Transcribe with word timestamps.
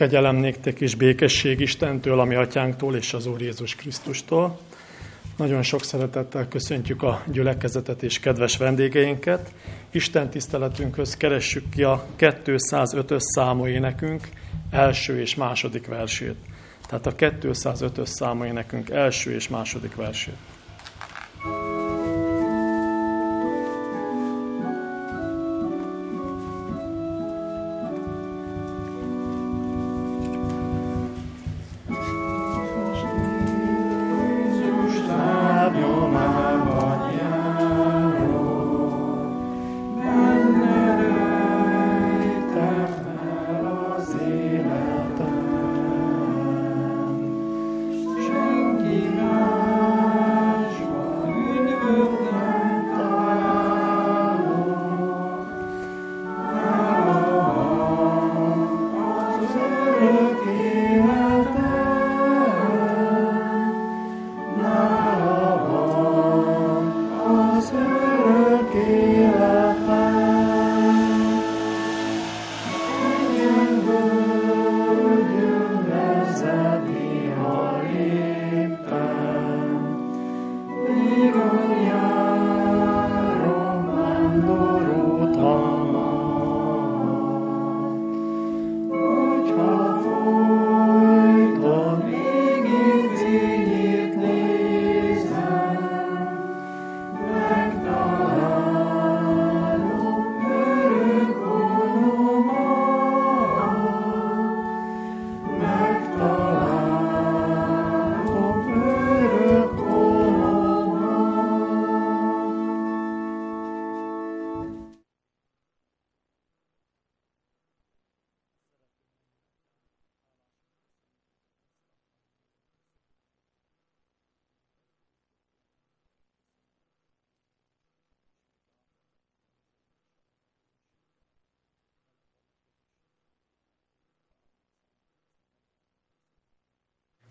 Kegyelem 0.00 0.36
néktek 0.36 0.80
és 0.80 0.94
békesség 0.94 1.60
Istentől, 1.60 2.20
ami 2.20 2.34
atyánktól 2.34 2.96
és 2.96 3.14
az 3.14 3.26
Úr 3.26 3.40
Jézus 3.40 3.74
Krisztustól. 3.74 4.58
Nagyon 5.36 5.62
sok 5.62 5.84
szeretettel 5.84 6.48
köszöntjük 6.48 7.02
a 7.02 7.22
gyülekezetet 7.32 8.02
és 8.02 8.20
kedves 8.20 8.56
vendégeinket. 8.56 9.52
Isten 9.90 10.30
tiszteletünkhöz 10.30 11.16
keressük 11.16 11.70
ki 11.70 11.82
a 11.82 12.06
205-ös 12.18 13.18
számú 13.18 13.66
énekünk 13.66 14.28
első 14.70 15.20
és 15.20 15.34
második 15.34 15.86
versét. 15.86 16.36
Tehát 16.88 17.06
a 17.06 17.14
205-ös 17.14 18.06
számú 18.06 18.44
énekünk 18.44 18.90
első 18.90 19.34
és 19.34 19.48
második 19.48 19.94
versét. 19.94 20.36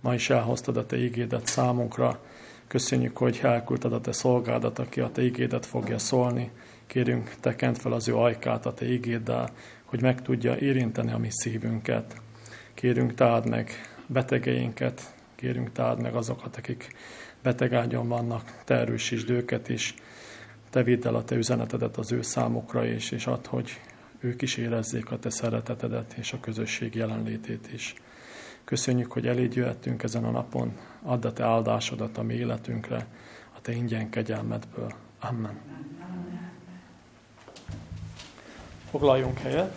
Ma 0.10 0.16
is 0.16 0.30
elhoztad 0.30 0.78
a 0.78 0.86
Te 0.86 0.98
ígédet 0.98 1.46
számunkra. 1.46 2.20
Köszönjük, 2.68 3.18
hogy 3.18 3.40
elküldted 3.44 3.94
a 3.94 4.02
Te 4.02 4.12
szolgádat, 4.12 4.80
aki 4.80 5.00
a 5.00 5.10
Te 5.10 5.22
ígédet 5.22 5.66
fogja 5.66 5.98
szólni. 5.98 6.52
Kérünk, 6.88 7.36
tekent 7.40 7.78
fel 7.78 7.92
az 7.92 8.08
ő 8.08 8.16
ajkát 8.16 8.66
a 8.66 8.74
Te 8.74 8.86
ígéddel, 8.92 9.50
hogy 9.86 10.02
meg 10.02 10.22
tudja 10.22 10.58
érinteni 10.58 11.12
a 11.12 11.18
mi 11.18 11.28
szívünket. 11.32 12.22
Kérünk, 12.74 13.14
táld 13.14 13.50
meg 13.50 13.72
betegeinket, 14.08 15.14
kérünk, 15.36 15.72
táld 15.72 16.02
meg 16.02 16.16
azokat, 16.16 16.58
akik 16.58 16.96
betegágyon 17.44 18.08
vannak, 18.08 18.62
Te 18.66 18.76
erősítsd 18.76 19.30
őket 19.30 19.70
is, 19.70 19.94
Te 20.70 20.84
vidd 20.84 21.08
el 21.08 21.16
a 21.16 21.24
Te 21.24 21.36
üzenetedet 21.36 21.98
az 21.98 22.12
ő 22.12 22.22
számukra 22.22 22.86
is, 22.86 23.12
és 23.12 23.28
add, 23.28 23.48
hogy 23.48 23.80
ők 24.20 24.42
is 24.42 24.58
érezzék 24.58 25.12
a 25.12 25.20
Te 25.20 25.30
szeretetedet 25.30 26.14
és 26.18 26.34
a 26.34 26.40
közösség 26.40 26.96
jelenlétét 26.96 27.70
is. 27.74 27.94
Köszönjük, 28.70 29.12
hogy 29.12 29.28
elégy 29.28 29.56
jöhettünk 29.56 30.04
ezen 30.04 30.24
a 30.24 30.30
napon. 30.32 30.78
Add 31.04 31.26
a 31.26 31.34
Te 31.34 31.44
áldásodat 31.44 32.18
a 32.18 32.24
mi 32.24 32.34
életünkre, 32.34 33.08
a 33.56 33.62
Te 33.62 33.72
ingyen 33.72 34.10
kegyelmedből. 34.10 34.94
Amen. 35.20 35.60
Foglaljunk 38.90 39.38
helyet. 39.38 39.76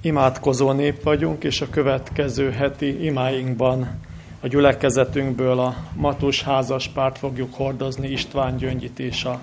Imádkozó 0.00 0.72
nép 0.72 1.02
vagyunk, 1.02 1.44
és 1.44 1.60
a 1.60 1.70
következő 1.70 2.50
heti 2.50 3.04
imáinkban 3.04 4.00
a 4.40 4.46
gyülekezetünkből 4.46 5.58
a 5.58 5.76
Matus 5.94 6.42
házas 6.42 6.88
párt 6.88 7.18
fogjuk 7.18 7.54
hordozni 7.54 8.08
István 8.08 8.56
Gyöngyit 8.56 8.98
és 8.98 9.24
a 9.24 9.40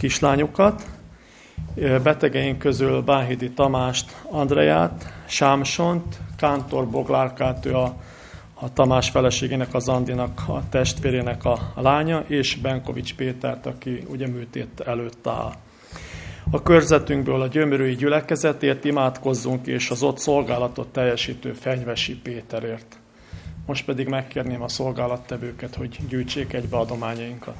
kislányokat. 0.00 0.82
Betegeink 2.02 2.58
közül 2.58 3.02
Báhidi 3.02 3.50
Tamást, 3.50 4.16
Andreját, 4.30 5.12
Sámsont, 5.26 6.20
Kántor 6.36 6.88
Boglárkát, 6.88 7.66
ő 7.66 7.74
a, 7.74 7.94
a 8.54 8.72
Tamás 8.72 9.10
feleségének, 9.10 9.74
az 9.74 9.88
Andinak, 9.88 10.42
a 10.46 10.62
testvérének 10.70 11.44
a, 11.44 11.72
lánya, 11.76 12.24
és 12.26 12.56
Benkovics 12.56 13.14
Pétert, 13.14 13.66
aki 13.66 14.04
ugye 14.08 14.28
műtét 14.28 14.80
előtt 14.86 15.26
áll. 15.26 15.52
A 16.50 16.62
körzetünkből 16.62 17.40
a 17.40 17.46
gyömörői 17.46 17.94
gyülekezetért 17.94 18.84
imádkozzunk, 18.84 19.66
és 19.66 19.90
az 19.90 20.02
ott 20.02 20.18
szolgálatot 20.18 20.88
teljesítő 20.88 21.52
Fenyvesi 21.52 22.16
Péterért. 22.16 22.98
Most 23.66 23.84
pedig 23.84 24.08
megkérném 24.08 24.62
a 24.62 24.68
szolgálattevőket, 24.68 25.74
hogy 25.74 25.98
gyűjtsék 26.08 26.52
egybe 26.52 26.76
adományainkat. 26.76 27.56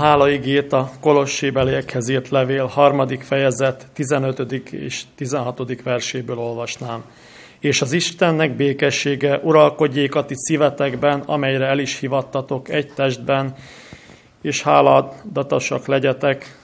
Hálaigét 0.00 0.72
a 0.72 0.90
Kolossébeliekhez 1.00 2.08
írt 2.08 2.28
levél 2.28 2.66
harmadik 2.66 3.22
fejezet 3.22 3.86
15. 3.92 4.52
és 4.70 5.02
16. 5.14 5.82
verséből 5.82 6.38
olvasnám. 6.38 7.04
És 7.58 7.80
az 7.80 7.92
Istennek 7.92 8.56
békessége 8.56 9.40
uralkodjék 9.42 10.14
a 10.14 10.24
ti 10.24 10.34
szívetekben, 10.36 11.20
amelyre 11.20 11.66
el 11.66 11.78
is 11.78 11.98
hivattatok 11.98 12.68
egy 12.68 12.92
testben, 12.94 13.54
és 14.42 14.62
háládatosak 14.62 15.86
legyetek. 15.86 16.56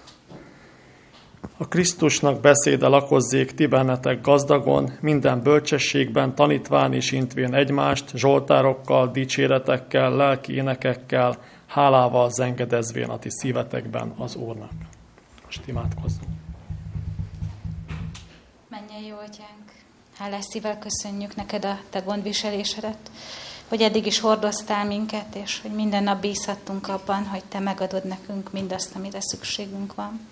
A 1.58 1.68
Krisztusnak 1.68 2.40
beszéde 2.40 2.86
lakozzék 2.86 3.52
ti 3.52 3.66
bennetek 3.66 4.20
gazdagon, 4.20 4.90
minden 5.00 5.42
bölcsességben 5.42 6.34
tanítván 6.34 6.92
és 6.92 7.12
intvén 7.12 7.54
egymást, 7.54 8.10
zsoltárokkal, 8.14 9.10
dicséretekkel, 9.10 10.16
lelki 10.16 10.54
énekekkel, 10.54 11.38
hálával 11.76 12.31
zengedezvén 12.31 13.08
a 13.08 13.19
ti 13.19 13.31
szívetekben 13.31 14.14
az 14.19 14.34
Úrnak. 14.34 14.73
Most 15.44 15.67
imádkozzunk. 15.67 16.31
Menjen 18.69 19.02
jó 19.02 19.17
atyánk, 19.17 19.73
Hálás 20.19 20.44
szívvel 20.44 20.78
köszönjük 20.78 21.34
neked 21.34 21.64
a 21.64 21.78
te 21.90 22.00
gondviselésedet, 22.00 23.11
hogy 23.69 23.82
eddig 23.82 24.06
is 24.06 24.20
hordoztál 24.20 24.84
minket, 24.84 25.34
és 25.34 25.61
hogy 25.61 25.70
minden 25.70 26.02
nap 26.02 26.20
bízhattunk 26.20 26.88
abban, 26.88 27.26
hogy 27.26 27.44
te 27.44 27.58
megadod 27.58 28.05
nekünk 28.05 28.52
mindazt, 28.52 28.94
amire 28.94 29.20
szükségünk 29.20 29.94
van. 29.94 30.26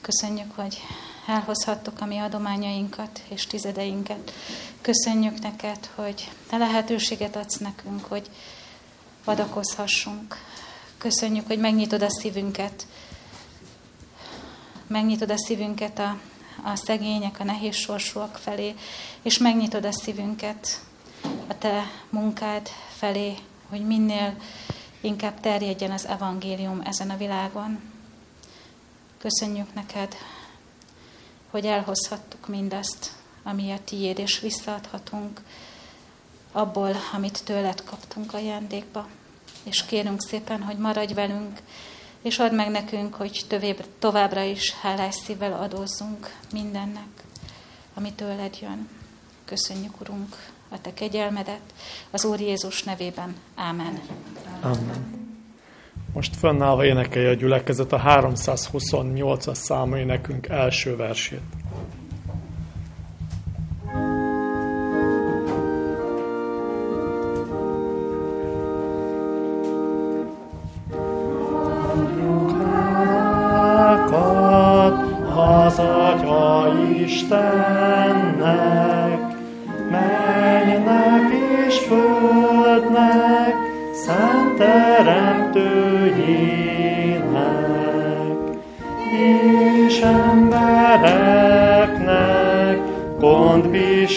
Köszönjük, 0.00 0.52
hogy 0.54 0.78
elhozhattuk 1.26 2.00
a 2.00 2.06
mi 2.06 2.18
adományainkat 2.18 3.22
és 3.28 3.46
tizedeinket. 3.46 4.32
Köszönjük 4.80 5.38
neked, 5.38 5.90
hogy 5.94 6.30
te 6.48 6.56
lehetőséget 6.56 7.36
adsz 7.36 7.58
nekünk, 7.58 8.04
hogy 8.04 8.30
adakozhassunk. 9.28 10.36
Köszönjük, 10.98 11.46
hogy 11.46 11.58
megnyitod 11.58 12.02
a 12.02 12.10
szívünket, 12.10 12.86
megnyitod 14.86 15.30
a 15.30 15.38
szívünket 15.38 15.98
a, 15.98 16.18
a 16.64 16.76
szegények, 16.76 17.40
a 17.40 17.44
nehéz 17.44 17.74
sorsúak 17.74 18.36
felé, 18.36 18.74
és 19.22 19.38
megnyitod 19.38 19.84
a 19.84 19.92
szívünket 19.92 20.80
a 21.46 21.58
te 21.58 21.90
munkád 22.10 22.68
felé, 22.96 23.34
hogy 23.68 23.86
minél 23.86 24.36
inkább 25.00 25.40
terjedjen 25.40 25.90
az 25.90 26.06
evangélium 26.06 26.80
ezen 26.84 27.10
a 27.10 27.16
világon. 27.16 27.80
Köszönjük 29.18 29.74
neked, 29.74 30.16
hogy 31.50 31.66
elhozhattuk 31.66 32.48
mindazt, 32.48 33.12
ami 33.42 33.70
a 33.70 33.78
tiéd, 33.84 34.18
és 34.18 34.40
visszaadhatunk 34.40 35.42
abból, 36.52 36.92
amit 37.12 37.44
tőled 37.44 37.84
kaptunk 37.84 38.34
ajándékba. 38.34 39.06
És 39.66 39.84
kérünk 39.84 40.20
szépen, 40.20 40.62
hogy 40.62 40.78
maradj 40.78 41.14
velünk, 41.14 41.58
és 42.22 42.38
add 42.38 42.54
meg 42.54 42.70
nekünk, 42.70 43.14
hogy 43.14 43.40
tövébb, 43.48 43.84
továbbra 43.98 44.42
is 44.42 44.74
hálás 44.80 45.14
szívvel 45.14 45.52
adózzunk 45.52 46.34
mindennek, 46.52 47.24
ami 47.94 48.12
tőled 48.12 48.56
jön. 48.60 48.88
Köszönjük, 49.44 50.00
Urunk, 50.00 50.36
a 50.68 50.80
Te 50.80 50.92
kegyelmedet, 50.94 51.60
az 52.10 52.24
Úr 52.24 52.40
Jézus 52.40 52.82
nevében. 52.82 53.36
Ámen. 53.54 54.00
Amen. 54.60 55.24
Most 56.12 56.36
fönnállva 56.36 56.84
énekelje 56.84 57.28
a 57.28 57.34
gyülekezet 57.34 57.92
a 57.92 58.00
328-as 58.00 59.54
számú 59.54 59.96
énekünk 59.96 60.48
első 60.48 60.96
versét. 60.96 61.40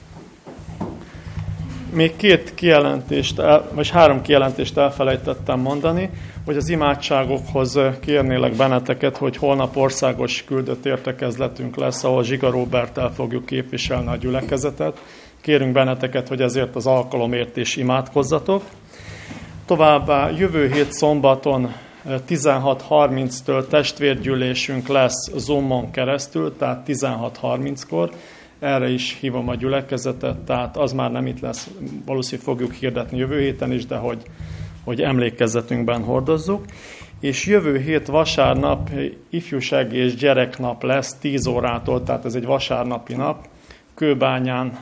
Még 1.94 2.16
két 2.16 2.54
kijelentést, 2.56 3.40
el, 3.40 3.70
vagy 3.74 3.90
három 3.90 4.22
kijelentést 4.22 4.78
elfelejtettem 4.78 5.60
mondani, 5.60 6.10
hogy 6.46 6.58
az 6.58 6.70
imádságokhoz 6.70 7.80
kérnélek 8.00 8.56
benneteket, 8.56 9.18
hogy 9.18 9.38
holnap 9.38 9.78
országos 9.78 10.44
küldött 10.44 10.86
értekezletünk 10.86 11.76
lesz, 11.76 12.04
ahol 12.04 12.24
Zsiga 12.24 12.50
Robertel 12.50 13.12
fogjuk 13.14 13.46
képviselni 13.46 14.08
a 14.08 14.16
gyülekezetet. 14.16 15.02
Kérünk 15.42 15.74
benneteket, 15.74 16.28
hogy 16.28 16.42
ezért 16.42 16.76
az 16.76 16.88
alkalomért 16.88 17.58
is 17.58 17.76
imádkozzatok. 17.76 18.64
Továbbá 19.66 20.30
jövő 20.30 20.72
hét 20.72 20.92
szombaton 20.92 21.74
16.30-től 22.08 23.68
testvérgyűlésünk 23.68 24.88
lesz 24.88 25.32
Zoomon 25.36 25.92
keresztül, 25.92 26.58
tehát 26.58 26.84
16.30-kor 26.88 28.10
erre 28.62 28.90
is 28.90 29.18
hívom 29.20 29.48
a 29.50 29.56
gyülekezetet, 29.56 30.38
tehát 30.38 30.78
az 30.78 30.94
már 30.94 31.12
nem 31.12 31.28
itt 31.28 31.40
lesz, 31.40 31.70
valószínűleg 32.06 32.46
fogjuk 32.46 32.74
hirdetni 32.74 33.18
jövő 33.18 33.40
héten 33.40 33.72
is, 33.72 33.86
de 33.86 33.96
hogy, 33.96 34.22
hogy 34.84 35.02
emlékezzetünkben 35.02 36.04
hordozzuk. 36.04 36.66
És 37.20 37.46
jövő 37.46 37.78
hét 37.78 38.08
vasárnap 38.08 38.90
ifjúsági 39.30 39.98
és 39.98 40.16
gyereknap 40.16 40.84
lesz 40.84 41.18
10 41.20 41.48
órától, 41.48 42.04
tehát 42.04 42.26
ez 42.26 42.36
egy 42.36 42.46
vasárnapi 42.46 43.14
nap, 43.14 43.48
Kőbányán 43.94 44.78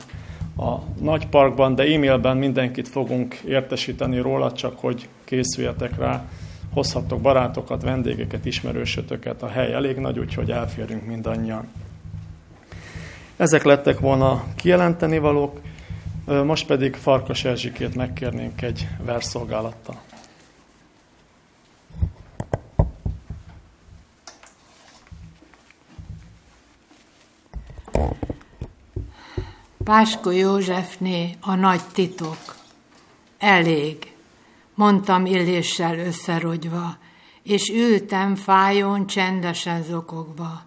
a 0.56 0.76
nagy 1.02 1.26
parkban, 1.26 1.74
de 1.74 1.82
e-mailben 1.82 2.36
mindenkit 2.36 2.88
fogunk 2.88 3.34
értesíteni 3.34 4.18
róla, 4.18 4.52
csak 4.52 4.78
hogy 4.78 5.08
készüljetek 5.24 5.98
rá, 5.98 6.24
hozhattok 6.72 7.20
barátokat, 7.20 7.82
vendégeket, 7.82 8.44
ismerősötöket, 8.44 9.42
a 9.42 9.48
hely 9.48 9.72
elég 9.72 9.96
nagy, 9.96 10.18
úgyhogy 10.18 10.50
elférünk 10.50 11.06
mindannyian. 11.06 11.68
Ezek 13.40 13.62
lettek 13.62 14.00
volna 14.00 14.44
kijelenteni 14.56 15.18
valók, 15.18 15.60
most 16.24 16.66
pedig 16.66 16.94
Farkas 16.94 17.44
Erzsikét 17.44 17.94
megkérnénk 17.94 18.62
egy 18.62 18.88
verszolgálattal. 19.04 20.00
Pásko 29.84 30.30
Józsefné 30.30 31.36
a 31.40 31.54
nagy 31.54 31.82
titok. 31.92 32.56
Elég, 33.38 34.12
mondtam 34.74 35.26
illéssel 35.26 35.98
összerogyva, 35.98 36.96
és 37.42 37.68
ültem 37.68 38.34
fájón 38.34 39.06
csendesen 39.06 39.82
zokogva. 39.82 40.62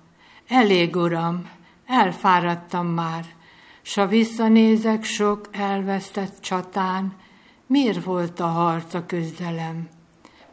Elég, 0.48 0.96
uram, 0.96 1.50
elfáradtam 1.94 2.88
már, 2.88 3.26
s 3.82 3.94
ha 3.96 4.08
visszanézek 4.08 5.04
sok 5.04 5.48
elvesztett 5.52 6.42
csatán, 6.42 7.14
miért 7.68 8.04
volt 8.04 8.40
a 8.40 8.48
harc 8.48 8.94
a 8.94 9.06
küzdelem? 9.06 9.88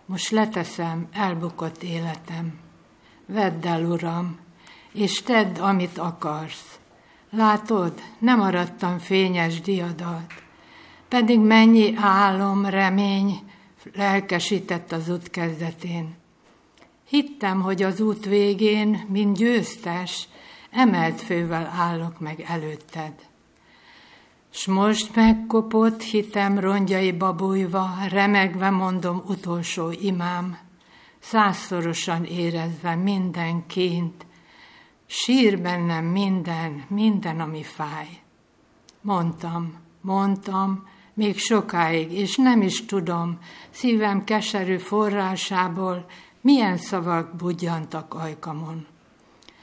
Most 0.06 0.30
leteszem 0.30 1.08
elbukott 1.12 1.82
életem. 1.82 2.58
Vedd 3.26 3.66
el, 3.66 3.84
Uram, 3.84 4.38
és 4.92 5.22
tedd, 5.22 5.58
amit 5.58 5.98
akarsz. 5.98 6.78
Látod, 7.30 7.92
nem 8.18 8.40
arattam 8.40 8.98
fényes 8.98 9.60
diadat, 9.60 10.32
pedig 11.08 11.38
mennyi 11.40 11.94
álom, 11.96 12.64
remény 12.64 13.40
lelkesített 13.94 14.92
az 14.92 15.08
út 15.08 15.30
kezdetén. 15.30 16.14
Hittem, 17.08 17.60
hogy 17.60 17.82
az 17.82 18.00
út 18.00 18.24
végén, 18.24 19.06
mint 19.08 19.36
győztes, 19.36 20.28
emelt 20.70 21.20
fővel 21.20 21.72
állok 21.76 22.20
meg 22.20 22.40
előtted. 22.40 23.12
S 24.50 24.66
most 24.66 25.14
megkopott 25.14 26.02
hitem 26.02 26.58
rongyaiba 26.58 27.32
bújva, 27.32 27.88
remegve 28.08 28.70
mondom 28.70 29.22
utolsó 29.26 29.90
imám, 29.90 30.58
százszorosan 31.18 32.24
érezve 32.24 32.94
minden 32.94 33.66
ként, 33.66 34.26
sír 35.06 35.60
bennem 35.60 36.04
minden, 36.04 36.84
minden, 36.88 37.40
ami 37.40 37.62
fáj. 37.62 38.08
Mondtam, 39.00 39.74
mondtam, 40.00 40.88
még 41.14 41.38
sokáig, 41.38 42.12
és 42.12 42.36
nem 42.36 42.62
is 42.62 42.84
tudom, 42.84 43.38
szívem 43.70 44.24
keserű 44.24 44.76
forrásából 44.76 46.06
milyen 46.40 46.76
szavak 46.76 47.36
budjantak 47.36 48.14
ajkamon 48.14 48.86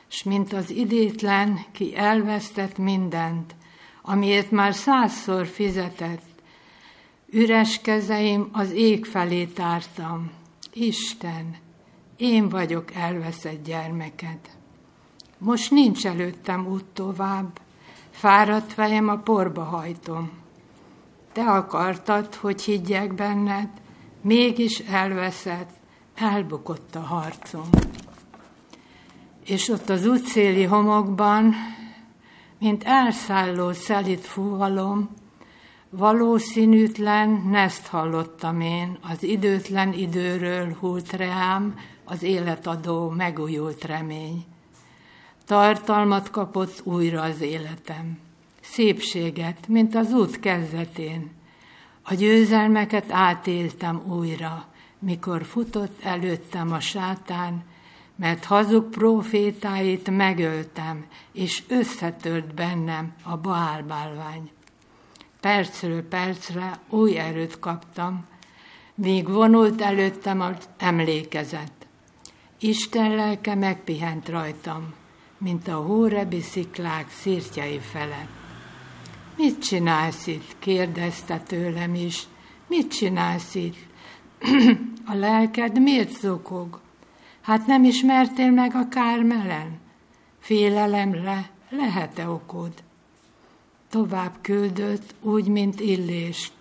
s 0.07 0.23
mint 0.23 0.53
az 0.53 0.69
idétlen, 0.69 1.59
ki 1.71 1.95
elvesztett 1.95 2.77
mindent, 2.77 3.55
amiért 4.01 4.51
már 4.51 4.73
százszor 4.73 5.45
fizetett, 5.45 6.41
üres 7.29 7.81
kezeim 7.81 8.49
az 8.51 8.71
ég 8.71 9.05
felé 9.05 9.45
tártam. 9.45 10.31
Isten, 10.73 11.55
én 12.17 12.49
vagyok 12.49 12.93
elveszett 12.93 13.63
gyermeked. 13.63 14.39
Most 15.37 15.71
nincs 15.71 16.05
előttem 16.05 16.67
út 16.67 16.85
tovább, 16.85 17.59
fáradt 18.09 18.73
fejem 18.73 19.09
a 19.09 19.17
porba 19.17 19.63
hajtom. 19.63 20.31
Te 21.31 21.43
akartad, 21.43 22.35
hogy 22.35 22.61
higgyek 22.61 23.13
benned, 23.13 23.69
mégis 24.21 24.79
elveszett, 24.79 25.69
elbukott 26.15 26.95
a 26.95 26.99
harcom. 26.99 27.69
És 29.47 29.69
ott 29.69 29.89
az 29.89 30.05
útszéli 30.05 30.63
homokban, 30.63 31.53
mint 32.59 32.83
elszálló 32.83 33.71
szelit 33.71 34.25
fúvalom, 34.25 35.09
valószínűtlen 35.89 37.29
neszt 37.49 37.87
hallottam 37.87 38.61
én, 38.61 38.97
az 39.01 39.23
időtlen 39.23 39.93
időről 39.93 40.75
hult 40.79 41.11
reám, 41.13 41.75
az 42.03 42.23
életadó 42.23 43.09
megújult 43.09 43.83
remény. 43.83 44.45
Tartalmat 45.45 46.29
kapott 46.29 46.81
újra 46.83 47.21
az 47.21 47.41
életem, 47.41 48.19
szépséget, 48.61 49.67
mint 49.67 49.95
az 49.95 50.13
út 50.13 50.39
kezdetén. 50.39 51.31
A 52.03 52.13
győzelmeket 52.13 53.11
átéltem 53.11 54.01
újra, 54.07 54.65
mikor 54.99 55.45
futott 55.45 56.03
előttem 56.03 56.71
a 56.71 56.79
sátán, 56.79 57.63
mert 58.17 58.45
hazug 58.45 58.89
profétáit 58.89 60.09
megöltem, 60.09 61.05
és 61.31 61.63
összetört 61.67 62.53
bennem 62.53 63.13
a 63.23 63.37
baálbálvány. 63.37 64.51
Percről 65.39 66.07
percre 66.07 66.79
új 66.89 67.17
erőt 67.17 67.59
kaptam, 67.59 68.25
míg 68.95 69.29
vonult 69.29 69.81
előttem 69.81 70.41
az 70.41 70.69
emlékezet. 70.77 71.71
Isten 72.59 73.15
lelke 73.15 73.55
megpihent 73.55 74.29
rajtam, 74.29 74.93
mint 75.37 75.67
a 75.67 75.75
hórebi 75.75 76.41
sziklák 76.41 77.09
szirtjai 77.09 77.79
felett. 77.79 78.29
Mit 79.37 79.63
csinálsz 79.63 80.27
itt? 80.27 80.55
kérdezte 80.59 81.39
tőlem 81.39 81.95
is. 81.95 82.23
Mit 82.67 82.93
csinálsz 82.93 83.55
itt? 83.55 83.77
a 85.11 85.13
lelked 85.13 85.81
miért 85.81 86.19
zokog? 86.19 86.79
Hát 87.47 87.65
nem 87.65 87.83
ismertél 87.83 88.51
meg 88.51 88.75
a 88.75 88.87
kármelen? 88.87 89.79
Félelemre 90.39 91.49
lehet-e 91.69 92.29
okod? 92.29 92.71
Tovább 93.89 94.35
küldött, 94.41 95.15
úgy, 95.21 95.47
mint 95.47 95.79
illést, 95.79 96.53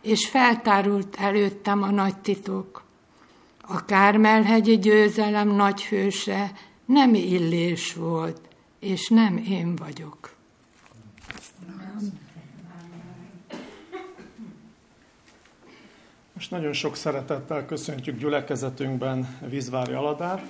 és 0.00 0.28
feltárult 0.28 1.16
előttem 1.16 1.82
a 1.82 1.90
nagy 1.90 2.16
titok. 2.16 2.84
A 3.60 3.84
Kármelhegyi 3.84 4.78
győzelem 4.78 5.48
nagy 5.48 5.84
hőse 5.84 6.52
nem 6.84 7.14
illés 7.14 7.94
volt, 7.94 8.40
és 8.80 9.08
nem 9.08 9.36
én 9.36 9.76
vagyok. 9.76 10.37
Most 16.38 16.50
nagyon 16.50 16.72
sok 16.72 16.96
szeretettel 16.96 17.66
köszöntjük 17.66 18.18
gyülekezetünkben 18.18 19.36
Vízvári 19.48 19.92
Aladát. 19.92 20.42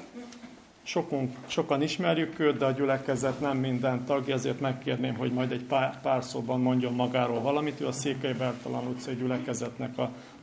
Sokunk, 0.82 1.36
sokan 1.46 1.82
ismerjük 1.82 2.38
őt, 2.38 2.56
de 2.56 2.64
a 2.64 2.70
gyülekezet 2.70 3.40
nem 3.40 3.56
minden 3.56 4.04
tagja, 4.04 4.34
ezért 4.34 4.60
megkérném, 4.60 5.14
hogy 5.14 5.32
majd 5.32 5.52
egy 5.52 5.62
pár, 5.62 6.00
pár 6.00 6.24
szóban 6.24 6.60
mondjon 6.60 6.92
magáról 6.92 7.40
valamit. 7.40 7.80
Ő 7.80 7.86
a 7.86 7.92
Székely 7.92 8.32
Bertalan 8.32 8.86
utcai 8.86 9.14
gyülekezetnek 9.14 9.94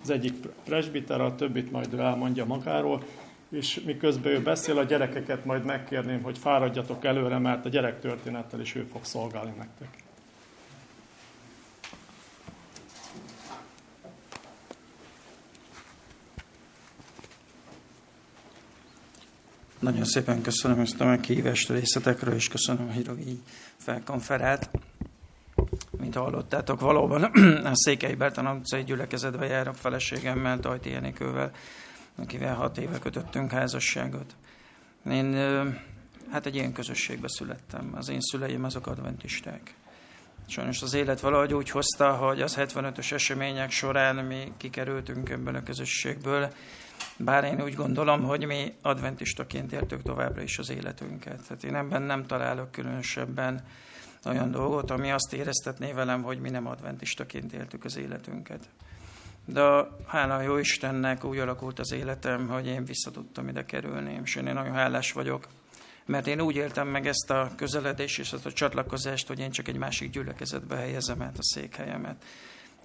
az 0.02 0.10
egyik 0.10 0.34
presbiter, 0.64 1.22
a 1.22 1.36
többit 1.36 1.72
majd 1.72 1.94
ő 1.94 2.00
elmondja 2.00 2.46
magáról. 2.46 3.04
És 3.50 3.82
miközben 3.86 4.32
ő 4.32 4.42
beszél, 4.42 4.78
a 4.78 4.84
gyerekeket 4.84 5.46
majd 5.46 5.66
megkérném, 5.66 6.22
hogy 6.22 6.38
fáradjatok 6.38 7.06
előre, 7.06 7.38
mert 7.38 7.66
a 7.66 7.70
gyerek 7.70 8.00
történettel 8.00 8.60
is 8.62 8.76
ő 8.76 8.88
fog 8.92 9.04
szolgálni 9.04 9.54
nektek. 9.58 10.05
Nagyon 19.86 20.06
szépen 20.06 20.42
köszönöm 20.42 20.80
ezt 20.80 21.02
a 21.02 21.06
meghívást 21.06 21.70
részletekről, 21.70 22.34
és 22.34 22.48
köszönöm, 22.48 22.94
hogy 22.94 23.28
így 23.28 23.40
felkonferált. 23.78 24.70
Mint 25.98 26.16
hallottátok, 26.16 26.80
valóban 26.80 27.24
a 27.72 27.72
Székely 27.74 28.14
Bertalan 28.14 28.58
utcai 28.58 28.84
gyülekezetbe 28.84 29.46
járok 29.46 29.76
feleségemmel, 29.76 30.60
Tajti 30.60 30.94
Enikővel, 30.94 31.52
akivel 32.16 32.56
hat 32.56 32.78
éve 32.78 33.00
kötöttünk 33.00 33.52
házasságot. 33.52 34.36
Én 35.10 35.34
hát 36.32 36.46
egy 36.46 36.56
ilyen 36.56 36.74
közösségbe 36.74 37.28
születtem. 37.28 37.92
Az 37.96 38.10
én 38.10 38.22
szüleim 38.22 38.64
azok 38.64 38.88
adventisták. 38.88 39.76
Sajnos 40.48 40.82
az 40.82 40.94
élet 40.94 41.20
valahogy 41.20 41.54
úgy 41.54 41.70
hozta, 41.70 42.12
hogy 42.12 42.42
az 42.42 42.56
75-ös 42.60 43.12
események 43.12 43.72
során 43.72 44.16
mi 44.16 44.52
kikerültünk 44.58 45.30
ebből 45.30 45.56
a 45.56 45.64
közösségből, 45.64 46.52
bár 47.18 47.44
én 47.44 47.62
úgy 47.62 47.74
gondolom, 47.74 48.24
hogy 48.24 48.46
mi 48.46 48.74
adventistaként 48.82 49.72
éltük 49.72 50.02
továbbra 50.02 50.42
is 50.42 50.58
az 50.58 50.70
életünket. 50.70 51.48
Tehát 51.48 51.64
én 51.64 51.76
ebben 51.76 52.02
nem 52.02 52.26
találok 52.26 52.72
különösebben 52.72 53.64
olyan 54.26 54.52
dolgot, 54.52 54.92
ami 54.92 55.12
azt 55.12 55.34
éreztetné 55.34 55.92
velem, 55.92 56.24
hogy 56.24 56.40
mi 56.40 56.50
nem 56.50 56.68
adventistaként 56.68 57.54
éltük 57.54 57.84
az 57.84 57.98
életünket. 57.98 58.70
De 59.46 59.62
hála 60.06 60.42
jó 60.42 60.58
Istennek 60.58 61.24
úgy 61.24 61.38
alakult 61.38 61.80
az 61.80 61.92
életem, 61.92 62.48
hogy 62.48 62.68
én 62.68 62.86
vissza 62.86 63.12
tudtam 63.12 63.48
ide 63.48 63.66
kerülni, 63.66 64.20
és 64.24 64.36
én 64.36 64.44
nagyon 64.44 64.74
hálás 64.74 65.12
vagyok, 65.12 65.48
mert 66.06 66.28
én 66.28 66.42
úgy 66.42 66.56
éltem 66.56 66.88
meg 66.88 67.08
ezt 67.08 67.30
a 67.30 67.52
közeledést 67.56 68.20
és 68.20 68.34
ezt 68.34 68.46
a 68.46 68.52
csatlakozást, 68.52 69.28
hogy 69.28 69.40
én 69.40 69.52
csak 69.52 69.68
egy 69.68 69.78
másik 69.78 70.10
gyülekezetbe 70.10 70.76
helyezem 70.76 71.22
át 71.22 71.38
a 71.38 71.44
székhelyemet 71.44 72.24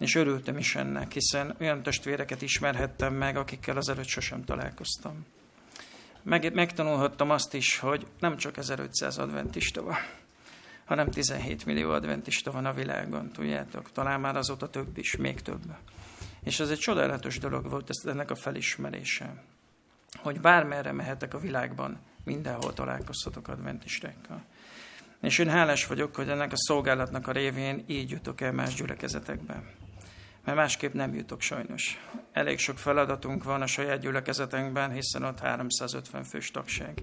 és 0.00 0.14
örültem 0.14 0.56
is 0.56 0.74
ennek, 0.74 1.12
hiszen 1.12 1.56
olyan 1.60 1.82
testvéreket 1.82 2.42
ismerhettem 2.42 3.14
meg, 3.14 3.36
akikkel 3.36 3.76
azelőtt 3.76 4.06
sosem 4.06 4.44
találkoztam. 4.44 5.26
Meg, 6.22 6.54
megtanulhattam 6.54 7.30
azt 7.30 7.54
is, 7.54 7.78
hogy 7.78 8.06
nem 8.18 8.36
csak 8.36 8.56
1500 8.56 9.18
adventista 9.18 9.82
van, 9.82 9.96
hanem 10.84 11.10
17 11.10 11.64
millió 11.64 11.90
adventista 11.90 12.50
van 12.50 12.66
a 12.66 12.72
világon, 12.72 13.30
tudjátok, 13.30 13.92
talán 13.92 14.20
már 14.20 14.36
azóta 14.36 14.70
több 14.70 14.98
is, 14.98 15.16
még 15.16 15.40
több. 15.40 15.62
És 16.42 16.60
ez 16.60 16.70
egy 16.70 16.78
csodálatos 16.78 17.38
dolog 17.38 17.70
volt 17.70 17.88
ez, 17.88 18.10
ennek 18.10 18.30
a 18.30 18.34
felismerése, 18.34 19.44
hogy 20.16 20.40
bármerre 20.40 20.92
mehetek 20.92 21.34
a 21.34 21.38
világban, 21.38 21.98
mindenhol 22.24 22.72
találkozhatok 22.72 23.48
adventistákkal. 23.48 24.44
És 25.20 25.38
én 25.38 25.48
hálás 25.48 25.86
vagyok, 25.86 26.14
hogy 26.14 26.28
ennek 26.28 26.52
a 26.52 26.56
szolgálatnak 26.56 27.28
a 27.28 27.32
révén 27.32 27.84
így 27.86 28.10
jutok 28.10 28.40
el 28.40 28.52
más 28.52 28.74
gyülekezetekbe 28.74 29.62
mert 30.44 30.56
másképp 30.56 30.92
nem 30.92 31.14
jutok 31.14 31.40
sajnos. 31.40 31.98
Elég 32.32 32.58
sok 32.58 32.78
feladatunk 32.78 33.44
van 33.44 33.62
a 33.62 33.66
saját 33.66 34.00
gyülekezetünkben, 34.00 34.92
hiszen 34.92 35.22
ott 35.22 35.40
350 35.40 36.24
fős 36.24 36.50
tagság. 36.50 37.02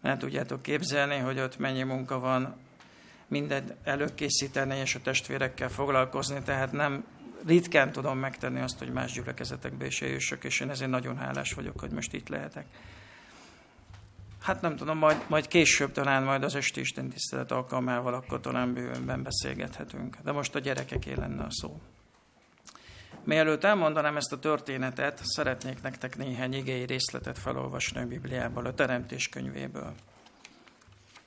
Nem 0.00 0.18
tudjátok 0.18 0.62
képzelni, 0.62 1.16
hogy 1.16 1.40
ott 1.40 1.58
mennyi 1.58 1.82
munka 1.82 2.18
van 2.18 2.56
mindent 3.28 3.74
előkészíteni 3.84 4.76
és 4.76 4.94
a 4.94 5.00
testvérekkel 5.02 5.68
foglalkozni, 5.68 6.42
tehát 6.44 6.72
nem 6.72 7.04
ritkán 7.46 7.92
tudom 7.92 8.18
megtenni 8.18 8.60
azt, 8.60 8.78
hogy 8.78 8.92
más 8.92 9.12
gyülekezetekbe 9.12 9.86
is 9.86 10.02
eljussok, 10.02 10.44
és 10.44 10.60
én 10.60 10.70
ezért 10.70 10.90
nagyon 10.90 11.16
hálás 11.16 11.52
vagyok, 11.52 11.80
hogy 11.80 11.90
most 11.90 12.12
itt 12.12 12.28
lehetek. 12.28 12.66
Hát 14.40 14.60
nem 14.60 14.76
tudom, 14.76 14.98
majd, 14.98 15.24
majd 15.28 15.48
később 15.48 15.92
talán 15.92 16.22
majd 16.22 16.42
az 16.42 16.54
esti 16.54 16.80
Isten 16.80 17.08
tisztelet 17.08 17.52
alkalmával 17.52 18.14
akkor 18.14 18.40
talán 18.40 18.74
bővenben 18.74 19.22
beszélgethetünk. 19.22 20.16
De 20.22 20.32
most 20.32 20.54
a 20.54 20.58
gyerekek 20.58 21.16
lenne 21.16 21.42
a 21.42 21.50
szó. 21.50 21.80
Mielőtt 23.24 23.64
elmondanám 23.64 24.16
ezt 24.16 24.32
a 24.32 24.38
történetet, 24.38 25.20
szeretnék 25.22 25.82
nektek 25.82 26.16
néhány 26.16 26.54
igei 26.54 26.84
részletet 26.84 27.38
felolvasni 27.38 28.00
a 28.00 28.06
Bibliából, 28.06 28.66
a 28.66 28.74
Teremtés 28.74 29.28
könyvéből. 29.28 29.94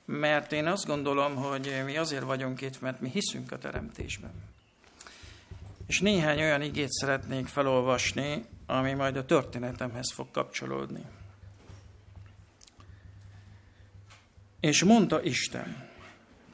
Mert 0.04 0.52
én 0.52 0.66
azt 0.66 0.86
gondolom, 0.86 1.34
hogy 1.34 1.82
mi 1.84 1.96
azért 1.96 2.22
vagyunk 2.22 2.60
itt, 2.60 2.80
mert 2.80 3.00
mi 3.00 3.10
hiszünk 3.10 3.52
a 3.52 3.58
teremtésben. 3.58 4.32
És 5.86 6.00
néhány 6.00 6.40
olyan 6.40 6.62
igét 6.62 6.90
szeretnék 6.90 7.46
felolvasni, 7.46 8.44
ami 8.66 8.92
majd 8.92 9.16
a 9.16 9.24
történetemhez 9.24 10.12
fog 10.12 10.30
kapcsolódni. 10.30 11.02
És 14.60 14.84
mondta 14.84 15.22
Isten, 15.22 15.88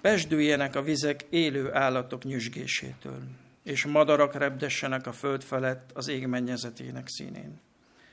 pesdüljenek 0.00 0.76
a 0.76 0.82
vizek 0.82 1.22
élő 1.30 1.74
állatok 1.74 2.24
nyüzsgésétől, 2.24 3.22
és 3.64 3.84
madarak 3.84 4.34
repdessenek 4.34 5.06
a 5.06 5.12
föld 5.12 5.42
felett 5.42 5.90
az 5.92 6.08
ég 6.08 6.26
mennyezetének 6.26 7.08
színén. 7.08 7.60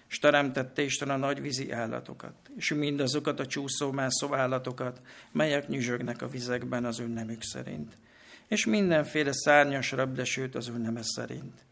És 0.10 0.20
teremtette 0.20 0.82
Isten 0.82 1.10
a 1.10 1.18
nagy 1.18 1.42
vízi 1.42 1.72
állatokat, 1.72 2.34
és 2.56 2.74
mindazokat 2.74 3.40
a 3.40 3.46
csúszó-mászó 3.46 4.34
állatokat, 4.34 5.02
melyek 5.32 5.68
nyüzsögnek 5.68 6.22
a 6.22 6.28
vizekben 6.28 6.86
az 6.86 7.04
nemük 7.14 7.44
szerint, 7.44 7.98
és 8.48 8.66
mindenféle 8.66 9.32
szárnyas 9.34 9.92
repdesőt 9.92 10.56
az 10.56 10.72
neme 10.78 11.04
szerint. 11.04 11.66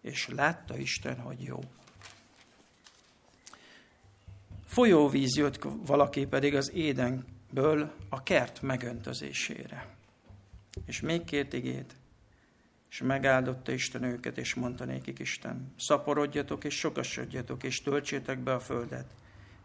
És 0.00 0.28
látta 0.28 0.76
Isten, 0.76 1.18
hogy 1.20 1.42
jó. 1.42 1.58
Folyóvíz 4.66 5.36
jött 5.36 5.58
valaki 5.86 6.26
pedig 6.26 6.54
az 6.54 6.72
édenből 6.72 7.92
a 8.08 8.22
kert 8.22 8.62
megöntözésére. 8.62 9.86
És 10.86 11.00
még 11.00 11.24
két 11.24 11.52
igét 11.52 11.94
és 12.92 13.02
megáldotta 13.02 13.72
Isten 13.72 14.02
őket, 14.02 14.38
és 14.38 14.54
mondta 14.54 14.84
nékik 14.84 15.18
Isten, 15.18 15.72
szaporodjatok 15.78 16.64
és 16.64 16.78
sokasodjatok, 16.78 17.62
és 17.62 17.82
töltsétek 17.82 18.38
be 18.38 18.52
a 18.54 18.60
földet, 18.60 19.06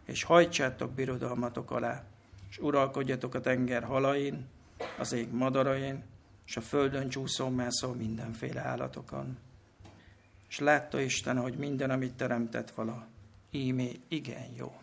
és 0.04 0.22
hajtsátok 0.22 0.92
birodalmatok 0.92 1.70
alá, 1.70 2.04
és 2.50 2.58
uralkodjatok 2.58 3.34
a 3.34 3.40
tenger 3.40 3.84
halain, 3.84 4.46
az 4.98 5.12
ég 5.12 5.30
madarain, 5.32 6.04
és 6.46 6.56
a 6.56 6.60
földön 6.60 7.08
csúszó 7.08 7.48
mászó 7.48 7.92
mindenféle 7.92 8.60
állatokon. 8.60 9.38
És 10.48 10.58
látta 10.58 11.00
Isten, 11.00 11.38
hogy 11.38 11.56
minden, 11.56 11.90
amit 11.90 12.14
teremtett 12.14 12.70
vala, 12.70 13.06
ímé 13.50 14.00
igen 14.08 14.54
jó. 14.56 14.80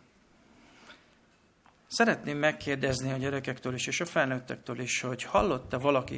Szeretném 1.87 2.37
megkérdezni 2.37 3.11
a 3.11 3.17
gyerekektől 3.17 3.73
is, 3.73 3.87
és 3.87 4.01
a 4.01 4.05
felnőttektől 4.05 4.79
is, 4.79 5.01
hogy 5.01 5.23
hallotta 5.23 5.79
valaki 5.79 6.17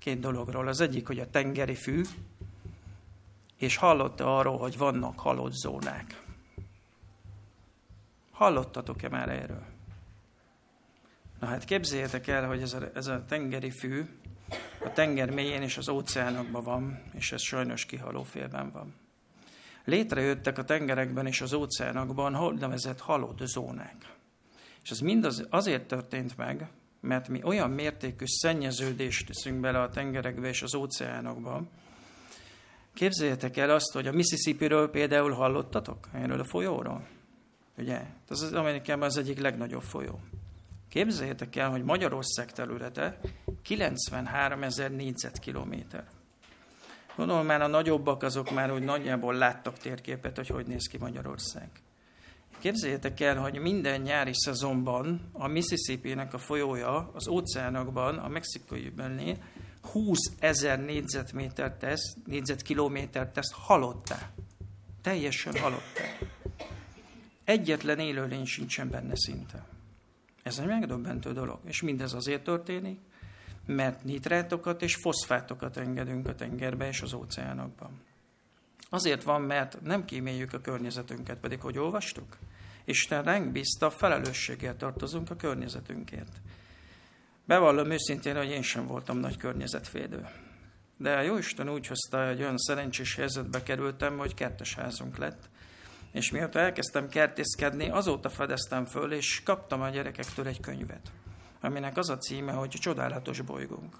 két 0.00 0.20
dologról. 0.20 0.68
Az 0.68 0.80
egyik, 0.80 1.06
hogy 1.06 1.18
a 1.18 1.30
tengeri 1.30 1.74
fű, 1.74 2.02
és 3.56 3.76
hallotta 3.76 4.38
arról, 4.38 4.58
hogy 4.58 4.78
vannak 4.78 5.18
halott 5.18 5.52
zónák. 5.52 6.22
Hallottatok-e 8.30 9.08
már 9.08 9.28
erről? 9.28 9.64
Na 11.40 11.46
hát 11.46 11.64
képzeljétek 11.64 12.26
el, 12.26 12.46
hogy 12.46 12.62
ez 12.62 12.72
a, 12.72 12.90
ez 12.94 13.06
a 13.06 13.24
tengeri 13.24 13.70
fű 13.70 14.04
a 14.84 14.92
tenger 14.92 15.30
mélyén 15.30 15.62
és 15.62 15.76
az 15.76 15.88
óceánokban 15.88 16.64
van, 16.64 17.02
és 17.14 17.32
ez 17.32 17.42
sajnos 17.42 17.86
kihaló 17.86 18.22
félben 18.22 18.70
van. 18.70 18.94
Létrejöttek 19.84 20.58
a 20.58 20.64
tengerekben 20.64 21.26
és 21.26 21.40
az 21.40 21.52
óceánokban 21.52 22.54
nevezett 22.58 23.00
halott 23.00 23.38
zónák. 23.38 24.14
És 24.82 24.90
ez 24.90 24.98
mind 24.98 25.24
az, 25.24 25.46
azért 25.50 25.86
történt 25.86 26.36
meg, 26.36 26.68
mert 27.00 27.28
mi 27.28 27.42
olyan 27.42 27.70
mértékű 27.70 28.24
szennyeződést 28.26 29.26
teszünk 29.26 29.60
bele 29.60 29.80
a 29.80 29.88
tengerekbe 29.88 30.48
és 30.48 30.62
az 30.62 30.74
óceánokba. 30.74 31.62
Képzeljétek 32.94 33.56
el 33.56 33.70
azt, 33.70 33.92
hogy 33.92 34.06
a 34.06 34.12
Mississippi-ről 34.12 34.90
például 34.90 35.32
hallottatok? 35.32 36.08
Erről 36.12 36.40
a 36.40 36.44
folyóról? 36.44 37.06
Ugye? 37.78 38.00
Ez 38.28 38.40
az 38.40 38.52
Amerikában 38.52 39.06
az 39.06 39.16
egyik 39.16 39.40
legnagyobb 39.40 39.82
folyó. 39.82 40.20
Képzeljétek 40.88 41.56
el, 41.56 41.70
hogy 41.70 41.82
Magyarország 41.82 42.52
területe 42.52 43.20
93 43.62 44.62
ezer 44.62 44.90
négyzetkilométer. 44.90 46.04
Gondolom 47.16 47.46
már 47.46 47.62
a 47.62 47.66
nagyobbak 47.66 48.22
azok 48.22 48.50
már 48.50 48.72
úgy 48.72 48.82
nagyjából 48.82 49.34
láttak 49.34 49.78
térképet, 49.78 50.36
hogy 50.36 50.48
hogy 50.48 50.66
néz 50.66 50.86
ki 50.86 50.98
Magyarország. 50.98 51.68
Képzeljétek 52.60 53.20
el, 53.20 53.36
hogy 53.36 53.58
minden 53.58 54.00
nyári 54.00 54.34
szezonban 54.34 55.30
a 55.32 55.46
Mississippi-nek 55.46 56.34
a 56.34 56.38
folyója 56.38 57.10
az 57.12 57.28
óceánokban, 57.28 58.18
a 58.18 58.28
mexikai 58.28 58.86
öbölnél 58.86 59.36
20 59.82 60.18
ezer 60.38 60.84
négyzetméter 60.84 61.76
tesz, 61.76 62.16
négyzetkilométer 62.26 63.30
tesz 63.30 63.52
halottá. 63.52 64.30
Teljesen 65.02 65.58
halottá. 65.58 66.04
Egyetlen 67.44 67.98
élőlény 67.98 68.44
sincsen 68.44 68.90
benne 68.90 69.16
szinte. 69.16 69.64
Ez 70.42 70.58
egy 70.58 70.66
megdöbbentő 70.66 71.32
dolog. 71.32 71.58
És 71.64 71.82
mindez 71.82 72.12
azért 72.12 72.44
történik, 72.44 72.98
mert 73.66 74.04
nitrátokat 74.04 74.82
és 74.82 74.94
foszfátokat 74.94 75.76
engedünk 75.76 76.28
a 76.28 76.34
tengerbe 76.34 76.88
és 76.88 77.00
az 77.00 77.12
óceánokban. 77.12 77.90
Azért 78.88 79.22
van, 79.22 79.42
mert 79.42 79.80
nem 79.82 80.04
kíméljük 80.04 80.52
a 80.52 80.60
környezetünket, 80.60 81.38
pedig 81.38 81.60
hogy 81.60 81.78
olvastuk? 81.78 82.36
Isten 82.90 83.22
ránk 83.22 83.52
bízta, 83.52 83.90
felelősséggel 83.90 84.76
tartozunk 84.76 85.30
a 85.30 85.36
környezetünkért. 85.36 86.40
Bevallom 87.44 87.90
őszintén, 87.90 88.36
hogy 88.36 88.50
én 88.50 88.62
sem 88.62 88.86
voltam 88.86 89.18
nagy 89.18 89.36
környezetvédő. 89.36 90.26
De 90.96 91.16
a 91.16 91.20
Jóisten 91.20 91.68
úgy 91.68 91.86
hozta, 91.86 92.26
hogy 92.26 92.40
olyan 92.40 92.58
szerencsés 92.58 93.14
helyzetbe 93.14 93.62
kerültem, 93.62 94.18
hogy 94.18 94.34
kertes 94.34 94.74
házunk 94.74 95.16
lett. 95.16 95.48
És 96.12 96.30
mióta 96.30 96.58
elkezdtem 96.58 97.08
kertészkedni, 97.08 97.88
azóta 97.88 98.28
fedeztem 98.28 98.84
föl, 98.84 99.12
és 99.12 99.42
kaptam 99.44 99.80
a 99.80 99.88
gyerekektől 99.88 100.46
egy 100.46 100.60
könyvet, 100.60 101.12
aminek 101.60 101.96
az 101.96 102.10
a 102.10 102.18
címe, 102.18 102.52
hogy 102.52 102.68
Csodálatos 102.68 103.40
bolygónk. 103.40 103.96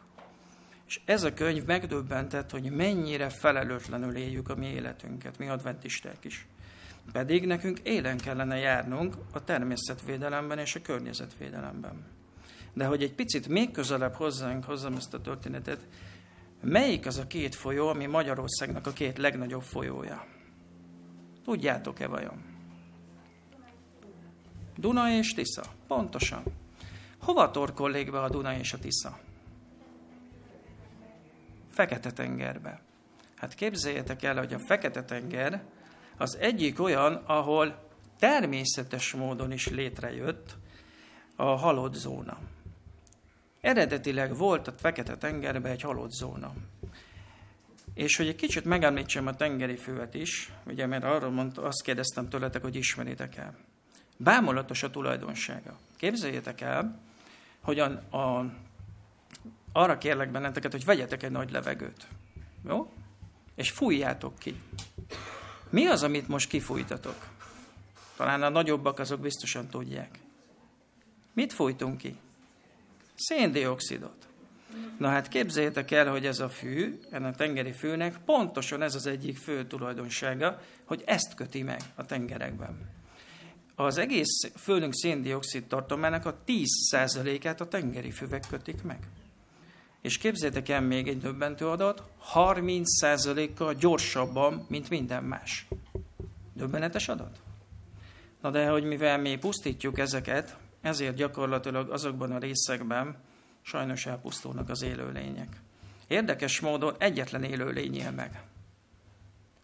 És 0.87 1.01
ez 1.05 1.23
a 1.23 1.35
könyv 1.35 1.65
megdöbbentett, 1.65 2.51
hogy 2.51 2.71
mennyire 2.71 3.29
felelőtlenül 3.29 4.17
éljük 4.17 4.49
a 4.49 4.55
mi 4.55 4.67
életünket, 4.67 5.39
mi 5.39 5.49
adventisták 5.49 6.25
is. 6.25 6.47
Pedig 7.13 7.47
nekünk 7.47 7.79
élen 7.79 8.19
kellene 8.19 8.57
járnunk 8.57 9.15
a 9.33 9.45
természetvédelemben 9.45 10.59
és 10.59 10.75
a 10.75 10.83
környezetvédelemben. 10.83 12.05
De 12.73 12.87
hogy 12.87 13.03
egy 13.03 13.15
picit 13.15 13.49
még 13.49 13.71
közelebb 13.71 14.15
hozzánk 14.15 14.65
hozzam 14.65 14.95
ezt 14.95 15.15
a 15.15 15.21
történetet, 15.21 15.81
melyik 16.63 17.07
az 17.07 17.19
a 17.19 17.27
két 17.27 17.55
folyó, 17.55 17.89
ami 17.89 18.07
Magyarországnak 18.07 18.87
a 18.87 18.93
két 18.93 19.19
legnagyobb 19.19 19.63
folyója? 19.63 20.27
Tudjátok-e 21.45 22.07
vajon? 22.07 22.51
Duna 24.77 25.11
és 25.11 25.35
Tisza. 25.35 25.63
Pontosan. 25.87 26.43
Hova 27.19 27.51
torkollék 27.51 28.11
be 28.11 28.21
a 28.21 28.29
Duna 28.29 28.57
és 28.57 28.73
a 28.73 28.79
Tisza? 28.79 29.19
Fekete-tengerbe. 31.71 32.81
Hát 33.37 33.55
képzeljétek 33.55 34.23
el, 34.23 34.39
hogy 34.39 34.55
a 34.55 34.59
Fekete-tenger 34.59 35.63
az 36.21 36.37
egyik 36.37 36.81
olyan, 36.81 37.15
ahol 37.15 37.89
természetes 38.19 39.13
módon 39.13 39.53
is 39.53 39.69
létrejött 39.69 40.57
a 41.37 41.45
halott 41.45 41.95
zóna. 41.95 42.39
Eredetileg 43.61 44.37
volt 44.37 44.69
a 44.69 44.73
Fekete-tengerben 44.73 45.73
egy 45.73 45.81
halott 45.81 46.11
zóna. 46.11 46.53
És 47.95 48.17
hogy 48.17 48.29
egy 48.29 48.37
kicsit 48.37 48.65
megemlítsem 48.65 49.27
a 49.27 49.37
tengeri 49.37 49.77
fővet 49.77 50.15
is, 50.15 50.53
ugye, 50.67 50.87
mert 50.87 51.05
arról 51.05 51.31
mondta, 51.31 51.63
azt 51.63 51.83
kérdeztem 51.83 52.29
tőletek, 52.29 52.63
hogy 52.63 52.77
ismeritek 52.77 53.37
el. 53.37 53.57
Bámulatos 54.17 54.83
a 54.83 54.91
tulajdonsága. 54.91 55.79
Képzeljétek 55.97 56.61
el, 56.61 57.01
hogy 57.61 57.79
a, 57.79 57.85
a, 58.17 58.53
arra 59.73 59.99
kérlek 59.99 60.31
benneteket, 60.31 60.73
hogy 60.73 60.85
vegyetek 60.85 61.23
egy 61.23 61.31
nagy 61.31 61.51
levegőt. 61.51 62.07
Jó? 62.65 62.93
És 63.55 63.71
fújjátok 63.71 64.39
ki. 64.39 64.61
Mi 65.71 65.87
az, 65.87 66.03
amit 66.03 66.29
most 66.29 66.49
kifújtatok? 66.49 67.29
Talán 68.17 68.43
a 68.43 68.49
nagyobbak 68.49 68.99
azok 68.99 69.21
biztosan 69.21 69.69
tudják. 69.69 70.19
Mit 71.33 71.53
fújtunk 71.53 71.99
ki? 71.99 72.17
Széndiokszidot. 73.15 74.29
Na 74.99 75.09
hát 75.09 75.29
képzeljétek 75.29 75.91
el, 75.91 76.11
hogy 76.11 76.27
ez 76.27 76.41
a 76.41 76.49
fű, 76.49 77.01
ennek 77.11 77.33
a 77.33 77.37
tengeri 77.37 77.73
fűnek 77.73 78.19
pontosan 78.25 78.83
ez 78.83 78.95
az 78.95 79.07
egyik 79.07 79.37
fő 79.37 79.67
tulajdonsága, 79.67 80.61
hogy 80.85 81.03
ezt 81.07 81.35
köti 81.35 81.63
meg 81.63 81.81
a 81.95 82.05
tengerekben. 82.05 82.91
Az 83.75 83.99
egész 83.99 84.51
földünk 84.57 84.95
széndiokszid 84.95 85.67
tartomának 85.67 86.27
a 86.27 86.39
10%-át 86.47 87.61
a 87.61 87.69
tengeri 87.69 88.11
füvek 88.11 88.45
kötik 88.51 88.83
meg. 88.83 88.99
És 90.01 90.19
képzeljétek 90.19 90.69
el 90.69 90.81
még 90.81 91.09
egy 91.09 91.19
döbbentő 91.19 91.69
adat, 91.69 92.03
30%-kal 92.35 93.75
gyorsabban, 93.75 94.67
mint 94.69 94.91
minden 94.91 95.25
más. 95.25 95.67
Döbbenetes 96.53 97.09
adat? 97.09 97.41
Na 98.41 98.51
de, 98.51 98.69
hogy 98.69 98.85
mivel 98.85 99.19
mi 99.19 99.37
pusztítjuk 99.37 99.99
ezeket, 99.99 100.57
ezért 100.81 101.15
gyakorlatilag 101.15 101.91
azokban 101.91 102.33
a 102.33 102.39
részekben 102.39 103.17
sajnos 103.63 104.07
elpusztulnak 104.07 104.69
az 104.69 104.83
élőlények. 104.83 105.61
Érdekes 106.07 106.61
módon 106.61 106.95
egyetlen 106.99 107.43
élőlény 107.43 107.97
él 107.97 108.11
meg. 108.11 108.43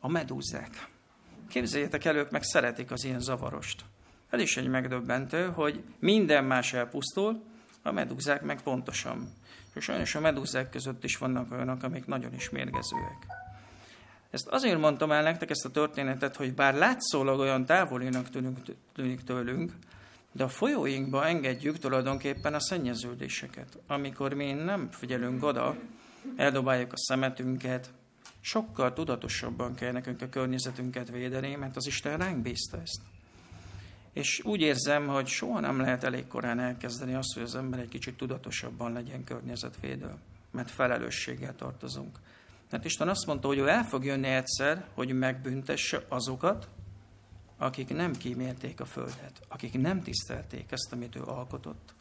A 0.01 0.09
medúzák. 0.09 0.89
Képzeljétek 1.49 2.05
el, 2.05 2.17
ők 2.17 2.31
meg 2.31 2.43
szeretik 2.43 2.91
az 2.91 3.05
ilyen 3.05 3.21
zavarost. 3.21 3.85
Ez 4.31 4.41
is 4.41 4.57
egy 4.57 4.69
megdöbbentő, 4.69 5.47
hogy 5.47 5.83
minden 5.99 6.45
más 6.45 6.73
elpusztul, 6.73 7.43
a 7.87 7.93
medúzák 7.93 8.43
meg 8.43 8.63
pontosan. 8.63 9.33
És 9.75 9.85
sajnos 9.85 10.15
a 10.15 10.21
medúzák 10.21 10.71
között 10.71 11.05
is 11.05 11.17
vannak 11.17 11.53
olyanok, 11.53 11.83
amik 11.83 12.07
nagyon 12.07 12.35
is 12.35 12.51
mérgezőek. 12.51 13.27
Ezt 14.31 14.49
azért 14.49 14.79
mondtam 14.79 15.13
el 15.13 15.23
nektek 15.23 15.51
ezt 15.51 15.65
a 15.65 15.71
történetet, 15.71 16.37
hogy 16.37 16.55
bár 16.55 16.75
látszólag 16.75 17.39
olyan 17.39 17.65
távolinak 17.65 18.29
tűnik, 18.93 19.23
tőlünk, 19.25 19.73
de 20.33 20.45
a 20.45 20.49
folyóinkba 20.49 21.27
engedjük 21.27 21.79
tulajdonképpen 21.79 22.55
a 22.55 22.61
szennyeződéseket. 22.61 23.79
Amikor 23.87 24.33
mi 24.33 24.53
nem 24.53 24.91
figyelünk 24.91 25.45
oda, 25.45 25.77
eldobáljuk 26.37 26.93
a 26.93 26.97
szemetünket, 26.97 27.91
sokkal 28.41 28.93
tudatosabban 28.93 29.75
kell 29.75 29.93
nekünk 29.93 30.23
a 30.23 30.29
környezetünket 30.29 31.11
védeni, 31.11 31.55
mert 31.55 31.77
az 31.77 31.87
Isten 31.87 32.19
ránk 32.19 32.43
bízta 32.43 32.81
ezt. 32.81 33.01
És 34.17 34.41
úgy 34.45 34.61
érzem, 34.61 35.07
hogy 35.07 35.27
soha 35.27 35.61
nem 35.61 35.81
lehet 35.81 36.05
elég 36.05 36.27
korán 36.27 36.61
elkezdeni 36.61 37.15
azt, 37.15 37.35
hogy 37.35 37.43
az 37.43 37.55
ember 37.55 37.81
egy 37.81 37.89
kicsit 37.89 38.17
tudatosabban 38.17 38.93
legyen 38.93 39.25
környezetvédő, 39.25 40.15
mert 40.51 40.71
felelősséggel 40.71 41.55
tartozunk. 41.55 42.19
Mert 42.71 42.85
Isten 42.85 43.09
azt 43.09 43.27
mondta, 43.27 43.47
hogy 43.47 43.59
ő 43.59 43.69
el 43.69 43.85
fog 43.85 44.05
jönni 44.05 44.27
egyszer, 44.27 44.87
hogy 44.95 45.13
megbüntesse 45.13 46.05
azokat, 46.09 46.69
akik 47.57 47.89
nem 47.89 48.13
kímélték 48.13 48.81
a 48.81 48.85
Földet, 48.85 49.41
akik 49.49 49.81
nem 49.81 50.03
tisztelték 50.03 50.73
ezt, 50.73 50.93
amit 50.93 51.17
ő 51.17 51.23
alkotott. 51.23 51.95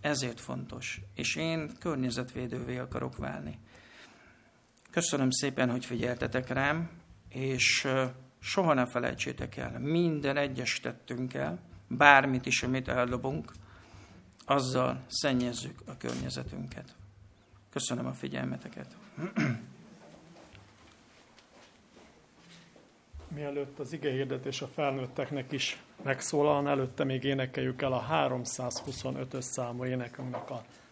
Ezért 0.00 0.40
fontos. 0.40 1.00
És 1.14 1.36
én 1.36 1.70
környezetvédővé 1.78 2.78
akarok 2.78 3.16
válni. 3.16 3.58
Köszönöm 4.90 5.30
szépen, 5.30 5.70
hogy 5.70 5.84
figyeltetek 5.84 6.48
rám, 6.48 6.90
és 7.28 7.86
soha 8.46 8.74
ne 8.74 8.86
felejtsétek 8.86 9.56
el, 9.56 9.78
minden 9.78 10.36
egyes 10.36 10.80
tettünkkel, 10.80 11.58
bármit 11.88 12.46
is, 12.46 12.62
amit 12.62 12.88
eldobunk, 12.88 13.52
azzal 14.44 15.02
szennyezzük 15.06 15.80
a 15.86 15.96
környezetünket. 15.96 16.94
Köszönöm 17.70 18.06
a 18.06 18.12
figyelmeteket. 18.12 18.96
Mielőtt 23.34 23.78
az 23.78 23.92
ige 23.92 24.10
hirdetés 24.10 24.62
a 24.62 24.66
felnőtteknek 24.66 25.52
is 25.52 25.82
megszólalna, 26.02 26.70
előtte 26.70 27.04
még 27.04 27.24
énekeljük 27.24 27.82
el 27.82 27.92
a 27.92 28.06
325-ös 28.10 29.40
számú 29.40 29.84
énekünknek 29.84 30.50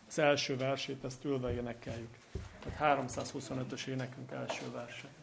az 0.08 0.18
első 0.18 0.56
versét, 0.56 1.04
ezt 1.04 1.24
ülve 1.24 1.54
énekeljük. 1.54 2.16
Tehát 2.60 3.00
325-ös 3.00 3.86
énekünk 3.86 4.30
első 4.30 4.70
verse. 4.72 5.13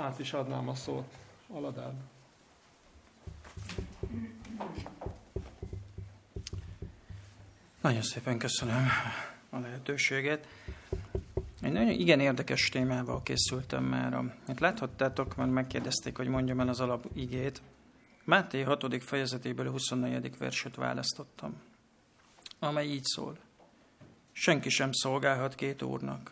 Át 0.00 0.18
is 0.18 0.32
adnám 0.32 0.68
a 0.68 0.74
szót 0.74 1.14
Aladárnak. 1.48 2.08
Nagyon 7.80 8.02
szépen 8.02 8.38
köszönöm 8.38 8.86
a 9.50 9.58
lehetőséget. 9.58 10.46
Egy 11.60 11.72
nagyon 11.72 11.88
igen 11.88 12.20
érdekes 12.20 12.68
témával 12.68 13.22
készültem 13.22 13.84
már. 13.84 14.14
Amit 14.14 14.60
láthattátok, 14.60 15.36
mert 15.36 15.50
megkérdezték, 15.50 16.16
hogy 16.16 16.28
mondjam 16.28 16.60
el 16.60 16.68
az 16.68 16.80
alapigét. 16.80 17.62
Máté 18.24 18.62
6. 18.62 19.02
fejezetéből 19.02 19.70
24. 19.70 20.38
verset 20.38 20.76
választottam, 20.76 21.62
amely 22.58 22.86
így 22.86 23.04
szól. 23.04 23.38
Senki 24.32 24.68
sem 24.68 24.92
szolgálhat 24.92 25.54
két 25.54 25.82
úrnak, 25.82 26.30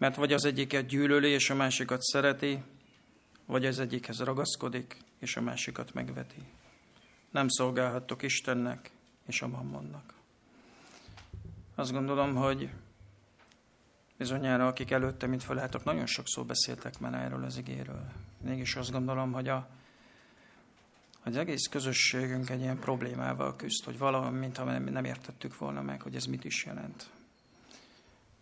mert 0.00 0.16
vagy 0.16 0.32
az 0.32 0.44
egyiket 0.44 0.86
gyűlöli, 0.86 1.28
és 1.28 1.50
a 1.50 1.54
másikat 1.54 2.02
szereti, 2.02 2.62
vagy 3.46 3.66
az 3.66 3.78
egyikhez 3.78 4.20
ragaszkodik, 4.20 4.96
és 5.18 5.36
a 5.36 5.40
másikat 5.40 5.94
megveti. 5.94 6.42
Nem 7.30 7.48
szolgálhattok 7.48 8.22
Istennek 8.22 8.90
és 9.26 9.42
a 9.42 9.48
mammonnak. 9.48 10.14
Azt 11.74 11.92
gondolom, 11.92 12.34
hogy 12.34 12.70
bizonyára 14.16 14.66
akik 14.66 14.90
előtte, 14.90 15.26
mint 15.26 15.42
felálltak, 15.42 15.84
nagyon 15.84 16.06
sokszor 16.06 16.46
beszéltek 16.46 16.98
már 16.98 17.14
erről 17.14 17.44
az 17.44 17.56
igéről. 17.56 18.04
Mégis 18.42 18.76
azt 18.76 18.90
gondolom, 18.90 19.32
hogy 19.32 19.48
a, 19.48 19.68
hogy 21.20 21.32
az 21.32 21.38
egész 21.38 21.66
közösségünk 21.66 22.50
egy 22.50 22.60
ilyen 22.60 22.78
problémával 22.78 23.56
küzd, 23.56 23.84
hogy 23.84 23.98
valami, 23.98 24.38
mintha 24.38 24.78
nem 24.78 25.04
értettük 25.04 25.58
volna 25.58 25.82
meg, 25.82 26.02
hogy 26.02 26.14
ez 26.14 26.24
mit 26.24 26.44
is 26.44 26.64
jelent. 26.64 27.10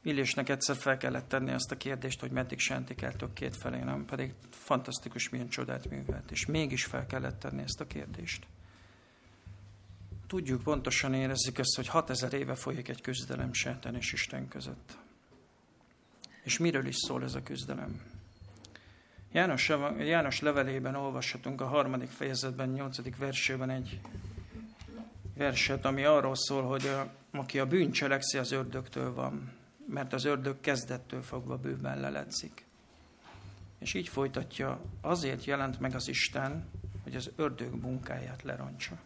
Illésnek 0.03 0.49
egyszer 0.49 0.77
fel 0.77 0.97
kellett 0.97 1.29
tenni 1.29 1.53
azt 1.53 1.71
a 1.71 1.77
kérdést, 1.77 2.21
hogy 2.21 2.31
meddig 2.31 2.59
sentik 2.59 3.03
el 3.03 3.17
tök 3.17 3.33
két 3.33 3.57
felé, 3.57 3.79
nem 3.79 4.05
pedig 4.05 4.33
fantasztikus, 4.51 5.29
milyen 5.29 5.49
csodát 5.49 5.91
művelt, 5.91 6.31
és 6.31 6.47
mégis 6.47 6.85
fel 6.85 7.07
kellett 7.07 7.39
tenni 7.39 7.63
ezt 7.63 7.81
a 7.81 7.87
kérdést. 7.87 8.47
Tudjuk, 10.27 10.63
pontosan 10.63 11.15
érezzük 11.15 11.59
ezt, 11.59 11.77
hogy 11.77 11.89
6000 11.89 12.33
éve 12.33 12.55
folyik 12.55 12.89
egy 12.89 13.01
küzdelem 13.01 13.53
sátán 13.53 13.95
és 13.95 14.13
Isten 14.13 14.49
között. 14.49 14.99
És 16.43 16.59
miről 16.59 16.87
is 16.87 16.97
szól 16.97 17.23
ez 17.23 17.35
a 17.35 17.43
küzdelem? 17.43 18.03
János, 19.33 19.69
János 19.99 20.41
levelében 20.41 20.95
olvashatunk 20.95 21.61
a 21.61 21.67
harmadik 21.67 22.11
fejezetben, 22.11 22.69
nyolcadik 22.69 23.17
versében 23.17 23.71
egy 23.71 24.01
verset, 25.37 25.85
ami 25.85 26.05
arról 26.05 26.35
szól, 26.35 26.63
hogy 26.63 26.87
a, 26.87 27.13
aki 27.31 27.59
a 27.59 27.67
bűn 27.67 27.91
cselekszi, 27.91 28.39
az 28.39 28.53
ördögtől 28.53 29.15
van, 29.15 29.58
mert 29.88 30.12
az 30.12 30.24
ördög 30.24 30.61
kezdettől 30.61 31.22
fogva 31.22 31.57
bőven 31.57 32.01
leledzik. 32.01 32.66
És 33.79 33.94
így 33.94 34.09
folytatja, 34.09 34.81
azért 35.01 35.44
jelent 35.44 35.81
meg 35.81 35.94
az 35.94 36.09
Isten, 36.09 36.68
hogy 37.03 37.16
az 37.16 37.31
ördög 37.37 37.74
munkáját 37.81 38.42
lerontsa. 38.42 38.98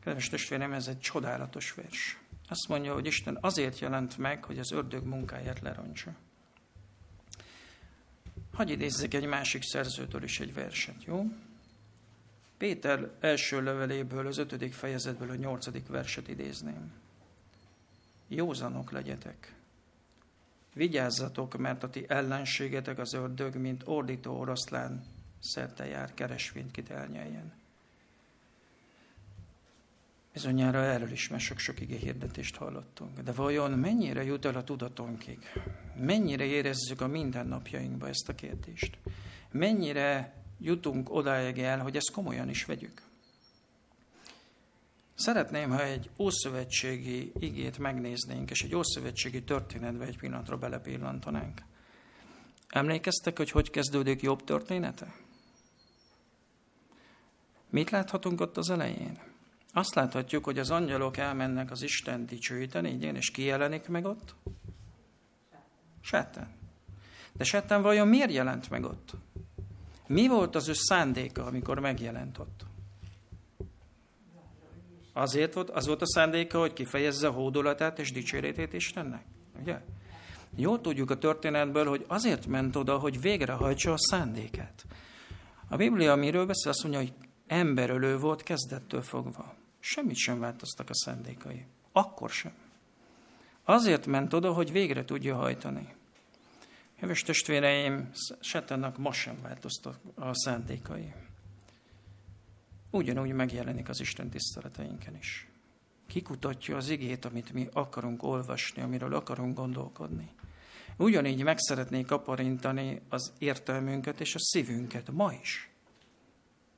Kedves 0.00 0.28
testvérem, 0.28 0.72
ez 0.72 0.86
egy 0.86 1.00
csodálatos 1.00 1.74
vers. 1.74 2.18
Azt 2.48 2.68
mondja, 2.68 2.92
hogy 2.92 3.06
Isten 3.06 3.38
azért 3.40 3.78
jelent 3.78 4.18
meg, 4.18 4.44
hogy 4.44 4.58
az 4.58 4.72
ördög 4.72 5.04
munkáját 5.04 5.60
lerontsa. 5.60 6.14
Hagy 8.52 8.70
idézzek 8.70 9.14
egy 9.14 9.26
másik 9.26 9.62
szerzőtől 9.62 10.22
is 10.22 10.40
egy 10.40 10.54
verset, 10.54 11.04
jó? 11.04 11.24
Péter 12.58 13.10
első 13.20 13.62
leveléből, 13.62 14.26
az 14.26 14.38
ötödik 14.38 14.72
fejezetből 14.72 15.30
a 15.30 15.34
nyolcadik 15.34 15.86
verset 15.86 16.28
idézném. 16.28 17.01
Józanok 18.34 18.90
legyetek. 18.90 19.54
Vigyázzatok, 20.74 21.56
mert 21.56 21.82
a 21.82 21.90
ti 21.90 22.04
ellenségetek 22.08 22.98
az 22.98 23.14
ördög, 23.14 23.56
mint 23.56 23.82
ordító 23.84 24.38
oroszlán 24.38 25.04
szerte 25.40 25.86
jár, 25.86 26.14
keresvényt 26.14 26.70
kit 26.70 26.90
elnyeljen. 26.90 27.52
Bizonyára 30.32 30.84
erről 30.84 31.10
is 31.10 31.28
már 31.28 31.40
sok-sok 31.40 31.78
hirdetést 31.78 32.56
hallottunk. 32.56 33.20
De 33.20 33.32
vajon 33.32 33.70
mennyire 33.70 34.24
jut 34.24 34.44
el 34.44 34.54
a 34.54 34.64
tudatonkig? 34.64 35.38
Mennyire 35.96 36.44
érezzük 36.44 37.00
a 37.00 37.06
mindennapjainkba 37.06 38.08
ezt 38.08 38.28
a 38.28 38.34
kérdést? 38.34 38.98
Mennyire 39.50 40.34
jutunk 40.58 41.10
odáig 41.10 41.58
el, 41.58 41.78
hogy 41.78 41.96
ezt 41.96 42.10
komolyan 42.10 42.48
is 42.48 42.64
vegyük? 42.64 43.02
Szeretném, 45.24 45.70
ha 45.70 45.84
egy 45.84 46.10
ószövetségi 46.18 47.32
igét 47.38 47.78
megnéznénk, 47.78 48.50
és 48.50 48.62
egy 48.62 48.74
ószövetségi 48.74 49.42
történetbe 49.42 50.04
egy 50.04 50.18
pillanatra 50.18 50.56
belepillantanánk. 50.56 51.62
Emlékeztek, 52.68 53.36
hogy 53.36 53.50
hogy 53.50 53.70
kezdődik 53.70 54.22
jobb 54.22 54.44
története? 54.44 55.14
Mit 57.70 57.90
láthatunk 57.90 58.40
ott 58.40 58.56
az 58.56 58.70
elején? 58.70 59.18
Azt 59.72 59.94
láthatjuk, 59.94 60.44
hogy 60.44 60.58
az 60.58 60.70
angyalok 60.70 61.16
elmennek 61.16 61.70
az 61.70 61.82
Isten 61.82 62.26
dicsőíteni, 62.26 62.90
igen, 62.90 63.16
és 63.16 63.30
ki 63.30 63.42
jelenik 63.42 63.88
meg 63.88 64.04
ott? 64.04 64.34
Setten. 66.00 66.48
De 67.32 67.44
Setten 67.44 67.82
vajon 67.82 68.08
miért 68.08 68.32
jelent 68.32 68.70
meg 68.70 68.84
ott? 68.84 69.10
Mi 70.06 70.28
volt 70.28 70.54
az 70.54 70.68
ő 70.68 70.72
szándéka, 70.72 71.44
amikor 71.44 71.78
megjelent 71.78 72.38
ott? 72.38 72.70
Azért 75.12 75.54
volt, 75.54 75.70
az 75.70 75.86
volt 75.86 76.02
a 76.02 76.06
szándéka, 76.06 76.58
hogy 76.58 76.72
kifejezze 76.72 77.28
hódolatát 77.28 77.98
és 77.98 78.12
dicséretét 78.12 78.72
Istennek. 78.72 79.24
Ugye? 79.60 79.80
Jól 80.56 80.80
tudjuk 80.80 81.10
a 81.10 81.18
történetből, 81.18 81.86
hogy 81.88 82.04
azért 82.08 82.46
ment 82.46 82.76
oda, 82.76 82.98
hogy 82.98 83.20
végrehajtsa 83.20 83.92
a 83.92 83.98
szándékát. 83.98 84.84
A 85.68 85.76
Biblia, 85.76 86.12
amiről 86.12 86.46
beszél, 86.46 86.70
azt 86.70 86.82
mondja, 86.82 87.00
hogy 87.00 87.12
emberölő 87.46 88.18
volt 88.18 88.42
kezdettől 88.42 89.02
fogva. 89.02 89.54
Semmit 89.78 90.16
sem 90.16 90.40
változtak 90.40 90.90
a 90.90 90.94
szándékai. 90.94 91.66
Akkor 91.92 92.30
sem. 92.30 92.52
Azért 93.64 94.06
ment 94.06 94.32
oda, 94.32 94.52
hogy 94.52 94.72
végre 94.72 95.04
tudja 95.04 95.34
hajtani. 95.34 95.94
Heves 96.96 97.22
testvéreim, 97.22 98.10
Setennak 98.40 98.98
ma 98.98 99.12
sem 99.12 99.38
változtak 99.42 99.96
a 100.14 100.34
szándékai. 100.34 101.12
Ugyanúgy 102.92 103.32
megjelenik 103.32 103.88
az 103.88 104.00
Isten 104.00 104.30
tiszteleteinken 104.30 105.16
is. 105.16 105.48
Kikutatja 106.06 106.76
az 106.76 106.88
igét, 106.88 107.24
amit 107.24 107.52
mi 107.52 107.68
akarunk 107.72 108.22
olvasni, 108.22 108.82
amiről 108.82 109.14
akarunk 109.14 109.56
gondolkodni. 109.56 110.28
Ugyanígy 110.96 111.42
meg 111.42 111.58
szeretnék 111.58 112.10
aparintani 112.10 113.00
az 113.08 113.32
értelmünket 113.38 114.20
és 114.20 114.34
a 114.34 114.38
szívünket 114.40 115.10
ma 115.10 115.32
is. 115.32 115.70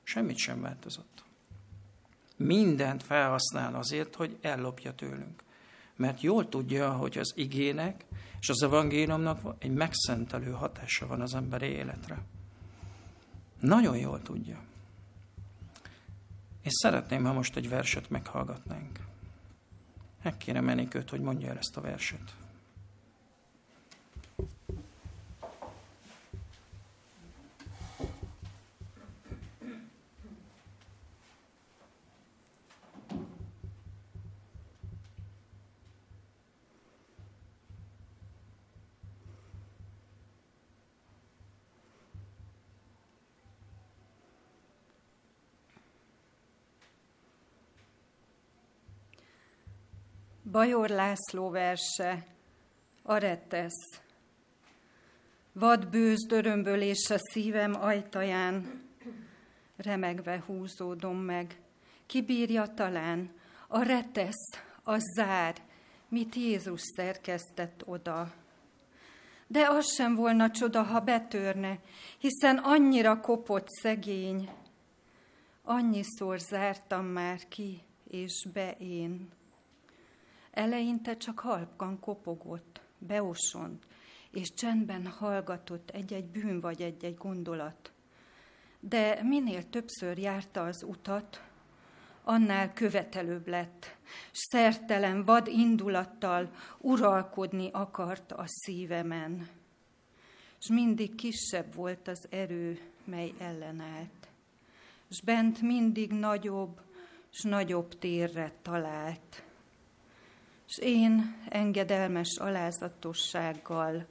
Semmit 0.02 0.36
sem 0.36 0.60
változott 0.60 1.24
mindent 2.36 3.02
felhasznál 3.02 3.74
azért, 3.74 4.14
hogy 4.14 4.38
ellopja 4.40 4.94
tőlünk. 4.94 5.42
Mert 5.96 6.20
jól 6.20 6.48
tudja, 6.48 6.92
hogy 6.92 7.18
az 7.18 7.32
igének 7.36 8.04
és 8.40 8.48
az 8.48 8.62
evangéliumnak 8.62 9.54
egy 9.58 9.70
megszentelő 9.70 10.50
hatása 10.50 11.06
van 11.06 11.20
az 11.20 11.34
emberi 11.34 11.66
életre. 11.66 12.22
Nagyon 13.60 13.96
jól 13.96 14.22
tudja. 14.22 14.58
És 16.64 16.72
szeretném, 16.72 17.24
ha 17.24 17.32
most 17.32 17.56
egy 17.56 17.68
verset 17.68 18.10
meghallgatnánk. 18.10 18.98
Meg 20.22 20.36
kéne 20.36 20.60
menni 20.60 20.88
őt, 20.92 21.10
hogy 21.10 21.20
mondja 21.20 21.48
el 21.48 21.58
ezt 21.58 21.76
a 21.76 21.80
verset. 21.80 22.34
Bajor 50.54 50.88
László 50.88 51.50
verse, 51.50 52.26
Aretesz. 53.02 54.00
Vad 55.52 55.88
bőz 55.88 56.26
dörömbölés 56.26 57.10
a 57.10 57.18
szívem 57.18 57.74
ajtaján, 57.80 58.82
remegve 59.76 60.42
húzódom 60.46 61.16
meg. 61.16 61.60
Kibírja 62.06 62.66
talán, 62.74 63.30
a 63.68 63.82
retesz, 63.82 64.60
a 64.84 64.98
zár, 65.16 65.54
mit 66.08 66.34
Jézus 66.34 66.80
szerkesztett 66.96 67.82
oda. 67.86 68.32
De 69.46 69.68
az 69.68 69.94
sem 69.94 70.14
volna 70.14 70.50
csoda, 70.50 70.82
ha 70.82 71.00
betörne, 71.00 71.78
hiszen 72.18 72.56
annyira 72.56 73.20
kopott 73.20 73.68
szegény. 73.68 74.50
Annyiszor 75.62 76.38
zártam 76.38 77.06
már 77.06 77.48
ki, 77.48 77.82
és 78.10 78.46
be 78.52 78.76
én. 78.78 79.42
Eleinte 80.54 81.16
csak 81.16 81.38
halkan 81.38 82.00
kopogott, 82.00 82.80
beosont, 82.98 83.86
és 84.30 84.54
csendben 84.54 85.06
hallgatott 85.06 85.90
egy-egy 85.90 86.26
bűn 86.26 86.60
vagy 86.60 86.82
egy-egy 86.82 87.16
gondolat. 87.16 87.92
De 88.80 89.22
minél 89.22 89.70
többször 89.70 90.18
járta 90.18 90.64
az 90.64 90.82
utat, 90.82 91.42
annál 92.22 92.72
követelőbb 92.72 93.48
lett, 93.48 93.96
s 94.32 94.38
szertelen 94.50 95.24
vad 95.24 95.46
indulattal 95.46 96.50
uralkodni 96.78 97.68
akart 97.72 98.32
a 98.32 98.44
szívemen. 98.46 99.48
És 100.60 100.66
mindig 100.68 101.14
kisebb 101.14 101.74
volt 101.74 102.08
az 102.08 102.26
erő, 102.30 102.80
mely 103.04 103.32
ellenállt. 103.38 104.28
És 105.10 105.20
bent 105.20 105.60
mindig 105.60 106.12
nagyobb, 106.12 106.80
s 107.30 107.42
nagyobb 107.42 107.98
térre 107.98 108.52
talált. 108.62 109.43
És 110.74 110.86
én 110.86 111.36
engedelmes 111.48 112.36
alázatossággal 112.38 114.06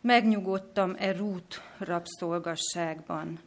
megnyugodtam 0.00 0.94
e 0.98 1.12
rút 1.12 1.62
rabszolgasságban, 1.78 3.38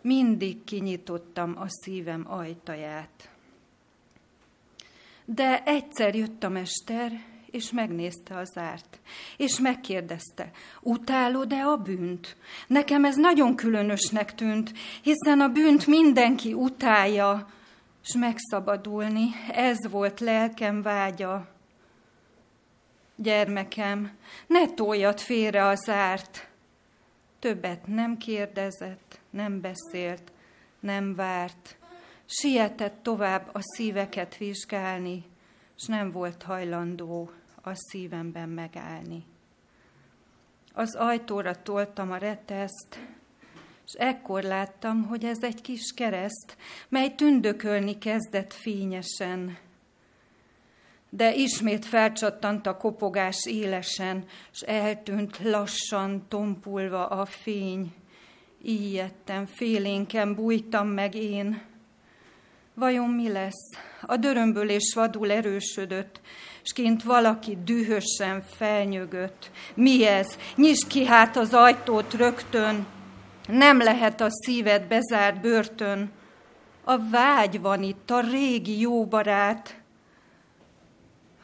mindig 0.00 0.64
kinyitottam 0.64 1.54
a 1.58 1.64
szívem 1.68 2.24
ajtaját. 2.28 3.30
De 5.24 5.62
egyszer 5.64 6.14
jött 6.14 6.44
a 6.44 6.48
mester, 6.48 7.12
és 7.50 7.70
megnézte 7.70 8.36
az 8.36 8.56
árt, 8.56 8.98
és 9.36 9.58
megkérdezte, 9.58 10.50
utálod-e 10.80 11.66
a 11.66 11.76
bűnt? 11.76 12.36
Nekem 12.66 13.04
ez 13.04 13.16
nagyon 13.16 13.56
különösnek 13.56 14.34
tűnt, 14.34 14.72
hiszen 15.02 15.40
a 15.40 15.48
bűnt 15.48 15.86
mindenki 15.86 16.52
utálja, 16.52 17.48
és 18.02 18.14
megszabadulni, 18.14 19.28
ez 19.52 19.90
volt 19.90 20.20
lelkem 20.20 20.82
vágya. 20.82 21.48
Gyermekem, 23.16 24.16
ne 24.46 24.66
toljad 24.66 25.20
félre 25.20 25.64
az 25.66 25.88
árt. 25.88 26.48
Többet 27.38 27.86
nem 27.86 28.16
kérdezett, 28.16 29.20
nem 29.30 29.60
beszélt, 29.60 30.32
nem 30.80 31.14
várt. 31.14 31.76
Sietett 32.26 33.02
tovább 33.02 33.50
a 33.52 33.60
szíveket 33.60 34.36
vizsgálni, 34.36 35.24
és 35.76 35.86
nem 35.86 36.10
volt 36.10 36.42
hajlandó 36.42 37.30
a 37.62 37.70
szívemben 37.74 38.48
megállni. 38.48 39.24
Az 40.72 40.94
ajtóra 40.94 41.62
toltam 41.62 42.10
a 42.10 42.16
reteszt, 42.16 42.98
és 43.92 43.96
ekkor 43.98 44.42
láttam, 44.42 45.02
hogy 45.02 45.24
ez 45.24 45.42
egy 45.42 45.60
kis 45.60 45.92
kereszt, 45.94 46.56
mely 46.88 47.14
tündökölni 47.14 47.98
kezdett 47.98 48.52
fényesen. 48.52 49.58
De 51.08 51.34
ismét 51.34 51.84
felcsattant 51.84 52.66
a 52.66 52.76
kopogás 52.76 53.46
élesen, 53.46 54.24
s 54.50 54.60
eltűnt 54.60 55.38
lassan, 55.42 56.24
tompulva 56.28 57.06
a 57.06 57.24
fény. 57.24 57.92
Ijedtem, 58.62 59.46
félénken 59.46 60.34
bújtam 60.34 60.88
meg 60.88 61.14
én. 61.14 61.62
Vajon 62.74 63.10
mi 63.10 63.28
lesz? 63.28 63.70
A 64.06 64.16
dörömbölés 64.16 64.92
vadul 64.94 65.30
erősödött, 65.30 66.20
s 66.62 66.72
kint 66.72 67.02
valaki 67.02 67.58
dühösen 67.64 68.42
felnyögött. 68.42 69.50
Mi 69.74 70.06
ez? 70.06 70.38
Nyisd 70.56 70.86
ki 70.86 71.04
hát 71.04 71.36
az 71.36 71.54
ajtót 71.54 72.14
rögtön, 72.14 72.86
nem 73.48 73.78
lehet 73.78 74.20
a 74.20 74.30
szíved 74.30 74.86
bezárt 74.86 75.40
börtön. 75.40 76.10
A 76.84 77.08
vágy 77.10 77.60
van 77.60 77.82
itt, 77.82 78.10
a 78.10 78.20
régi 78.20 78.80
jó 78.80 79.06
barát. 79.06 79.80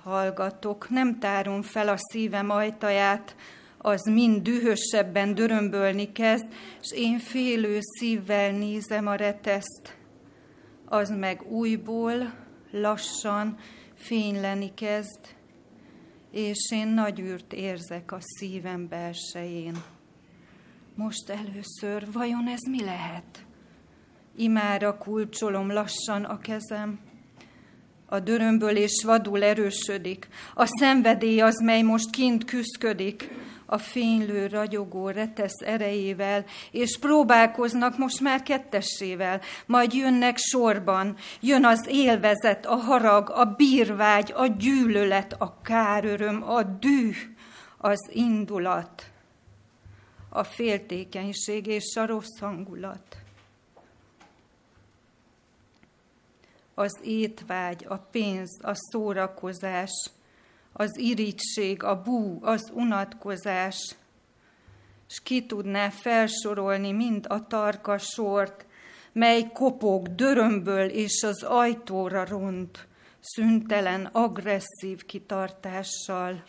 Hallgatok, 0.03 0.91
nem 0.91 1.19
tárom 1.19 1.63
fel 1.63 1.89
a 1.89 1.97
szívem 1.97 2.51
ajtaját, 2.51 3.37
az 3.79 4.03
mind 4.03 4.43
dühösebben 4.43 5.35
dörömbölni 5.35 6.13
kezd, 6.13 6.47
és 6.83 6.93
én 6.93 7.19
félő 7.19 7.79
szívvel 7.81 8.51
nézem 8.51 9.07
a 9.07 9.15
reteszt. 9.15 9.97
Az 10.85 11.11
meg 11.11 11.43
újból, 11.43 12.33
lassan 12.71 13.59
fényleni 13.95 14.75
kezd, 14.75 15.21
és 16.31 16.71
én 16.71 16.89
nagy 16.89 17.21
űrt 17.21 17.53
érzek 17.53 18.13
a 18.13 18.19
szívem 18.21 18.89
belsején. 18.89 19.96
Most 20.97 21.31
először, 21.31 22.13
vajon 22.13 22.49
ez 22.49 22.61
mi 22.71 22.85
lehet? 22.85 23.45
Imára 24.37 24.99
kulcsolom 24.99 25.73
lassan 25.73 26.25
a 26.25 26.39
kezem. 26.39 26.99
A 28.07 28.21
dörömbölés 28.21 29.03
vadul 29.05 29.43
erősödik, 29.43 30.29
a 30.55 30.67
szenvedély 30.67 31.41
az, 31.41 31.61
mely 31.65 31.83
most 31.83 32.11
kint 32.11 32.45
küszködik, 32.45 33.31
a 33.67 33.79
fénylő, 33.79 34.47
ragyogó 34.47 35.09
retesz 35.09 35.61
erejével, 35.65 36.45
és 36.71 36.99
próbálkoznak 36.99 37.99
most 37.99 38.21
már 38.21 38.43
kettessével, 38.43 39.41
majd 39.67 39.93
jönnek 39.93 40.37
sorban, 40.39 41.17
jön 41.41 41.65
az 41.65 41.87
élvezet, 41.89 42.67
a 42.67 42.77
harag, 42.77 43.31
a 43.31 43.45
bírvágy, 43.45 44.33
a 44.37 44.47
gyűlölet, 44.47 45.37
a 45.39 45.61
káröröm, 45.63 46.43
a 46.49 46.63
düh, 46.63 47.17
az 47.79 48.11
indulat 48.13 49.11
a 50.37 50.45
féltékenység 50.45 51.67
és 51.67 51.97
a 51.97 52.07
rossz 52.07 52.39
hangulat. 52.41 53.17
Az 56.75 56.99
étvágy, 57.03 57.85
a 57.89 57.97
pénz, 57.97 58.59
a 58.63 58.73
szórakozás, 58.75 59.91
az 60.73 60.99
irítség, 60.99 61.83
a 61.83 62.03
bú, 62.03 62.39
az 62.43 62.71
unatkozás, 62.75 63.95
és 65.09 65.21
ki 65.23 65.47
tudná 65.47 65.89
felsorolni 65.89 66.93
mind 66.93 67.27
a 67.29 67.47
tarka 67.47 67.99
sort, 67.99 68.67
mely 69.13 69.51
kopog, 69.53 70.15
dörömböl 70.15 70.89
és 70.89 71.23
az 71.23 71.43
ajtóra 71.43 72.25
ront, 72.25 72.87
szüntelen, 73.21 74.05
agresszív 74.05 75.05
kitartással 75.07 76.43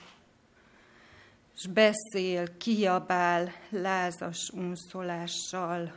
s 1.59 1.67
beszél, 1.67 2.57
kiabál 2.57 3.53
lázas 3.69 4.49
unszolással. 4.53 5.91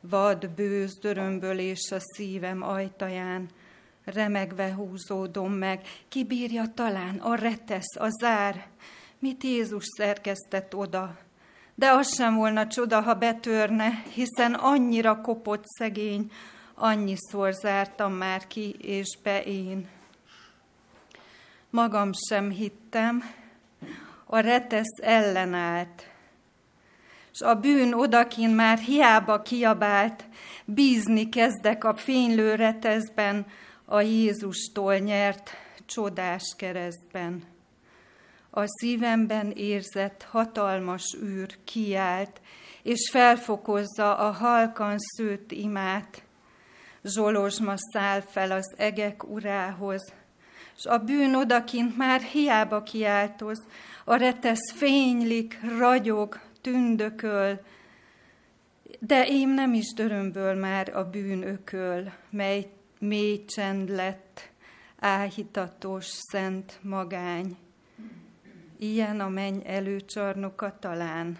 Vad 0.00 0.50
bőz 0.50 0.98
dörömbölés 0.98 1.90
a 1.90 1.98
szívem 2.00 2.62
ajtaján, 2.62 3.48
remegve 4.04 4.74
húzódom 4.74 5.52
meg, 5.52 5.80
kibírja 6.08 6.64
talán 6.74 7.16
a 7.16 7.34
retesz, 7.34 7.96
a 7.98 8.08
zár, 8.20 8.66
mit 9.18 9.42
Jézus 9.42 9.84
szerkesztett 9.96 10.74
oda. 10.74 11.18
De 11.74 11.90
az 11.90 12.14
sem 12.14 12.34
volna 12.34 12.66
csoda, 12.66 13.00
ha 13.00 13.14
betörne, 13.14 14.02
hiszen 14.14 14.54
annyira 14.54 15.20
kopott 15.20 15.64
szegény, 15.66 16.30
annyiszor 16.74 17.52
zártam 17.52 18.12
már 18.12 18.46
ki, 18.46 18.70
és 18.70 19.18
be 19.22 19.42
én. 19.42 19.88
Magam 21.70 22.10
sem 22.28 22.50
hittem, 22.50 23.22
a 24.26 24.38
retesz 24.38 24.98
ellenállt. 25.02 26.10
És 27.32 27.40
a 27.40 27.54
bűn 27.54 27.92
odakin 27.92 28.50
már 28.50 28.78
hiába 28.78 29.42
kiabált, 29.42 30.24
bízni 30.64 31.28
kezdek 31.28 31.84
a 31.84 31.94
fénylő 31.94 32.54
reteszben, 32.54 33.46
a 33.84 34.00
Jézustól 34.00 34.96
nyert 34.96 35.50
csodás 35.86 36.54
keresztben. 36.56 37.44
A 38.50 38.62
szívemben 38.66 39.50
érzett 39.50 40.26
hatalmas 40.30 41.16
űr 41.22 41.56
kiált, 41.64 42.40
és 42.82 43.08
felfokozza 43.12 44.16
a 44.16 44.30
halkan 44.30 44.98
szőtt 44.98 45.52
imát. 45.52 46.22
Zsolozsma 47.02 47.74
száll 47.76 48.20
fel 48.20 48.50
az 48.50 48.74
egek 48.76 49.28
urához, 49.28 50.12
és 50.76 50.84
a 50.84 50.98
bűn 50.98 51.34
odakint 51.34 51.96
már 51.96 52.20
hiába 52.20 52.82
kiáltoz, 52.82 53.66
a 54.08 54.16
retesz 54.16 54.72
fénylik, 54.72 55.60
ragyog, 55.78 56.40
tündököl, 56.60 57.60
de 58.98 59.26
én 59.26 59.48
nem 59.48 59.74
is 59.74 59.92
dörömből 59.92 60.54
már 60.54 60.96
a 60.96 61.10
bűn 61.10 61.42
ököl, 61.42 62.12
mely 62.30 62.70
mély 62.98 63.44
csend 63.44 63.88
lett, 63.88 64.50
áhítatos, 64.98 66.04
szent 66.04 66.78
magány. 66.82 67.56
Ilyen 68.78 69.20
a 69.20 69.28
menny 69.28 69.60
előcsarnoka 69.64 70.78
talán. 70.78 71.38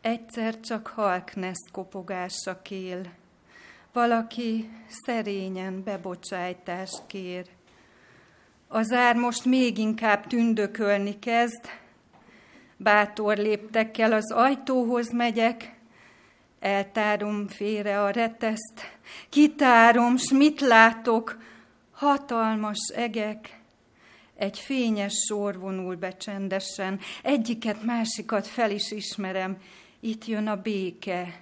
Egyszer 0.00 0.60
csak 0.60 0.86
halkneszt 0.86 1.70
kopogása 1.70 2.62
kél, 2.62 3.12
valaki 3.92 4.70
szerényen 4.88 5.82
bebocsájtást 5.82 7.02
kér. 7.06 7.46
Az 8.74 8.92
ár 8.92 9.16
most 9.16 9.44
még 9.44 9.78
inkább 9.78 10.26
tündökölni 10.26 11.18
kezd, 11.18 11.60
bátor 12.76 13.36
léptekkel 13.36 14.12
az 14.12 14.32
ajtóhoz 14.32 15.12
megyek, 15.12 15.74
eltárom 16.60 17.48
félre 17.48 18.02
a 18.02 18.10
reteszt, 18.10 18.98
kitárom, 19.28 20.16
s 20.16 20.30
mit 20.30 20.60
látok, 20.60 21.38
hatalmas 21.90 22.78
egek, 22.94 23.60
egy 24.36 24.58
fényes 24.58 25.14
sor 25.28 25.58
vonul 25.58 25.96
be 25.96 26.16
csendesen, 26.16 27.00
egyiket, 27.22 27.82
másikat 27.82 28.46
fel 28.46 28.70
is 28.70 28.90
ismerem, 28.90 29.56
itt 30.00 30.26
jön 30.26 30.46
a 30.46 30.56
béke, 30.56 31.40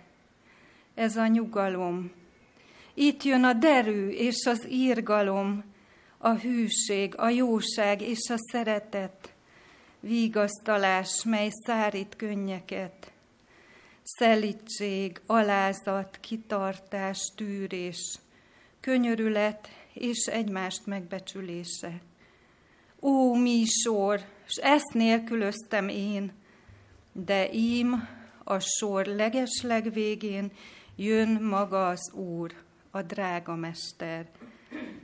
ez 0.94 1.16
a 1.16 1.26
nyugalom, 1.26 2.12
itt 2.94 3.22
jön 3.22 3.44
a 3.44 3.52
derű 3.52 4.08
és 4.08 4.46
az 4.46 4.66
írgalom, 4.68 5.70
a 6.24 6.34
hűség, 6.34 7.14
a 7.18 7.28
jóság 7.28 8.02
és 8.02 8.30
a 8.30 8.34
szeretet, 8.52 9.32
vígasztalás, 10.00 11.24
mely 11.24 11.48
szárít 11.64 12.16
könnyeket, 12.16 13.12
szelítség, 14.02 15.20
alázat, 15.26 16.18
kitartás, 16.20 17.18
tűrés, 17.36 18.18
könyörület 18.80 19.68
és 19.92 20.26
egymást 20.26 20.86
megbecsülése. 20.86 22.00
Ó, 23.00 23.34
mi 23.34 23.64
sor, 23.64 24.20
s 24.44 24.56
ezt 24.56 24.92
nélkülöztem 24.92 25.88
én, 25.88 26.32
de 27.12 27.52
ím 27.52 28.08
a 28.44 28.58
sor 28.58 29.06
legesleg 29.06 29.92
végén 29.92 30.52
jön 30.96 31.42
maga 31.42 31.88
az 31.88 32.12
Úr, 32.12 32.54
a 32.90 33.02
drága 33.02 33.54
mester, 33.54 34.30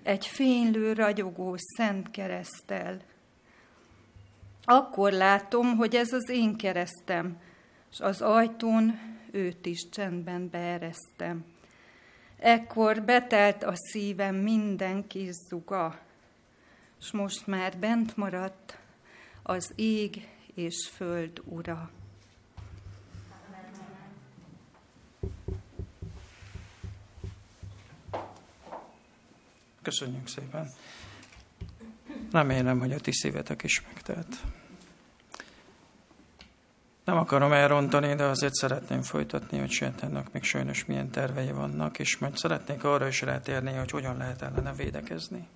egy 0.03 0.27
fénylő, 0.27 0.93
ragyogó 0.93 1.55
szent 1.57 2.11
keresztel. 2.11 3.01
Akkor 4.65 5.13
látom, 5.13 5.77
hogy 5.77 5.95
ez 5.95 6.13
az 6.13 6.31
én 6.31 6.57
keresztem, 6.57 7.41
és 7.91 8.01
az 8.01 8.21
ajtón 8.21 8.99
őt 9.31 9.67
is 9.67 9.89
csendben 9.89 10.49
beeresztem. 10.51 11.45
Ekkor 12.39 13.03
betelt 13.03 13.63
a 13.63 13.73
szívem 13.75 14.35
minden 14.35 15.07
kis 15.07 15.35
zuga, 15.49 15.99
és 17.01 17.11
most 17.11 17.47
már 17.47 17.79
bent 17.79 18.17
maradt 18.17 18.79
az 19.43 19.73
ég 19.77 20.29
és 20.55 20.89
föld 20.95 21.43
ura. 21.45 21.91
Köszönjük 29.89 30.29
szépen. 30.29 30.69
Remélem, 32.33 32.79
hogy 32.79 32.93
a 32.93 33.01
ti 33.01 33.13
szívetek 33.13 33.63
is 33.63 33.83
megtelt. 33.83 34.37
Nem 37.05 37.17
akarom 37.17 37.53
elrontani, 37.53 38.15
de 38.15 38.25
azért 38.25 38.55
szeretném 38.55 39.03
folytatni, 39.03 39.59
hogy 39.59 39.71
Sejtennek 39.71 40.33
még 40.33 40.43
sajnos 40.43 40.85
milyen 40.85 41.11
tervei 41.11 41.53
vannak, 41.53 41.99
és 41.99 42.19
majd 42.19 42.37
szeretnék 42.37 42.85
arra 42.85 43.07
is 43.07 43.21
rátérni, 43.21 43.73
hogy 43.73 43.91
hogyan 43.91 44.17
lehet 44.17 44.43
ellene 44.43 44.73
védekezni. 44.73 45.47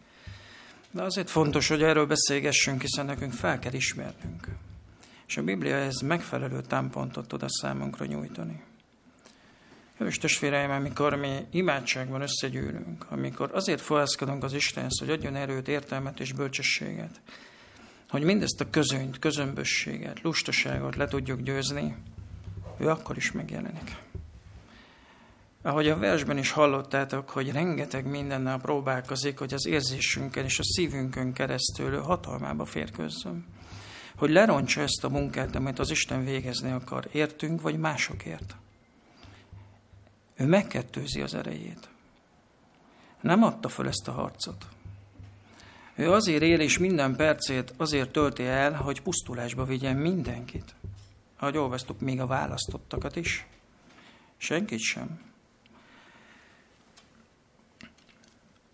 De 0.91 1.03
azért 1.03 1.31
fontos, 1.31 1.69
hogy 1.69 1.83
erről 1.83 2.07
beszélgessünk, 2.07 2.81
hiszen 2.81 3.07
nekünk 3.07 3.33
fel 3.33 3.59
kell 3.59 3.73
ismernünk. 3.73 4.49
És 5.27 5.37
a 5.37 5.43
Biblia 5.43 5.77
ez 5.77 5.97
megfelelő 5.97 6.61
támpontot 6.61 7.29
tud 7.29 7.43
a 7.43 7.49
számunkra 7.49 8.05
nyújtani. 8.05 8.63
Kedves 10.03 10.21
testvéreim, 10.21 10.71
amikor 10.71 11.15
mi 11.15 11.47
imádságban 11.51 12.21
összegyűlünk, 12.21 13.07
amikor 13.11 13.51
azért 13.53 13.81
fohászkodunk 13.81 14.45
az 14.45 14.53
Istenhez, 14.53 14.99
hogy 14.99 15.11
adjon 15.11 15.37
erőt, 15.37 15.69
értelmet 15.69 16.21
és 16.21 16.33
bölcsességet, 16.33 17.21
hogy 18.09 18.23
mindezt 18.23 18.61
a 18.61 18.71
közönyt, 18.71 19.19
közömbösséget, 19.19 20.23
lustaságot 20.23 20.97
le 20.97 21.07
tudjuk 21.07 21.41
győzni, 21.41 21.97
ő 22.79 22.89
akkor 22.89 23.17
is 23.17 23.33
megjelenik. 23.33 23.97
Ahogy 25.63 25.89
a 25.89 25.99
versben 25.99 26.39
is 26.39 26.51
hallottátok, 26.51 27.31
hogy 27.31 27.53
rengeteg 27.53 28.07
mindennel 28.07 28.59
próbálkozik, 28.59 29.39
hogy 29.39 29.55
az 29.55 29.67
érzésünkön 29.67 30.45
és 30.45 30.59
a 30.59 30.65
szívünkön 30.65 31.33
keresztül 31.33 32.01
hatalmába 32.01 32.65
férkőzzön. 32.65 33.45
Hogy 34.17 34.31
lerontsa 34.31 34.81
ezt 34.81 35.05
a 35.05 35.09
munkát, 35.09 35.55
amit 35.55 35.79
az 35.79 35.91
Isten 35.91 36.25
végezni 36.25 36.71
akar, 36.71 37.09
értünk 37.13 37.61
vagy 37.61 37.79
másokért. 37.79 38.57
Ő 40.37 40.47
megkettőzi 40.47 41.21
az 41.21 41.35
erejét. 41.35 41.89
Nem 43.21 43.43
adta 43.43 43.69
föl 43.69 43.89
ezt 43.89 44.09
a 44.09 44.13
harcot. 44.13 44.67
Ő 45.95 46.11
azért 46.11 46.43
él, 46.43 46.61
és 46.61 46.79
minden 46.79 47.17
percét 47.17 47.75
azért 47.77 48.13
tölti 48.13 48.45
el, 48.45 48.73
hogy 48.73 49.03
pusztulásba 49.03 49.65
vigyen 49.65 49.97
mindenkit. 49.97 50.75
Ahogy 51.39 51.57
olvasztuk, 51.57 52.01
még 52.01 52.21
a 52.21 52.27
választottakat 52.27 53.17
is. 53.17 53.47
Senkit 54.37 54.81
sem. 54.81 55.21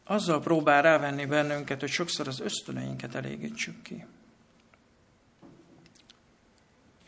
Azzal 0.05 0.41
próbál 0.41 0.83
rávenni 0.83 1.27
bennünket, 1.27 1.81
hogy 1.81 1.91
sokszor 1.91 2.29
az 2.29 2.41
ösztöneinket 2.41 3.15
elégítsük 3.15 3.83
ki. 3.83 4.05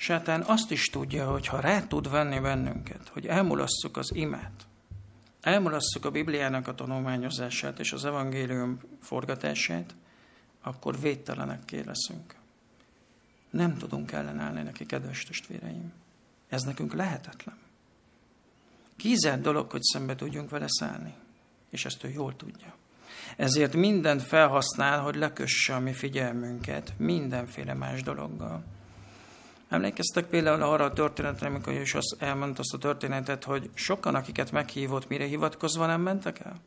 Sátán 0.03 0.43
azt 0.43 0.71
is 0.71 0.87
tudja, 0.87 1.31
hogy 1.31 1.47
ha 1.47 1.61
rá 1.61 1.87
tud 1.87 2.11
venni 2.11 2.39
bennünket, 2.39 3.09
hogy 3.09 3.27
elmulasszuk 3.27 3.97
az 3.97 4.15
imát, 4.15 4.67
elmulasszuk 5.41 6.05
a 6.05 6.11
Bibliának 6.11 6.69
a 6.69 6.75
tanulmányozását 6.75 7.79
és 7.79 7.93
az 7.93 8.05
evangélium 8.05 8.81
forgatását, 9.01 9.95
akkor 10.63 11.01
védtelenekké 11.01 11.81
leszünk. 11.81 12.35
Nem 13.51 13.77
tudunk 13.77 14.13
ellenállni 14.13 14.63
neki, 14.63 14.87
kedves 14.87 15.25
testvéreim. 15.25 15.93
Ez 16.49 16.63
nekünk 16.63 16.95
lehetetlen. 16.95 17.57
Kízelt 18.97 19.41
dolog, 19.41 19.71
hogy 19.71 19.83
szembe 19.83 20.15
tudjunk 20.15 20.51
vele 20.51 20.69
szállni, 20.69 21.15
és 21.71 21.85
ezt 21.85 22.05
ő 22.05 22.09
jól 22.09 22.37
tudja. 22.37 22.75
Ezért 23.37 23.75
mindent 23.75 24.23
felhasznál, 24.23 25.01
hogy 25.01 25.15
lekösse 25.15 25.75
a 25.75 25.81
mi 25.81 25.93
figyelmünket 25.93 26.93
mindenféle 26.97 27.75
más 27.75 28.03
dologgal 28.03 28.65
Emlékeztek 29.71 30.27
például 30.27 30.63
arra 30.63 30.85
a 30.85 30.93
történetre, 30.93 31.47
amikor 31.47 31.73
is 31.73 31.95
azt 31.95 32.17
elmondta 32.19 32.61
azt 32.61 32.75
a 32.75 32.79
történetet, 32.79 33.45
hogy 33.45 33.71
sokan, 33.75 34.15
akiket 34.15 34.53
meghívott, 34.53 35.09
mire 35.09 35.25
hivatkozva 35.25 35.87
nem 35.87 36.01
mentek 36.01 36.39
el? 36.39 36.61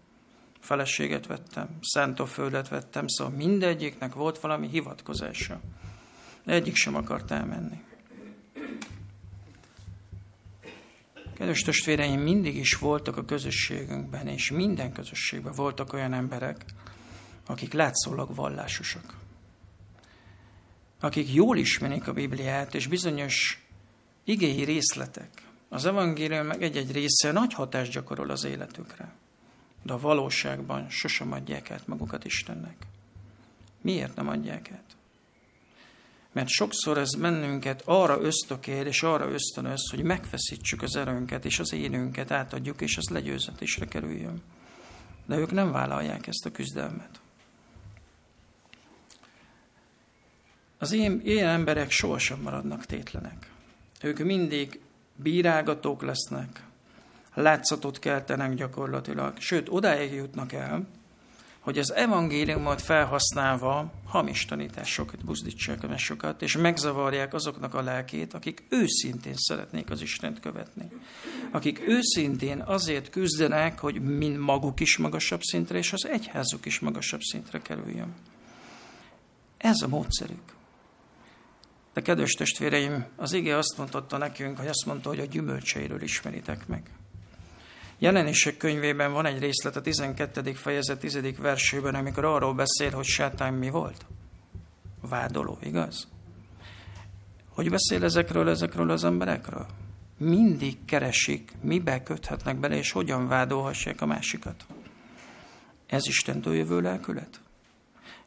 Feleséget 0.60 1.28
vettem, 1.28 1.78
szentoföldet 1.82 2.70
vettem, 2.70 3.08
szóval 3.08 3.34
mindegyiknek 3.34 4.14
volt 4.14 4.40
valami 4.40 4.68
hivatkozása. 4.68 5.60
Egyik 6.46 6.76
sem 6.76 6.96
akart 6.96 7.32
elmenni. 7.32 7.84
Kedves 11.34 11.62
testvéreim, 11.62 12.20
mindig 12.20 12.56
is 12.56 12.76
voltak 12.76 13.18
a 13.18 13.26
közösségünkben, 13.26 14.28
és 14.28 14.52
minden 14.52 14.94
közösségben 14.94 15.54
voltak 15.54 15.94
olyan 15.94 16.14
emberek, 16.14 16.66
akik 17.46 17.74
látszólag 17.74 18.36
vallásosak 18.36 19.22
akik 21.04 21.34
jól 21.34 21.58
ismerik 21.58 22.08
a 22.08 22.14
Bibliát, 22.14 22.76
és 22.76 22.88
bizonyos 22.88 23.66
igéi 24.24 24.64
részletek, 24.64 25.30
az 25.70 25.86
evangélium 25.86 26.46
meg 26.46 26.64
egy-egy 26.64 26.92
része 26.92 27.32
nagy 27.32 27.54
hatást 27.54 27.92
gyakorol 27.92 28.30
az 28.30 28.44
életükre, 28.44 29.14
de 29.84 29.94
a 29.94 30.00
valóságban 30.00 30.90
sosem 30.90 31.32
adják 31.32 31.72
át 31.72 31.88
magukat 31.88 32.26
Istennek. 32.26 32.76
Miért 33.82 34.16
nem 34.16 34.28
adják 34.28 34.72
át? 34.72 34.96
Mert 36.32 36.50
sokszor 36.50 36.98
ez 36.98 37.16
bennünket 37.16 37.82
arra 37.86 38.22
ösztökél, 38.22 38.86
és 38.86 39.04
arra 39.04 39.30
ösztönöz, 39.30 39.90
hogy 39.90 40.04
megfeszítsük 40.04 40.82
az 40.82 40.96
erőnket, 40.96 41.46
és 41.46 41.60
az 41.60 41.74
énünket 41.74 42.32
átadjuk, 42.32 42.82
és 42.82 42.98
az 42.98 43.10
legyőzetésre 43.10 43.86
kerüljön. 43.86 44.42
De 45.26 45.38
ők 45.38 45.52
nem 45.52 45.72
vállalják 45.72 46.28
ezt 46.28 46.46
a 46.46 46.52
küzdelmet. 46.52 47.22
Az 50.84 50.92
én, 50.92 51.22
ilyen 51.24 51.50
emberek 51.50 51.92
sohasem 51.92 52.40
maradnak 52.42 52.86
tétlenek. 52.86 53.52
Ők 54.02 54.20
mindig 54.20 54.80
bírálgatók 55.16 56.02
lesznek, 56.02 56.64
látszatot 57.34 58.00
keltenek 58.00 58.54
gyakorlatilag, 58.54 59.34
sőt, 59.40 59.70
odáig 59.70 60.14
jutnak 60.14 60.54
el, 60.54 60.88
hogy 61.60 61.78
az 61.78 61.94
evangéliumot 61.94 62.82
felhasználva 62.82 63.92
hamis 64.06 64.46
tanításokat 64.46 65.26
buzdítsák 65.26 65.84
a 65.84 65.88
mesokat, 65.88 66.42
és 66.42 66.58
megzavarják 66.58 67.34
azoknak 67.34 67.74
a 67.74 67.82
lelkét, 67.82 68.34
akik 68.34 68.64
őszintén 68.70 69.36
szeretnék 69.36 69.90
az 69.90 70.02
Istent 70.02 70.40
követni. 70.40 70.90
Akik 71.52 71.88
őszintén 71.88 72.62
azért 72.62 73.10
küzdenek, 73.10 73.80
hogy 73.80 74.02
mind 74.02 74.38
maguk 74.38 74.80
is 74.80 74.98
magasabb 74.98 75.42
szintre, 75.42 75.78
és 75.78 75.94
az 75.94 76.08
egyházuk 76.08 76.66
is 76.66 76.80
magasabb 76.80 77.22
szintre 77.22 77.62
kerüljön. 77.62 78.14
Ez 79.58 79.82
a 79.82 79.88
módszerük. 79.88 80.62
De 81.94 82.02
kedves 82.02 82.32
testvéreim, 82.32 83.06
az 83.16 83.34
ige 83.34 83.58
azt 83.58 83.78
mondta 83.78 84.18
nekünk, 84.18 84.58
hogy 84.58 84.68
azt 84.68 84.86
mondta, 84.86 85.10
hogy 85.10 85.20
a 85.20 85.26
gyümölcseiről 85.26 86.02
ismeritek 86.02 86.68
meg. 86.68 86.92
Jelenések 87.98 88.58
könyvében 88.58 89.12
van 89.12 89.26
egy 89.26 89.40
részlet 89.40 89.76
a 89.76 89.82
12. 89.82 90.54
fejezet 90.54 91.00
10. 91.00 91.38
versében, 91.38 91.96
amikor 91.96 92.26
arról 92.26 92.54
beszél, 92.54 92.92
hogy 92.92 93.06
sátán 93.06 93.54
mi 93.54 93.70
volt? 93.70 94.06
Vádoló, 95.02 95.58
igaz? 95.62 96.08
Hogy 97.50 97.70
beszél 97.70 98.04
ezekről, 98.04 98.50
ezekről 98.50 98.90
az 98.90 99.04
emberekről? 99.04 99.68
Mindig 100.18 100.86
keresik, 100.86 101.52
mibe 101.62 102.04
köthetnek 102.04 102.60
bele, 102.60 102.76
és 102.76 102.92
hogyan 102.92 103.28
vádolhassák 103.28 104.02
a 104.02 104.06
másikat. 104.06 104.66
Ez 105.88 106.08
Istentől 106.08 106.56
jövő 106.56 106.82
lelkület? 106.82 107.43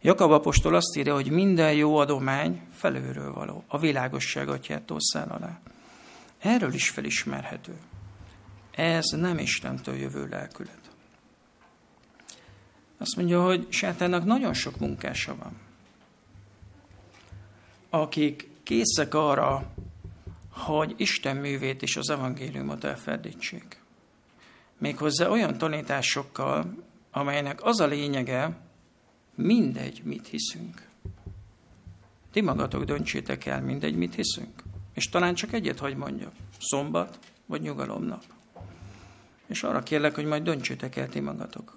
Jakab 0.00 0.30
apostol 0.30 0.74
azt 0.74 0.96
írja, 0.96 1.14
hogy 1.14 1.30
minden 1.30 1.72
jó 1.72 1.96
adomány 1.96 2.60
felőről 2.72 3.32
való, 3.32 3.64
a 3.66 3.78
világosság 3.78 4.48
atyától 4.48 5.00
száll 5.00 5.28
alá. 5.28 5.60
Erről 6.38 6.72
is 6.72 6.90
felismerhető. 6.90 7.76
Ez 8.70 9.04
nem 9.04 9.38
Istentől 9.38 9.96
jövő 9.96 10.28
lelkület. 10.28 10.80
Azt 12.98 13.16
mondja, 13.16 13.44
hogy 13.44 13.66
sátánnak 13.68 14.24
nagyon 14.24 14.54
sok 14.54 14.78
munkása 14.78 15.36
van. 15.36 15.52
Akik 17.90 18.48
készek 18.62 19.14
arra, 19.14 19.72
hogy 20.50 20.94
Isten 20.96 21.36
művét 21.36 21.82
és 21.82 21.96
az 21.96 22.10
evangéliumot 22.10 22.84
elferdítsék. 22.84 23.80
Méghozzá 24.78 25.28
olyan 25.28 25.58
tanításokkal, 25.58 26.74
amelynek 27.10 27.64
az 27.64 27.80
a 27.80 27.86
lényege, 27.86 28.65
mindegy, 29.36 30.00
mit 30.04 30.26
hiszünk. 30.26 30.88
Ti 32.32 32.40
magatok 32.40 32.84
döntsétek 32.84 33.46
el, 33.46 33.62
mindegy, 33.62 33.96
mit 33.96 34.14
hiszünk. 34.14 34.62
És 34.94 35.08
talán 35.08 35.34
csak 35.34 35.52
egyet, 35.52 35.78
hogy 35.78 35.96
mondjak. 35.96 36.32
Szombat 36.58 37.18
vagy 37.46 37.60
nyugalomnap. 37.60 38.22
És 39.46 39.62
arra 39.62 39.82
kérlek, 39.82 40.14
hogy 40.14 40.24
majd 40.24 40.42
döntsétek 40.42 40.96
el 40.96 41.08
ti 41.08 41.20
magatok. 41.20 41.76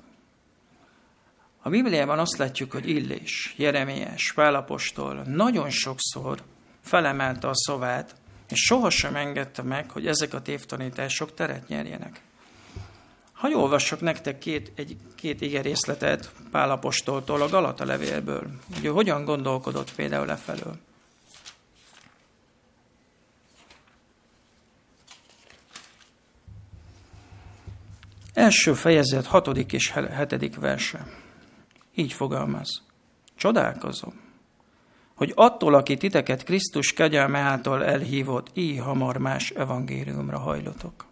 A 1.62 1.70
Bibliában 1.70 2.20
azt 2.20 2.38
látjuk, 2.38 2.72
hogy 2.72 2.90
Illés, 2.90 3.54
Jeremiás, 3.58 4.34
Pálapostól 4.34 5.14
nagyon 5.16 5.70
sokszor 5.70 6.44
felemelte 6.82 7.48
a 7.48 7.56
szavát, 7.56 8.16
és 8.50 8.60
sohasem 8.60 9.16
engedte 9.16 9.62
meg, 9.62 9.92
hogy 9.92 10.08
ezek 10.08 10.34
a 10.34 10.42
tévtanítások 10.42 11.34
teret 11.34 11.68
nyerjenek. 11.68 12.22
Ha 13.40 13.50
olvassak 13.50 14.02
nektek 14.02 14.38
két, 14.38 14.72
egy, 14.76 14.98
két 15.16 15.42
ige 15.42 15.62
részletet 15.62 16.32
Pálapostoltól, 16.52 17.42
a 17.42 17.50
Galata 17.50 17.86
levélből, 17.86 18.50
hogy 18.74 18.88
hogyan 18.88 19.26
gondolkodott 19.26 19.96
például 19.96 20.26
lefelől. 20.26 20.78
Első 28.34 28.74
fejezet, 28.74 29.26
hatodik 29.26 29.74
és 29.74 29.92
hetedik 29.92 30.56
verse. 30.56 31.08
Így 31.96 32.14
fogalmaz. 32.14 32.82
Csodálkozom, 33.36 34.14
hogy 35.16 35.32
attól, 35.36 35.74
aki 35.74 35.98
titeket 35.98 36.44
Krisztus 36.44 36.94
kegyelme 36.94 37.40
által 37.40 37.86
elhívott, 37.86 38.50
így 38.54 38.80
hamar 38.80 39.18
más 39.18 39.50
evangéliumra 39.50 40.40
hajlotok. 40.40 41.06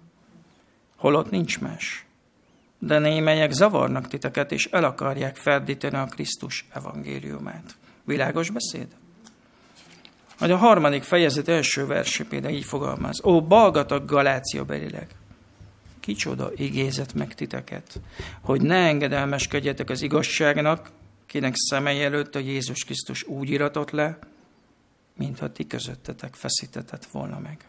Holott 0.95 1.29
nincs 1.29 1.59
más. 1.59 2.06
De 2.79 2.99
némelyek 2.99 3.51
zavarnak 3.51 4.07
titeket, 4.07 4.51
és 4.51 4.65
el 4.65 4.83
akarják 4.83 5.35
ferdíteni 5.35 5.95
a 5.95 6.05
Krisztus 6.05 6.65
evangéliumát. 6.73 7.75
Világos 8.03 8.49
beszéd? 8.49 8.87
Vagy 10.39 10.51
a 10.51 10.57
harmadik 10.57 11.03
fejezet 11.03 11.47
első 11.47 11.85
verse 11.85 12.23
például 12.23 12.53
így 12.53 12.65
fogalmaz. 12.65 13.25
Ó, 13.25 13.41
balgatag 13.41 14.05
Galácia 14.05 14.63
belileg! 14.63 15.07
kicsoda 16.07 16.51
igézet 16.55 17.13
meg 17.13 17.35
titeket, 17.35 18.01
hogy 18.41 18.61
ne 18.61 18.75
engedelmeskedjetek 18.75 19.89
az 19.89 20.01
igazságnak, 20.01 20.91
kinek 21.25 21.53
szemei 21.55 22.03
előtt 22.03 22.35
a 22.35 22.39
Jézus 22.39 22.83
Krisztus 22.83 23.23
úgy 23.23 23.49
iratott 23.49 23.91
le, 23.91 24.19
mintha 25.15 25.51
ti 25.51 25.67
közöttetek 25.67 26.35
feszítetett 26.35 27.05
volna 27.05 27.39
meg. 27.39 27.67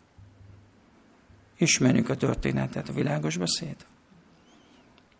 Ismerjük 1.57 2.09
a 2.09 2.17
történetet, 2.17 2.89
a 2.89 2.93
világos 2.93 3.37
beszéd. 3.37 3.77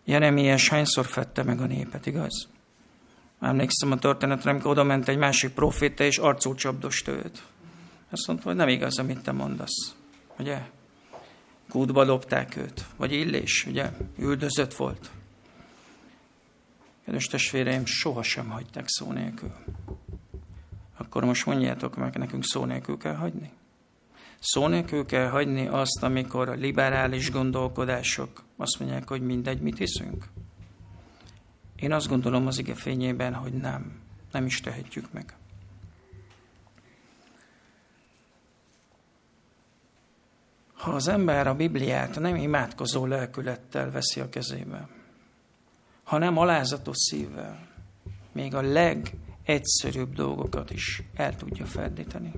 Jeremiás 0.09 0.69
hányszor 0.69 1.07
fette 1.07 1.43
meg 1.43 1.61
a 1.61 1.67
népet, 1.67 2.07
igaz? 2.07 2.49
Emlékszem 3.41 3.93
a 3.93 3.99
történetre, 3.99 4.51
amikor 4.51 4.71
oda 4.71 4.85
ment 4.85 5.09
egy 5.09 5.19
másik 5.19 5.51
proféta, 5.51 6.05
és 6.05 6.19
arcul 6.19 6.55
csapdost 6.55 7.09
őt. 7.09 7.43
Azt 8.11 8.27
mondta, 8.27 8.47
hogy 8.47 8.57
nem 8.57 8.69
igaz, 8.69 8.99
amit 8.99 9.23
te 9.23 9.33
mondasz. 9.33 9.95
Ugye? 10.39 10.61
kútba 11.69 12.05
lopták 12.05 12.57
őt, 12.57 12.85
vagy 12.97 13.13
Illés, 13.13 13.67
ugye, 13.67 13.91
üldözött 14.19 14.75
volt. 14.75 15.11
Kedves 17.05 17.27
testvéreim, 17.27 17.85
sohasem 17.85 18.49
hagyták 18.49 18.85
szó 18.87 19.13
nélkül. 19.13 19.53
Akkor 20.97 21.25
most 21.25 21.47
mondjátok 21.47 21.97
meg, 21.97 22.17
nekünk 22.17 22.45
szó 22.45 22.65
nélkül 22.65 22.97
kell 22.97 23.15
hagyni? 23.15 23.51
Szó 24.41 24.67
nélkül 24.67 25.07
kell 25.07 25.29
hagyni 25.29 25.67
azt, 25.67 26.03
amikor 26.03 26.49
a 26.49 26.53
liberális 26.53 27.31
gondolkodások 27.31 28.45
azt 28.57 28.79
mondják, 28.79 29.09
hogy 29.09 29.23
mindegy, 29.23 29.61
mit 29.61 29.79
hiszünk? 29.79 30.25
Én 31.77 31.93
azt 31.93 32.09
gondolom 32.09 32.47
az 32.47 32.59
ige 32.59 32.75
fényében, 32.75 33.35
hogy 33.35 33.53
nem. 33.53 34.01
Nem 34.33 34.47
is 34.47 34.61
tehetjük 34.61 35.13
meg. 35.13 35.37
ha 40.79 40.91
az 40.91 41.09
ember 41.09 41.47
a 41.47 41.55
Bibliát 41.55 42.21
nem 42.21 42.37
imádkozó 42.37 43.07
lelkülettel 43.07 43.91
veszi 43.91 44.21
a 44.21 44.29
kezébe, 44.29 44.89
hanem 46.05 46.39
alázatos 46.39 46.97
szívvel, 46.97 47.69
még 48.33 48.55
a 48.55 48.61
legegyszerűbb 48.61 50.13
dolgokat 50.15 50.71
is 50.71 51.03
el 51.15 51.37
tudja 51.37 51.67
ferdíteni. 51.67 52.33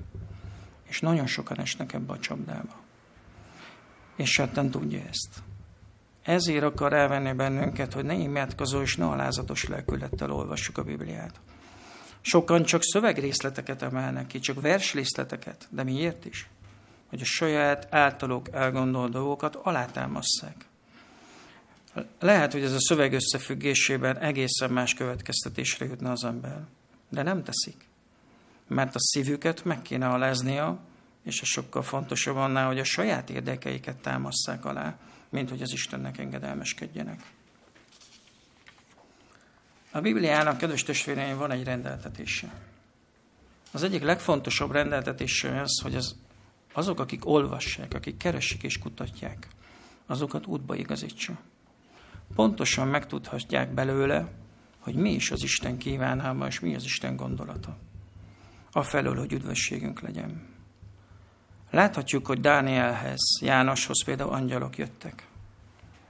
És 0.91 0.99
nagyon 0.99 1.27
sokan 1.27 1.59
esnek 1.59 1.93
ebbe 1.93 2.13
a 2.13 2.19
csapdába. 2.19 2.75
És 4.15 4.29
sátán 4.29 4.69
tudja 4.69 4.99
ezt. 5.09 5.43
Ezért 6.23 6.63
akar 6.63 6.93
elvenni 6.93 7.33
bennünket, 7.33 7.93
hogy 7.93 8.05
ne 8.05 8.13
imádkozó 8.13 8.81
és 8.81 8.95
ne 8.95 9.05
alázatos 9.05 9.67
lelkülettel 9.67 10.31
olvassuk 10.31 10.77
a 10.77 10.83
Bibliát. 10.83 11.39
Sokan 12.21 12.63
csak 12.63 12.83
szövegrészleteket 12.83 13.81
emelnek 13.81 14.27
ki, 14.27 14.39
csak 14.39 14.61
versrészleteket, 14.61 15.67
de 15.69 15.83
miért 15.83 16.25
is? 16.25 16.49
hogy 17.11 17.21
a 17.21 17.25
saját 17.25 17.87
általuk 17.89 18.47
elgondolt 18.51 19.11
dolgokat 19.11 19.55
alátámasszák. 19.55 20.65
Lehet, 22.19 22.51
hogy 22.51 22.63
ez 22.63 22.73
a 22.73 22.79
szöveg 22.79 23.13
összefüggésében 23.13 24.17
egészen 24.17 24.71
más 24.71 24.93
következtetésre 24.93 25.85
jutna 25.85 26.11
az 26.11 26.23
ember, 26.23 26.63
de 27.09 27.23
nem 27.23 27.43
teszik. 27.43 27.89
Mert 28.73 28.95
a 28.95 28.99
szívüket 28.99 29.63
meg 29.63 29.81
kéne 29.81 30.07
aláznia, 30.07 30.79
és 31.23 31.41
ez 31.41 31.47
sokkal 31.47 31.81
fontosabb 31.81 32.35
annál, 32.35 32.67
hogy 32.67 32.79
a 32.79 32.83
saját 32.83 33.29
érdekeiket 33.29 33.97
támasszák 33.97 34.65
alá, 34.65 34.97
mint 35.29 35.49
hogy 35.49 35.61
az 35.61 35.71
Istennek 35.71 36.17
engedelmeskedjenek. 36.17 37.23
A 39.91 40.01
Bibliának, 40.01 40.57
kedves 40.57 40.83
testvéreim, 40.83 41.37
van 41.37 41.51
egy 41.51 41.63
rendeltetése. 41.63 42.53
Az 43.71 43.83
egyik 43.83 44.01
legfontosabb 44.01 44.71
rendeltetése 44.71 45.61
az, 45.61 45.79
hogy 45.81 45.95
az 45.95 46.15
azok, 46.73 46.99
akik 46.99 47.25
olvassák, 47.25 47.93
akik 47.93 48.17
keresik 48.17 48.63
és 48.63 48.77
kutatják, 48.77 49.47
azokat 50.05 50.45
útba 50.45 50.75
igazítsa. 50.75 51.39
Pontosan 52.35 52.87
megtudhatják 52.87 53.73
belőle, 53.73 54.31
hogy 54.79 54.95
mi 54.95 55.11
is 55.11 55.31
az 55.31 55.43
Isten 55.43 55.77
kívánálma, 55.77 56.47
és 56.47 56.59
mi 56.59 56.75
az 56.75 56.83
Isten 56.83 57.15
gondolata. 57.15 57.77
Afelől, 58.71 59.17
hogy 59.17 59.33
üdvösségünk 59.33 60.01
legyen. 60.01 60.49
Láthatjuk, 61.69 62.25
hogy 62.25 62.39
Dánielhez, 62.39 63.39
Jánoshoz 63.41 64.03
például 64.03 64.33
angyalok 64.33 64.77
jöttek. 64.77 65.27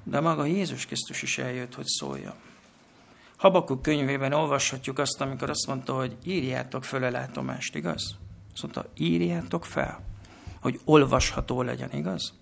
De 0.03 0.19
maga 0.19 0.45
Jézus 0.45 0.85
Krisztus 0.85 1.21
is 1.21 1.37
eljött, 1.37 1.75
hogy 1.75 1.85
szólja. 1.85 2.35
Habakuk 3.37 3.81
könyvében 3.81 4.33
olvashatjuk 4.33 4.99
azt, 4.99 5.21
amikor 5.21 5.49
azt 5.49 5.67
mondta, 5.67 5.93
hogy 5.93 6.17
írjátok 6.23 6.83
föl 6.83 7.03
a 7.03 7.11
látomást, 7.11 7.75
igaz? 7.75 8.15
Azt 8.53 8.61
mondta, 8.61 8.85
írjátok 8.95 9.65
fel 9.65 10.09
hogy 10.61 10.79
olvasható 10.83 11.61
legyen, 11.61 11.91
igaz? 11.91 12.33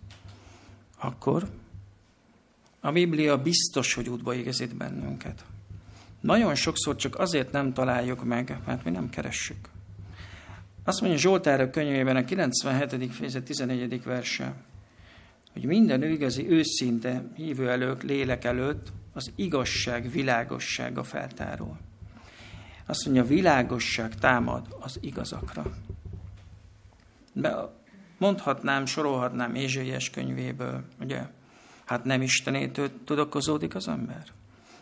Akkor 0.97 1.49
a 2.79 2.91
Biblia 2.91 3.41
biztos, 3.41 3.93
hogy 3.93 4.09
útba 4.09 4.33
igazít 4.33 4.75
bennünket. 4.75 5.45
Nagyon 6.19 6.55
sokszor 6.55 6.95
csak 6.95 7.19
azért 7.19 7.51
nem 7.51 7.73
találjuk 7.73 8.23
meg, 8.23 8.59
mert 8.65 8.83
mi 8.83 8.91
nem 8.91 9.09
keressük. 9.09 9.68
Azt 10.83 11.01
mondja 11.01 11.19
Zsoltárok 11.19 11.71
könyvében 11.71 12.15
a 12.15 12.25
97. 12.25 13.13
fejezet 13.13 13.43
11. 13.43 14.03
verse, 14.03 14.53
hogy 15.53 15.65
minden 15.65 16.03
igazi 16.03 16.49
őszinte 16.49 17.23
hívő 17.35 17.69
előtt, 17.69 18.01
lélek 18.01 18.43
előtt 18.43 18.91
az 19.13 19.31
igazság 19.35 20.11
világossága 20.11 21.03
feltárul. 21.03 21.77
Azt 22.85 23.05
mondja, 23.05 23.23
világosság 23.23 24.15
támad 24.15 24.75
az 24.79 24.97
igazakra. 25.01 25.73
De 27.33 27.55
mondhatnám, 28.17 28.85
sorolhatnám 28.85 29.55
Ézsaiás 29.55 30.09
könyvéből, 30.09 30.83
ugye? 30.99 31.27
Hát 31.85 32.03
nem 32.03 32.21
Istenétől 32.21 32.89
tudakozódik 33.03 33.75
az 33.75 33.87
ember? 33.87 34.23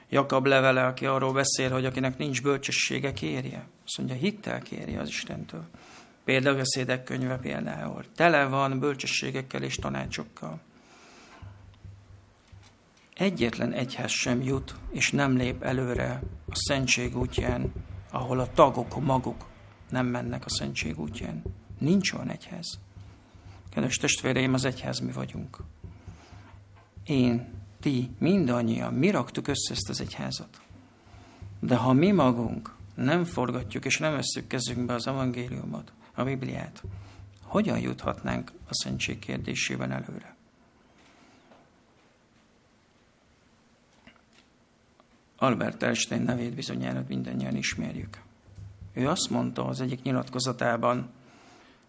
Jakab 0.10 0.46
levele, 0.46 0.86
aki 0.86 1.06
arról 1.06 1.34
beszél, 1.34 1.72
hogy 1.72 1.86
akinek 1.86 2.18
nincs 2.18 2.42
bölcsessége, 2.42 3.14
kérje. 3.14 3.68
Azt 3.86 3.98
mondja, 3.98 4.16
hittel 4.16 4.62
kérje 4.62 5.00
az 5.00 5.08
Istentől. 5.08 5.68
Például 6.24 6.60
a 6.60 6.66
szédek 6.66 7.04
könyve 7.04 7.38
például. 7.38 8.06
Tele 8.16 8.46
van 8.46 8.80
bölcsességekkel 8.80 9.64
és 9.64 9.76
tanácsokkal. 9.76 10.60
Egyetlen 13.14 13.72
egyhez 13.72 14.12
sem 14.12 14.42
jut, 14.42 14.76
és 14.92 15.12
nem 15.12 15.38
lép 15.38 15.64
előre 15.64 16.22
a 16.50 16.56
szentség 16.56 17.18
útján, 17.18 17.74
ahol 18.12 18.40
a 18.40 18.52
tagok 18.52 19.00
maguk 19.00 19.46
nem 19.90 20.06
mennek 20.06 20.46
a 20.46 20.50
szentség 20.50 21.00
útján. 21.00 21.44
Nincs 21.80 22.14
olyan 22.14 22.30
egyház. 22.30 22.80
Kedves 23.70 23.98
testvéreim, 23.98 24.54
az 24.54 24.66
egyház 24.66 25.00
mi 25.00 25.12
vagyunk. 25.12 25.58
Én, 27.06 27.54
ti, 27.80 28.10
mindannyian, 28.20 28.94
mi 28.94 29.10
raktuk 29.10 29.48
össze 29.48 29.74
ezt 29.74 29.90
az 29.90 30.02
egyházat. 30.02 30.62
De 31.60 31.76
ha 31.76 31.94
mi 31.94 32.12
magunk 32.12 32.76
nem 32.96 33.24
forgatjuk 33.24 33.86
és 33.86 33.98
nem 33.98 34.14
veszük 34.14 34.48
kezünkbe 34.48 34.94
az 34.94 35.08
evangéliumot, 35.08 35.92
a 36.14 36.24
Bibliát, 36.24 36.84
hogyan 37.42 37.80
juthatnánk 37.80 38.52
a 38.70 38.74
szentség 38.74 39.20
kérdésében 39.20 39.92
előre? 39.92 40.36
Albert 45.38 45.84
Einstein 45.84 46.22
nevét 46.22 46.54
bizonyára 46.54 47.04
mindannyian 47.08 47.56
ismerjük. 47.56 48.22
Ő 48.94 49.10
azt 49.10 49.30
mondta 49.30 49.66
az 49.66 49.82
egyik 49.82 50.02
nyilatkozatában, 50.02 51.10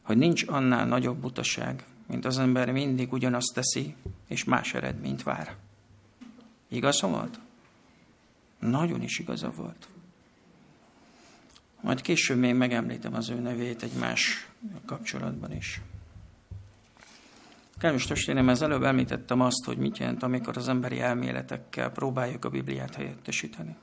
hogy 0.02 0.16
nincs 0.16 0.44
annál 0.46 0.86
nagyobb 0.86 1.16
butaság, 1.16 1.84
mint 2.06 2.24
az 2.24 2.38
ember 2.38 2.72
mindig 2.72 3.12
ugyanazt 3.12 3.54
teszi, 3.54 3.94
és 4.26 4.44
más 4.44 4.74
eredményt 4.74 5.22
vár. 5.22 5.56
Igaza 6.68 7.06
volt? 7.06 7.38
Nagyon 8.58 9.02
is 9.02 9.18
igaza 9.18 9.50
volt. 9.50 9.88
Majd 11.80 12.00
később 12.00 12.38
még 12.38 12.54
megemlítem 12.54 13.14
az 13.14 13.30
ő 13.30 13.34
nevét 13.34 13.82
egy 13.82 13.92
más 13.92 14.48
kapcsolatban 14.86 15.52
is. 15.52 15.80
Kedves 17.78 18.06
testvérem, 18.06 18.48
ez 18.48 18.62
előbb 18.62 18.82
említettem 18.82 19.40
azt, 19.40 19.64
hogy 19.64 19.76
mit 19.76 19.98
jelent, 19.98 20.22
amikor 20.22 20.56
az 20.56 20.68
emberi 20.68 21.00
elméletekkel 21.00 21.90
próbáljuk 21.90 22.44
a 22.44 22.48
Bibliát 22.48 22.94
helyettesíteni. 22.94 23.76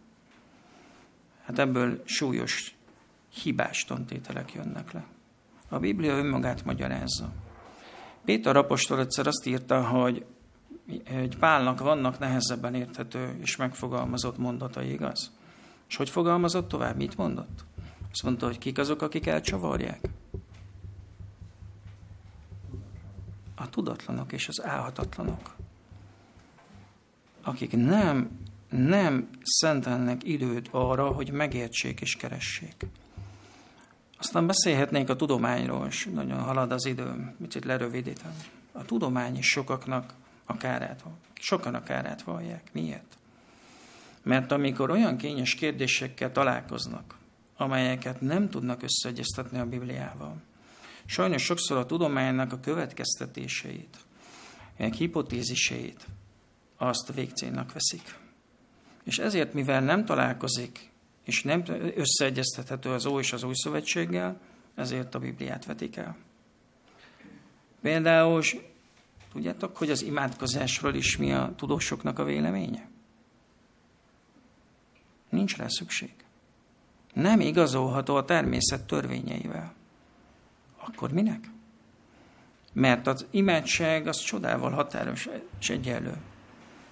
Hát 1.44 1.60
ebből 1.60 2.02
súlyos, 2.06 2.76
hibás 3.44 3.86
tantételek 3.86 4.54
jönnek 4.54 4.92
le. 4.92 5.06
A 5.70 5.80
Biblia 5.80 6.18
önmagát 6.18 6.66
magyarázza. 6.66 7.34
Péter 8.26 8.56
apostol 8.56 9.00
egyszer 9.00 9.28
azt 9.28 9.46
írta, 9.46 9.88
hogy 9.88 10.26
egy 11.04 11.38
Pálnak 11.38 11.80
vannak 11.80 12.20
nehezebben 12.20 12.76
érthető 12.76 13.38
és 13.42 13.56
megfogalmazott 13.56 14.38
mondatai, 14.38 14.92
igaz? 14.92 15.32
És 15.90 15.96
hogy 15.96 16.10
fogalmazott 16.10 16.68
tovább? 16.68 16.96
Mit 16.96 17.18
mondott? 17.18 17.66
Azt 18.12 18.24
mondta, 18.24 18.46
hogy 18.46 18.58
kik 18.58 18.78
azok, 18.78 19.02
akik 19.02 19.28
elcsavarják? 19.28 20.10
A 23.56 23.70
tudatlanok 23.70 24.32
és 24.32 24.48
az 24.48 24.64
álhatatlanok. 24.64 25.56
Akik 27.44 27.72
nem, 27.72 28.40
nem 28.70 29.30
szentelnek 29.42 30.24
időt 30.24 30.68
arra, 30.72 31.08
hogy 31.08 31.32
megértsék 31.32 32.02
és 32.02 32.16
keressék. 32.16 32.86
Aztán 34.18 34.48
beszélhetnénk 34.48 35.10
a 35.10 35.16
tudományról, 35.16 35.88
és 35.88 36.10
nagyon 36.14 36.40
halad 36.40 36.72
az 36.72 36.86
időm, 36.86 37.36
picit 37.42 37.66
lerövidítem. 37.66 38.32
A 38.72 38.86
tudomány 38.86 39.38
is 39.38 39.48
sokaknak 39.48 40.14
a 40.46 40.58
kárát, 40.58 41.04
sokan 41.34 41.76
a 41.76 41.84
kárát 41.84 42.22
vallják. 42.22 42.70
Miért? 42.72 43.18
Mert 44.24 44.52
amikor 44.52 44.90
olyan 44.90 45.18
kényes 45.18 45.56
kérdésekkel 45.56 46.32
találkoznak, 46.32 47.16
amelyeket 47.58 48.22
nem 48.22 48.50
tudnak 48.50 48.84
összeegyeztetni 48.84 49.60
a 49.60 49.66
Bibliával, 49.66 50.42
sajnos 51.06 51.44
sokszor 51.44 51.78
a 51.78 51.86
tudománynak 51.86 52.54
a 52.54 52.60
következtetéseit, 52.60 53.98
hipotéziseit 54.78 56.06
azt 56.78 57.14
végcélnak 57.14 57.74
veszik. 57.74 58.16
És 59.04 59.18
ezért, 59.18 59.54
mivel 59.54 59.82
nem 59.82 60.06
találkozik 60.06 60.94
és 61.26 61.44
nem 61.44 61.64
összeegyeztethető 61.96 62.90
az 62.90 63.06
Ó 63.06 63.20
és 63.20 63.34
az 63.34 63.44
Új 63.44 63.54
Szövetséggel, 63.54 64.40
ezért 64.76 65.16
a 65.16 65.20
Bibliát 65.20 65.66
vetik 65.66 65.96
el. 65.96 66.18
Például, 67.82 68.42
tudjátok, 69.36 69.78
hogy 69.78 69.90
az 69.90 70.02
imádkozásról 70.04 70.94
is 70.94 71.18
mi 71.18 71.34
a 71.34 71.54
tudósoknak 71.56 72.20
a 72.20 72.24
véleménye? 72.24 72.88
Nincs 75.30 75.58
rá 75.58 75.68
szükség. 75.68 76.14
Nem 77.14 77.40
igazolható 77.40 78.16
a 78.16 78.26
természet 78.26 78.84
törvényeivel. 78.84 79.74
Akkor 80.78 81.12
minek? 81.12 81.50
Mert 82.74 83.08
az 83.08 83.26
imádság 83.32 84.08
az 84.08 84.18
csodával 84.18 84.72
határos 84.72 85.30
és 85.60 85.70
egyenlő 85.70 86.18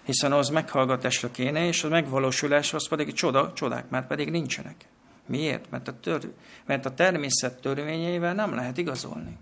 hiszen 0.03 0.31
az 0.31 0.49
meghallgatásra 0.49 1.31
kéne, 1.31 1.65
és 1.65 1.83
a 1.83 1.89
megvalósulás 1.89 2.73
az 2.73 2.87
pedig 2.87 3.13
csoda, 3.13 3.53
csodák 3.53 3.89
már 3.89 4.07
pedig 4.07 4.29
nincsenek. 4.29 4.87
Miért? 5.25 5.69
Mert 5.69 5.87
a, 5.87 5.99
tör, 5.99 6.33
mert 6.65 6.85
a 6.85 6.93
természet 6.93 7.61
törvényeivel 7.61 8.33
nem 8.33 8.53
lehet 8.53 8.77
igazolni. 8.77 9.37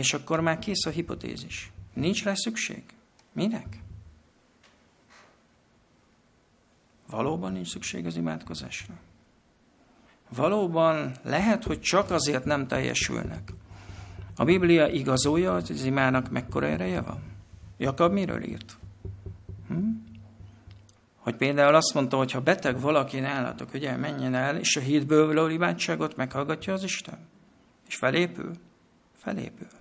És 0.00 0.12
akkor 0.12 0.40
már 0.40 0.58
kész 0.58 0.86
a 0.86 0.90
hipotézis. 0.90 1.72
Nincs 1.94 2.24
rá 2.24 2.34
szükség. 2.34 2.82
Minek? 3.32 3.82
Valóban 7.10 7.52
nincs 7.52 7.68
szükség 7.68 8.06
az 8.06 8.16
imádkozásra. 8.16 8.94
Valóban 10.28 11.12
lehet, 11.22 11.64
hogy 11.64 11.80
csak 11.80 12.10
azért 12.10 12.44
nem 12.44 12.66
teljesülnek. 12.66 13.52
A 14.36 14.44
Biblia 14.44 14.86
igazolja, 14.88 15.52
hogy 15.52 15.70
az 15.70 15.84
imának 15.84 16.30
mekkora 16.30 16.66
ereje 16.66 17.00
van? 17.00 17.22
Jakab 17.76 18.12
miről 18.12 18.42
írt? 18.42 18.78
Hm? 19.68 19.88
Hogy 21.16 21.36
például 21.36 21.74
azt 21.74 21.94
mondta, 21.94 22.16
hogy 22.16 22.32
ha 22.32 22.40
beteg 22.40 22.80
valaki 22.80 23.20
nálatok, 23.20 23.74
ugye 23.74 23.96
menjen 23.96 24.34
el, 24.34 24.56
és 24.56 24.76
a 24.76 24.80
hídből 24.80 25.26
való 25.26 25.48
imádságot 25.48 26.16
meghallgatja 26.16 26.72
az 26.72 26.82
Isten. 26.82 27.18
És 27.88 27.96
felépül? 27.96 28.50
Felépül. 29.16 29.79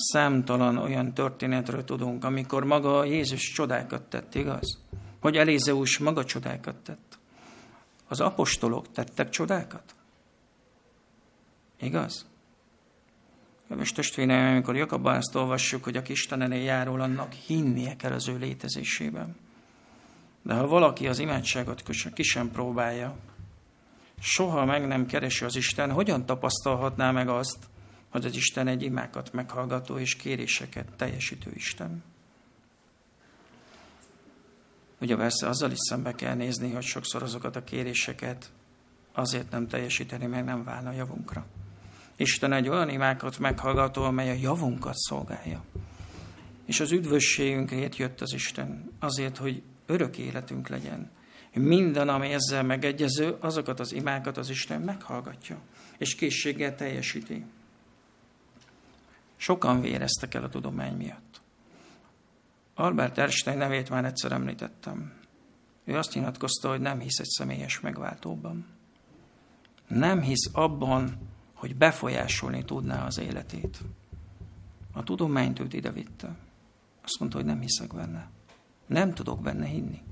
Számtalan 0.00 0.76
olyan 0.76 1.14
történetről 1.14 1.84
tudunk, 1.84 2.24
amikor 2.24 2.64
maga 2.64 3.04
Jézus 3.04 3.52
csodákat 3.52 4.02
tett, 4.02 4.34
igaz? 4.34 4.78
Hogy 5.20 5.36
Elézeus 5.36 5.98
maga 5.98 6.24
csodákat 6.24 6.76
tett. 6.76 7.18
Az 8.08 8.20
apostolok 8.20 8.92
tettek 8.92 9.28
csodákat? 9.28 9.94
Igaz? 11.80 12.26
Kedves 13.68 13.92
testvéreim, 13.92 14.46
amikor 14.46 14.76
Jakabban 14.76 15.14
ezt 15.14 15.34
olvassuk, 15.34 15.84
hogy 15.84 15.96
aki 15.96 16.12
Isten 16.12 16.42
elé 16.42 16.62
járul, 16.62 17.00
annak 17.00 17.32
hinnie 17.32 17.96
kell 17.96 18.12
az 18.12 18.28
ő 18.28 18.36
létezésében. 18.36 19.36
De 20.42 20.54
ha 20.54 20.66
valaki 20.66 21.08
az 21.08 21.18
imádságot 21.18 21.82
ki 22.14 22.22
sem 22.22 22.50
próbálja, 22.50 23.16
soha 24.20 24.64
meg 24.64 24.86
nem 24.86 25.06
keresi 25.06 25.44
az 25.44 25.56
Isten, 25.56 25.92
hogyan 25.92 26.26
tapasztalhatná 26.26 27.10
meg 27.10 27.28
azt, 27.28 27.58
hogy 28.08 28.24
az 28.24 28.36
Isten 28.36 28.66
egy 28.68 28.82
imákat 28.82 29.32
meghallgató 29.32 29.98
és 29.98 30.16
kéréseket 30.16 30.86
teljesítő 30.96 31.50
Isten? 31.54 32.02
Ugye 35.00 35.16
persze 35.16 35.48
azzal 35.48 35.70
is 35.70 35.78
szembe 35.78 36.14
kell 36.14 36.34
nézni, 36.34 36.72
hogy 36.72 36.82
sokszor 36.82 37.22
azokat 37.22 37.56
a 37.56 37.64
kéréseket 37.64 38.50
azért 39.12 39.50
nem 39.50 39.68
teljesíteni, 39.68 40.26
mert 40.26 40.44
nem 40.44 40.64
válna 40.64 40.92
javunkra. 40.92 41.46
Isten 42.16 42.52
egy 42.52 42.68
olyan 42.68 42.88
imákat 42.88 43.38
meghallgató, 43.38 44.02
amely 44.02 44.30
a 44.30 44.40
javunkat 44.40 44.96
szolgálja. 44.96 45.64
És 46.66 46.80
az 46.80 46.92
üdvösségünkért 46.92 47.96
jött 47.96 48.20
az 48.20 48.32
Isten, 48.32 48.90
azért, 48.98 49.36
hogy 49.36 49.62
örök 49.86 50.18
életünk 50.18 50.68
legyen. 50.68 51.10
Minden, 51.52 52.08
ami 52.08 52.32
ezzel 52.32 52.62
megegyező, 52.62 53.36
azokat 53.40 53.80
az 53.80 53.92
imákat 53.92 54.36
az 54.36 54.50
Isten 54.50 54.80
meghallgatja, 54.80 55.60
és 55.98 56.14
készséggel 56.14 56.74
teljesíti. 56.74 57.44
Sokan 59.40 59.80
véreztek 59.80 60.34
el 60.34 60.44
a 60.44 60.48
tudomány 60.48 60.96
miatt. 60.96 61.40
Albert 62.74 63.18
Einstein 63.18 63.58
nevét 63.58 63.90
már 63.90 64.04
egyszer 64.04 64.32
említettem. 64.32 65.12
ő 65.84 65.96
azt 65.96 66.14
nyilatkozta, 66.14 66.68
hogy 66.68 66.80
nem 66.80 67.00
hisz 67.00 67.18
egy 67.18 67.28
személyes 67.28 67.80
megváltóban. 67.80 68.66
Nem 69.86 70.20
hisz 70.20 70.50
abban, 70.52 71.18
hogy 71.54 71.76
befolyásolni 71.76 72.64
tudná 72.64 73.06
az 73.06 73.18
életét. 73.18 73.80
A 74.92 75.02
tudományt 75.02 75.60
őt 75.60 75.72
ide 75.72 75.90
vitte. 75.90 76.36
Azt 77.02 77.18
mondta, 77.18 77.36
hogy 77.36 77.46
nem 77.46 77.60
hiszek 77.60 77.94
benne. 77.94 78.30
Nem 78.86 79.14
tudok 79.14 79.42
benne 79.42 79.66
hinni. 79.66 80.02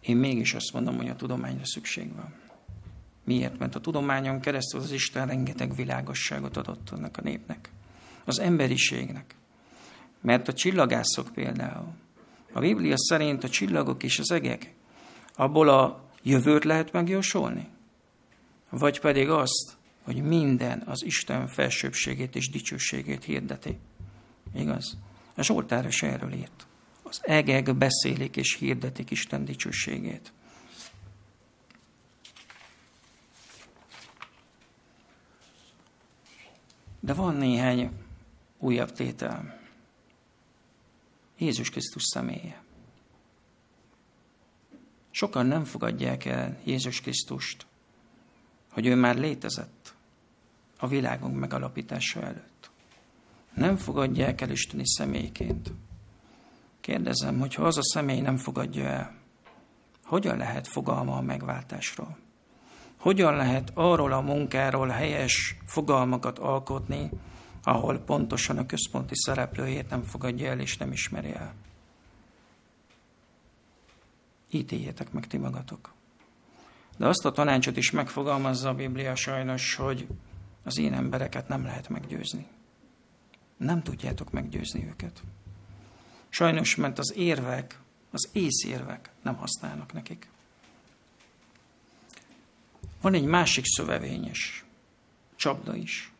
Én 0.00 0.16
mégis 0.16 0.54
azt 0.54 0.72
mondom, 0.72 0.96
hogy 0.96 1.08
a 1.08 1.16
tudományra 1.16 1.64
szükség 1.64 2.14
van. 2.14 2.34
Miért? 3.26 3.58
Mert 3.58 3.74
a 3.74 3.80
tudományon 3.80 4.40
keresztül 4.40 4.80
az 4.80 4.92
Isten 4.92 5.26
rengeteg 5.26 5.74
világosságot 5.74 6.56
adott 6.56 6.90
annak 6.90 7.16
a 7.16 7.22
népnek. 7.22 7.70
Az 8.24 8.38
emberiségnek. 8.38 9.34
Mert 10.20 10.48
a 10.48 10.52
csillagászok 10.52 11.28
például, 11.34 11.92
a 12.52 12.60
Biblia 12.60 12.98
szerint 12.98 13.44
a 13.44 13.48
csillagok 13.48 14.02
és 14.02 14.18
az 14.18 14.30
egek, 14.30 14.74
abból 15.34 15.68
a 15.68 16.04
jövőt 16.22 16.64
lehet 16.64 16.92
megjósolni? 16.92 17.68
Vagy 18.70 19.00
pedig 19.00 19.28
azt, 19.28 19.76
hogy 20.02 20.22
minden 20.22 20.82
az 20.86 21.04
Isten 21.04 21.46
felsőbségét 21.46 22.36
és 22.36 22.50
dicsőségét 22.50 23.24
hirdeti. 23.24 23.78
Igaz? 24.54 24.96
A 25.34 25.42
Zsoltár 25.42 25.86
is 25.86 26.02
erről 26.02 26.32
írt. 26.32 26.66
Az 27.02 27.20
egek 27.22 27.76
beszélik 27.76 28.36
és 28.36 28.54
hirdetik 28.54 29.10
Isten 29.10 29.44
dicsőségét. 29.44 30.32
De 37.06 37.14
van 37.14 37.34
néhány 37.34 37.90
újabb 38.58 38.92
tétel. 38.92 39.58
Jézus 41.38 41.70
Krisztus 41.70 42.02
személye. 42.04 42.62
Sokan 45.10 45.46
nem 45.46 45.64
fogadják 45.64 46.24
el 46.24 46.58
Jézus 46.64 47.00
Krisztust, 47.00 47.66
hogy 48.70 48.86
ő 48.86 48.94
már 48.94 49.16
létezett 49.16 49.94
a 50.78 50.86
világunk 50.86 51.38
megalapítása 51.38 52.22
előtt. 52.22 52.70
Nem 53.54 53.76
fogadják 53.76 54.40
el 54.40 54.50
Isteni 54.50 54.86
személyként. 54.86 55.72
Kérdezem, 56.80 57.38
hogy 57.38 57.54
ha 57.54 57.64
az 57.64 57.76
a 57.76 57.84
személy 57.84 58.20
nem 58.20 58.36
fogadja 58.36 58.84
el, 58.84 59.14
hogyan 60.04 60.36
lehet 60.36 60.66
fogalma 60.66 61.16
a 61.16 61.20
megváltásról? 61.20 62.25
Hogyan 62.96 63.36
lehet 63.36 63.70
arról 63.74 64.12
a 64.12 64.20
munkáról 64.20 64.88
helyes 64.88 65.56
fogalmakat 65.64 66.38
alkotni, 66.38 67.10
ahol 67.62 67.98
pontosan 67.98 68.58
a 68.58 68.66
központi 68.66 69.14
szereplőjét 69.14 69.90
nem 69.90 70.02
fogadja 70.02 70.50
el 70.50 70.60
és 70.60 70.76
nem 70.76 70.92
ismeri 70.92 71.32
el? 71.34 71.54
Ítéljétek 74.50 75.12
meg 75.12 75.26
ti 75.26 75.36
magatok. 75.36 75.94
De 76.96 77.06
azt 77.06 77.24
a 77.24 77.32
tanácsot 77.32 77.76
is 77.76 77.90
megfogalmazza 77.90 78.68
a 78.68 78.74
Biblia 78.74 79.14
sajnos, 79.14 79.74
hogy 79.74 80.06
az 80.64 80.78
én 80.78 80.92
embereket 80.92 81.48
nem 81.48 81.64
lehet 81.64 81.88
meggyőzni. 81.88 82.46
Nem 83.56 83.82
tudjátok 83.82 84.30
meggyőzni 84.30 84.86
őket. 84.86 85.22
Sajnos, 86.28 86.74
mert 86.74 86.98
az 86.98 87.12
érvek, 87.16 87.80
az 88.10 88.28
észérvek 88.32 89.10
nem 89.22 89.36
használnak 89.36 89.92
nekik. 89.92 90.28
Van 93.06 93.14
egy 93.14 93.24
másik 93.24 93.64
szövevényes 93.66 94.64
csapda 95.36 95.74
is. 95.74 96.12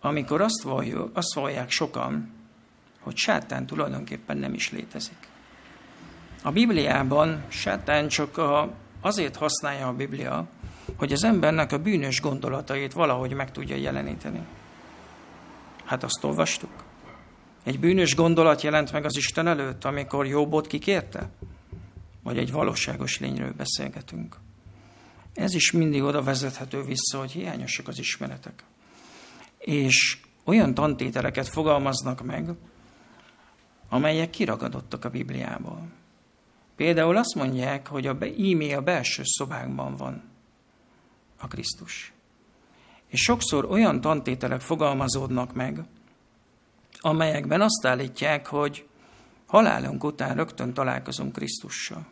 Amikor 0.00 0.40
azt, 0.40 0.62
valljuk, 0.62 1.10
azt 1.16 1.34
vallják 1.34 1.70
sokan, 1.70 2.30
hogy 3.00 3.16
sátán 3.16 3.66
tulajdonképpen 3.66 4.36
nem 4.36 4.54
is 4.54 4.70
létezik. 4.70 5.28
A 6.42 6.50
Bibliában 6.50 7.44
sátán 7.48 8.08
csak 8.08 8.38
a, 8.38 8.72
azért 9.00 9.36
használja 9.36 9.88
a 9.88 9.92
Biblia, 9.92 10.48
hogy 10.96 11.12
az 11.12 11.24
embernek 11.24 11.72
a 11.72 11.78
bűnös 11.78 12.20
gondolatait 12.20 12.92
valahogy 12.92 13.32
meg 13.32 13.52
tudja 13.52 13.76
jeleníteni. 13.76 14.40
Hát 15.84 16.02
azt 16.02 16.24
olvastuk. 16.24 16.84
Egy 17.64 17.80
bűnös 17.80 18.14
gondolat 18.14 18.62
jelent 18.62 18.92
meg 18.92 19.04
az 19.04 19.16
Isten 19.16 19.46
előtt, 19.46 19.84
amikor 19.84 20.26
Jobbot 20.26 20.66
kikérte? 20.66 21.30
Vagy 22.22 22.38
egy 22.38 22.52
valóságos 22.52 23.20
lényről 23.20 23.52
beszélgetünk? 23.52 24.36
Ez 25.34 25.54
is 25.54 25.70
mindig 25.70 26.02
oda 26.02 26.22
vezethető 26.22 26.82
vissza, 26.82 27.18
hogy 27.18 27.30
hiányosak 27.30 27.88
az 27.88 27.98
ismeretek. 27.98 28.64
És 29.58 30.18
olyan 30.44 30.74
tantételeket 30.74 31.48
fogalmaznak 31.48 32.22
meg, 32.22 32.50
amelyek 33.88 34.30
kiragadottak 34.30 35.04
a 35.04 35.10
Bibliából. 35.10 35.88
Például 36.76 37.16
azt 37.16 37.34
mondják, 37.34 37.86
hogy 37.88 38.06
a 38.06 38.16
ímé 38.24 38.72
a 38.72 38.82
belső 38.82 39.22
szobákban 39.24 39.96
van 39.96 40.22
a 41.38 41.48
Krisztus. 41.48 42.12
És 43.06 43.20
sokszor 43.20 43.64
olyan 43.64 44.00
tantételek 44.00 44.60
fogalmazódnak 44.60 45.54
meg, 45.54 45.84
amelyekben 46.98 47.60
azt 47.60 47.86
állítják, 47.86 48.46
hogy 48.46 48.86
halálunk 49.46 50.04
után 50.04 50.36
rögtön 50.36 50.74
találkozunk 50.74 51.32
Krisztussal. 51.32 52.06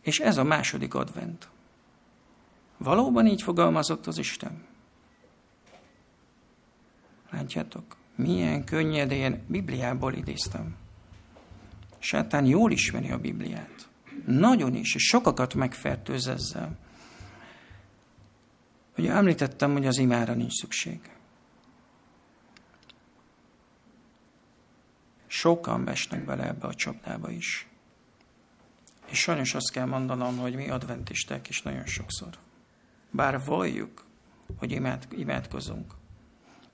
És 0.00 0.18
ez 0.18 0.36
a 0.36 0.44
második 0.44 0.94
advent. 0.94 1.48
Valóban 2.78 3.26
így 3.26 3.42
fogalmazott 3.42 4.06
az 4.06 4.18
Isten? 4.18 4.66
Látjátok, 7.30 7.96
milyen 8.14 8.64
könnyedén 8.64 9.44
Bibliából 9.46 10.14
idéztem. 10.14 10.76
Sátán 11.98 12.44
jól 12.44 12.72
ismeri 12.72 13.10
a 13.10 13.18
Bibliát. 13.18 13.88
Nagyon 14.26 14.74
is, 14.74 14.94
és 14.94 15.02
sokakat 15.02 15.54
megfertőz 15.54 16.26
ezzel. 16.26 16.78
Ugye 18.96 19.12
említettem, 19.12 19.72
hogy 19.72 19.86
az 19.86 19.98
imára 19.98 20.34
nincs 20.34 20.52
szükség. 20.52 21.00
Sokan 25.26 25.84
vesnek 25.84 26.24
bele 26.24 26.46
ebbe 26.46 26.66
a 26.66 26.74
csapdába 26.74 27.30
is. 27.30 27.68
És 29.06 29.18
sajnos 29.18 29.54
azt 29.54 29.70
kell 29.70 29.86
mondanom, 29.86 30.36
hogy 30.36 30.54
mi 30.54 30.70
adventisták 30.70 31.48
is 31.48 31.62
nagyon 31.62 31.86
sokszor. 31.86 32.38
Bár 33.10 33.44
valljuk, 33.44 34.04
hogy 34.56 34.70
imád, 34.70 35.06
imádkozunk. 35.10 35.94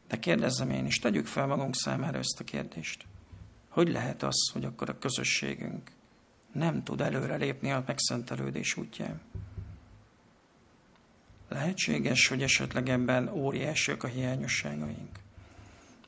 De 0.09 0.19
kérdezzem 0.19 0.71
én 0.71 0.87
is, 0.87 0.99
tegyük 0.99 1.27
fel 1.27 1.47
magunk 1.47 1.75
számára 1.75 2.19
ezt 2.19 2.41
a 2.41 2.45
kérdést. 2.45 3.07
Hogy 3.69 3.89
lehet 3.89 4.23
az, 4.23 4.51
hogy 4.53 4.65
akkor 4.65 4.89
a 4.89 4.99
közösségünk 4.99 5.91
nem 6.53 6.83
tud 6.83 7.01
előre 7.01 7.37
lépni 7.37 7.73
a 7.73 7.85
megszentelődés 7.87 8.77
útján? 8.77 9.21
Lehetséges, 11.49 12.29
hogy 12.29 12.43
esetleg 12.43 12.89
ebben 12.89 13.29
óriásiak 13.29 14.03
a 14.03 14.07
hiányosságaink? 14.07 15.19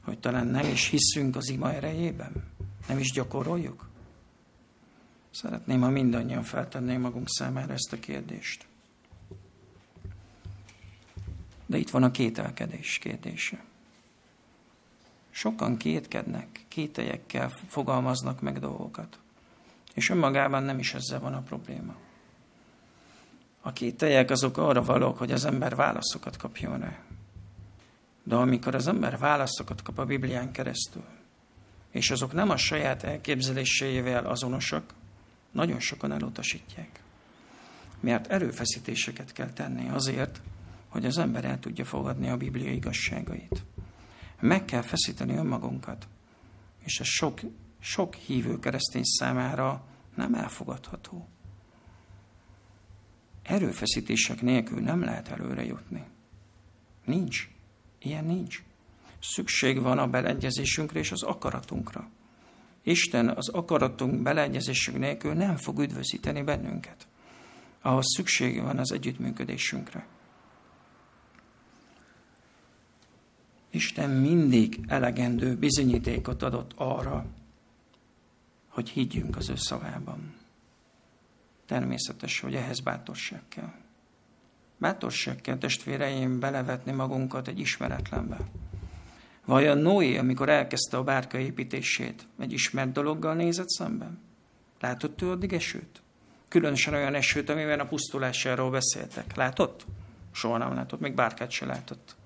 Hogy 0.00 0.18
talán 0.18 0.46
nem 0.46 0.66
is 0.66 0.88
hiszünk 0.88 1.36
az 1.36 1.48
ima 1.48 1.72
erejében? 1.72 2.32
Nem 2.88 2.98
is 2.98 3.12
gyakoroljuk? 3.12 3.88
Szeretném, 5.30 5.80
ha 5.80 5.88
mindannyian 5.90 6.42
feltenném 6.42 7.00
magunk 7.00 7.28
számára 7.28 7.72
ezt 7.72 7.92
a 7.92 7.98
kérdést. 7.98 8.66
De 11.66 11.76
itt 11.76 11.90
van 11.90 12.02
a 12.02 12.10
kételkedés 12.10 12.98
kérdése. 12.98 13.64
Sokan 15.30 15.76
kétkednek, 15.76 16.64
kételyekkel 16.68 17.50
fogalmaznak 17.68 18.40
meg 18.40 18.58
dolgokat. 18.58 19.18
És 19.94 20.10
önmagában 20.10 20.62
nem 20.62 20.78
is 20.78 20.94
ezzel 20.94 21.20
van 21.20 21.34
a 21.34 21.40
probléma. 21.40 21.94
A 23.60 23.72
kételyek 23.72 24.30
azok 24.30 24.56
arra 24.56 24.82
valók, 24.82 25.18
hogy 25.18 25.32
az 25.32 25.44
ember 25.44 25.74
válaszokat 25.74 26.36
kapjon 26.36 26.78
rá. 26.78 26.98
De 28.22 28.34
amikor 28.34 28.74
az 28.74 28.86
ember 28.86 29.18
válaszokat 29.18 29.82
kap 29.82 29.98
a 29.98 30.04
Biblián 30.04 30.52
keresztül, 30.52 31.04
és 31.90 32.10
azok 32.10 32.32
nem 32.32 32.50
a 32.50 32.56
saját 32.56 33.02
elképzeléseivel 33.02 34.26
azonosak, 34.26 34.94
nagyon 35.50 35.80
sokan 35.80 36.12
elutasítják. 36.12 37.00
Mert 38.00 38.26
erőfeszítéseket 38.26 39.32
kell 39.32 39.52
tenni 39.52 39.88
azért, 39.88 40.40
hogy 40.96 41.06
az 41.06 41.18
ember 41.18 41.44
el 41.44 41.58
tudja 41.58 41.84
fogadni 41.84 42.28
a 42.28 42.36
Biblia 42.36 42.70
igazságait. 42.70 43.64
Meg 44.40 44.64
kell 44.64 44.82
feszíteni 44.82 45.36
önmagunkat, 45.36 46.08
és 46.84 47.00
ez 47.00 47.06
sok, 47.06 47.40
sok 47.78 48.14
hívő 48.14 48.58
keresztény 48.58 49.02
számára 49.02 49.84
nem 50.14 50.34
elfogadható. 50.34 51.28
Erőfeszítések 53.42 54.42
nélkül 54.42 54.80
nem 54.80 55.02
lehet 55.02 55.28
előre 55.28 55.64
jutni. 55.64 56.04
Nincs. 57.04 57.48
Ilyen 57.98 58.24
nincs. 58.24 58.62
Szükség 59.20 59.80
van 59.80 59.98
a 59.98 60.08
beleegyezésünkre 60.08 60.98
és 60.98 61.12
az 61.12 61.22
akaratunkra. 61.22 62.10
Isten 62.82 63.28
az 63.28 63.48
akaratunk 63.48 64.22
beleegyezésünk 64.22 64.98
nélkül 64.98 65.32
nem 65.32 65.56
fog 65.56 65.78
üdvözíteni 65.78 66.42
bennünket. 66.42 67.08
Ahhoz 67.82 68.04
szükség 68.16 68.62
van 68.62 68.78
az 68.78 68.92
együttműködésünkre. 68.92 70.06
Isten 73.76 74.10
mindig 74.10 74.80
elegendő 74.86 75.56
bizonyítékot 75.56 76.42
adott 76.42 76.72
arra, 76.76 77.26
hogy 78.68 78.88
higgyünk 78.88 79.36
az 79.36 79.48
ő 79.48 79.56
szavában. 79.56 80.34
Természetes, 81.66 82.40
hogy 82.40 82.54
ehhez 82.54 82.80
bátorság 82.80 83.42
kell. 83.48 83.72
Bátorság 84.78 85.40
kell, 85.40 85.58
testvéreim, 85.58 86.40
belevetni 86.40 86.92
magunkat 86.92 87.48
egy 87.48 87.58
ismeretlenbe. 87.58 88.38
Vajon 89.44 89.78
Noé, 89.78 90.16
amikor 90.16 90.48
elkezdte 90.48 90.96
a 90.96 91.04
bárka 91.04 91.38
építését, 91.38 92.26
egy 92.38 92.52
ismert 92.52 92.92
dologgal 92.92 93.34
nézett 93.34 93.68
szemben? 93.68 94.18
Látott 94.80 95.22
ő 95.22 95.30
addig 95.30 95.52
esőt? 95.52 96.02
Különösen 96.48 96.94
olyan 96.94 97.14
esőt, 97.14 97.48
amiben 97.48 97.80
a 97.80 97.86
pusztulásáról 97.86 98.70
beszéltek. 98.70 99.36
Látott? 99.36 99.86
Soha 100.32 100.58
nem 100.58 100.74
látott, 100.74 101.00
még 101.00 101.14
bárkát 101.14 101.50
se 101.50 101.66
látott. 101.66 102.16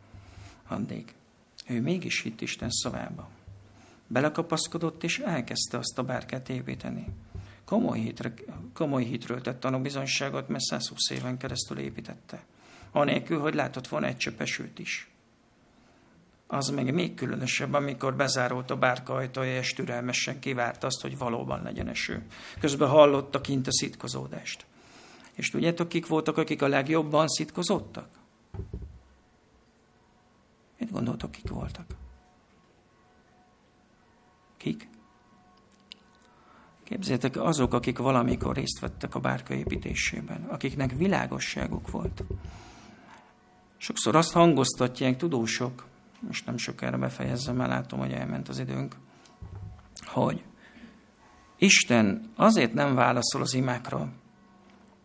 Addig. 0.68 1.14
Ő 1.70 1.80
mégis 1.80 2.22
hitt 2.22 2.40
Isten 2.40 2.70
szavába. 2.70 3.28
Belekapaszkodott, 4.06 5.04
és 5.04 5.18
elkezdte 5.18 5.78
azt 5.78 5.98
a 5.98 6.02
bárkát 6.02 6.48
építeni. 6.48 7.06
Komoly, 7.64 7.98
hitre, 7.98 8.34
komoly 8.74 9.04
hitről 9.04 9.40
tett 9.40 9.60
tanúbizonyságot, 9.60 10.48
mert 10.48 10.64
120 10.64 11.10
éven 11.10 11.38
keresztül 11.38 11.78
építette. 11.78 12.44
Anélkül, 12.92 13.40
hogy 13.40 13.54
látott 13.54 13.88
volna 13.88 14.06
egy 14.06 14.16
csöpesőt 14.16 14.78
is. 14.78 15.10
Az 16.46 16.68
meg 16.68 16.94
még 16.94 17.14
különösebb, 17.14 17.72
amikor 17.72 18.16
bezárolt 18.16 18.70
a 18.70 18.76
bárka 18.76 19.14
ajtaja, 19.14 19.58
és 19.58 19.72
türelmesen 19.72 20.38
kivárta 20.38 20.86
azt, 20.86 21.00
hogy 21.00 21.18
valóban 21.18 21.62
legyen 21.62 21.88
eső. 21.88 22.22
Közben 22.60 22.88
hallotta 22.88 23.40
kint 23.40 23.66
a 23.66 23.72
szitkozódást. 23.72 24.66
És 25.34 25.50
tudjátok, 25.50 25.88
kik 25.88 26.06
voltak, 26.06 26.36
akik 26.36 26.62
a 26.62 26.68
legjobban 26.68 27.28
szitkozottak? 27.28 28.19
Mit 30.80 30.90
gondoltok, 30.90 31.30
kik 31.30 31.48
voltak? 31.48 31.86
Kik? 34.56 34.88
Képzeljétek, 36.84 37.36
azok, 37.36 37.74
akik 37.74 37.98
valamikor 37.98 38.56
részt 38.56 38.80
vettek 38.80 39.14
a 39.14 39.20
bárka 39.20 39.54
építésében, 39.54 40.42
akiknek 40.42 40.96
világosságuk 40.96 41.90
volt. 41.90 42.24
Sokszor 43.76 44.16
azt 44.16 44.32
hangoztatják 44.32 45.16
tudósok, 45.16 45.86
most 46.20 46.46
nem 46.46 46.56
sokára 46.56 46.98
befejezzem, 46.98 47.56
mert 47.56 47.70
látom, 47.70 47.98
hogy 47.98 48.12
elment 48.12 48.48
az 48.48 48.58
időnk, 48.58 48.96
hogy 50.04 50.44
Isten 51.58 52.30
azért 52.36 52.72
nem 52.72 52.94
válaszol 52.94 53.40
az 53.40 53.54
imákra, 53.54 54.12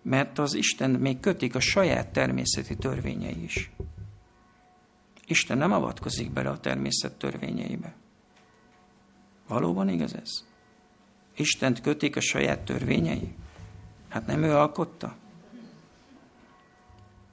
mert 0.01 0.39
az 0.39 0.53
Isten 0.53 0.89
még 0.89 1.19
kötik 1.19 1.55
a 1.55 1.59
saját 1.59 2.07
természeti 2.07 2.75
törvényei 2.75 3.43
is. 3.43 3.71
Isten 5.27 5.57
nem 5.57 5.71
avatkozik 5.71 6.31
bele 6.31 6.49
a 6.49 6.59
természet 6.59 7.13
törvényeibe. 7.13 7.93
Valóban 9.47 9.89
igaz 9.89 10.15
ez? 10.15 10.29
Istent 11.35 11.81
kötik 11.81 12.15
a 12.15 12.21
saját 12.21 12.59
törvényei? 12.59 13.35
Hát 14.07 14.25
nem 14.25 14.43
ő 14.43 14.55
alkotta? 14.55 15.15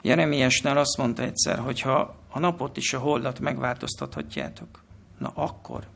Jeremiásnál 0.03 0.79
azt 0.79 0.97
mondta 0.97 1.23
egyszer, 1.23 1.59
hogy 1.59 1.81
ha 1.81 2.17
a 2.29 2.39
napot 2.39 2.77
is 2.77 2.93
a 2.93 2.99
holdat 2.99 3.41
megváltoztathatjátok, 3.41 4.83
na 5.19 5.31
akkor, 5.35 5.89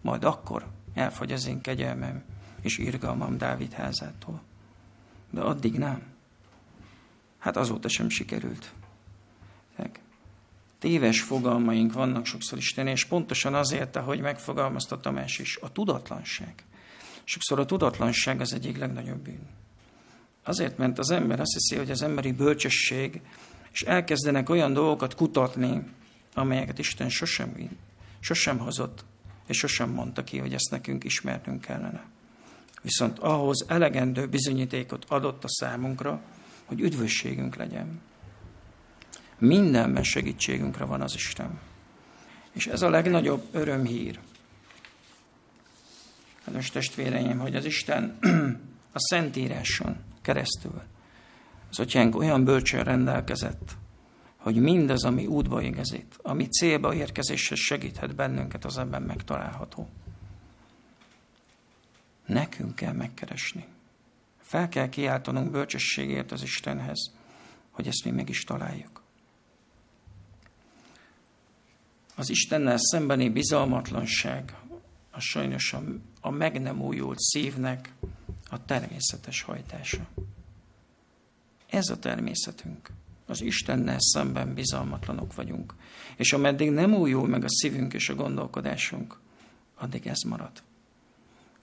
majd 0.00 0.24
akkor 0.24 0.66
elfogy 0.94 1.32
az 1.32 1.46
én 1.46 1.60
kegyelmem 1.60 2.24
és 2.60 2.78
irgalmam 2.78 3.38
Dávid 3.38 3.72
házától. 3.72 4.40
De 5.30 5.40
addig 5.40 5.78
nem. 5.78 6.02
Hát 7.38 7.56
azóta 7.56 7.88
sem 7.88 8.08
sikerült. 8.08 8.72
Téves 10.80 11.20
fogalmaink 11.20 11.92
vannak 11.92 12.26
sokszor 12.26 12.58
Isten, 12.58 12.86
és 12.86 13.04
pontosan 13.04 13.54
azért, 13.54 13.96
ahogy 13.96 14.20
megfogalmazta 14.20 15.00
Tamás 15.00 15.38
is, 15.38 15.56
a 15.56 15.72
tudatlanság. 15.72 16.54
Sokszor 17.24 17.58
a 17.58 17.64
tudatlanság 17.64 18.40
az 18.40 18.52
egyik 18.52 18.78
legnagyobb 18.78 19.18
bűn. 19.18 19.48
Azért, 20.44 20.78
mert 20.78 20.98
az 20.98 21.10
ember 21.10 21.40
azt 21.40 21.52
hiszi, 21.52 21.76
hogy 21.76 21.90
az 21.90 22.02
emberi 22.02 22.32
bölcsesség, 22.32 23.20
és 23.72 23.82
elkezdenek 23.82 24.48
olyan 24.48 24.72
dolgokat 24.72 25.14
kutatni, 25.14 25.82
amelyeket 26.34 26.78
Isten 26.78 27.08
sosem, 27.08 27.70
sosem 28.20 28.58
hozott, 28.58 29.04
és 29.46 29.56
sosem 29.56 29.90
mondta 29.90 30.24
ki, 30.24 30.38
hogy 30.38 30.54
ezt 30.54 30.70
nekünk 30.70 31.04
ismernünk 31.04 31.60
kellene. 31.60 32.04
Viszont 32.82 33.18
ahhoz 33.18 33.64
elegendő 33.68 34.26
bizonyítékot 34.26 35.04
adott 35.08 35.44
a 35.44 35.48
számunkra, 35.48 36.20
hogy 36.64 36.80
üdvösségünk 36.80 37.56
legyen. 37.56 38.00
Mindenben 39.40 40.02
segítségünkre 40.02 40.84
van 40.84 41.00
az 41.00 41.14
Isten. 41.14 41.60
És 42.52 42.66
ez 42.66 42.82
a 42.82 42.90
legnagyobb 42.90 43.42
örömhír. 43.52 44.18
Kedves 46.44 46.70
testvéreim, 46.70 47.38
hogy 47.38 47.54
az 47.54 47.64
Isten 47.64 48.18
a 48.92 48.98
Szentíráson 48.98 49.96
keresztül 50.22 50.82
az 51.70 51.78
atyánk 51.78 52.16
olyan 52.16 52.44
bölcsön 52.44 52.84
rendelkezett, 52.84 53.76
hogy 54.36 54.56
mindaz, 54.56 55.04
ami 55.04 55.26
útba 55.26 55.62
igazít, 55.62 56.18
ami 56.22 56.46
célba 56.46 56.94
érkezéshez 56.94 57.58
segíthet 57.58 58.14
bennünket, 58.14 58.64
az 58.64 58.78
ebben 58.78 59.02
megtalálható. 59.02 59.88
Nekünk 62.26 62.74
kell 62.74 62.92
megkeresni. 62.92 63.66
Fel 64.40 64.68
kell 64.68 64.88
kiáltanunk 64.88 65.50
bölcsességért 65.50 66.32
az 66.32 66.42
Istenhez, 66.42 67.12
hogy 67.70 67.86
ezt 67.86 68.04
mi 68.04 68.10
meg 68.10 68.28
is 68.28 68.44
találjuk. 68.44 68.99
Az 72.20 72.30
Istennel 72.30 72.76
szembeni 72.78 73.28
bizalmatlanság 73.28 74.54
a 75.10 75.20
sajnos 75.20 75.72
a, 75.72 75.82
a 76.20 76.30
meg 76.30 76.60
nem 76.60 76.82
újult 76.82 77.18
szívnek 77.18 77.92
a 78.50 78.64
természetes 78.64 79.42
hajtása. 79.42 80.06
Ez 81.70 81.88
a 81.88 81.98
természetünk. 81.98 82.90
Az 83.26 83.42
Istennel 83.42 83.96
szemben 83.98 84.54
bizalmatlanok 84.54 85.34
vagyunk. 85.34 85.74
És 86.16 86.32
ameddig 86.32 86.70
nem 86.70 86.94
újul 86.94 87.28
meg 87.28 87.44
a 87.44 87.48
szívünk 87.48 87.94
és 87.94 88.08
a 88.08 88.14
gondolkodásunk, 88.14 89.18
addig 89.78 90.06
ez 90.06 90.20
marad. 90.22 90.62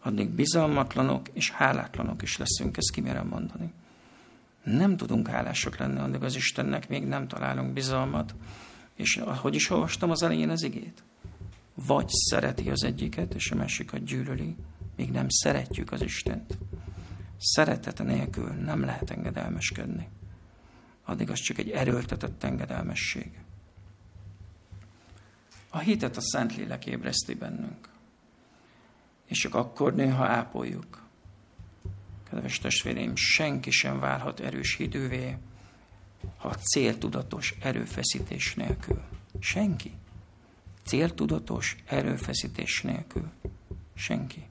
Addig 0.02 0.30
bizalmatlanok 0.30 1.28
és 1.34 1.52
hálátlanok 1.52 2.22
is 2.22 2.38
leszünk, 2.38 2.78
ezt 2.78 2.92
kimerem 2.92 3.28
mondani. 3.28 3.74
Nem 4.64 4.98
tudunk 4.98 5.28
hálások 5.28 5.78
lenni, 5.78 6.00
addig 6.00 6.24
az 6.24 6.36
Istennek 6.36 6.90
még 6.90 7.06
nem 7.06 7.28
találunk 7.28 7.74
bizalmat, 7.74 8.36
és 8.98 9.22
hogy 9.26 9.56
is 9.56 9.70
olvastam 9.70 10.10
az 10.10 10.24
elején 10.24 10.50
az 10.50 10.64
igét? 10.64 11.04
Vagy 11.74 12.08
szereti 12.10 12.70
az 12.70 12.84
egyiket, 12.84 13.34
és 13.34 13.52
a 13.52 13.56
másikat 13.56 14.04
gyűlöli, 14.04 14.56
még 14.96 15.12
nem 15.12 15.30
szeretjük 15.30 15.92
az 15.92 16.02
Istent. 16.02 16.58
Szeretete 17.38 18.04
nélkül 18.04 18.50
nem 18.50 18.82
lehet 18.82 19.10
engedelmeskedni. 19.10 20.08
Addig 21.06 21.30
az 21.30 21.40
csak 21.40 21.58
egy 21.58 21.70
erőltetett 21.70 22.44
engedelmesség. 22.44 23.32
A 25.70 25.78
hitet 25.78 26.18
a 26.18 26.22
Szentlélek 26.22 26.86
ébreszti 26.86 27.34
bennünk. 27.34 27.90
És 29.26 29.40
csak 29.40 29.56
akkor 29.56 29.96
nő, 29.96 30.10
ha 30.10 30.26
ápoljuk. 30.26 31.02
Kedves 32.30 32.60
testvéreim, 32.60 33.16
senki 33.16 33.72
sem 33.72 34.00
válhat 34.00 34.40
erős 34.40 34.76
hidővé, 34.76 35.38
ha 36.38 36.56
céltudatos 36.56 37.56
erőfeszítés 37.62 38.56
nélkül. 38.56 39.02
Senki. 39.40 39.92
Céltudatos 40.84 41.76
erőfeszítés 41.86 42.82
nélkül. 42.82 43.30
Senki. 43.94 44.46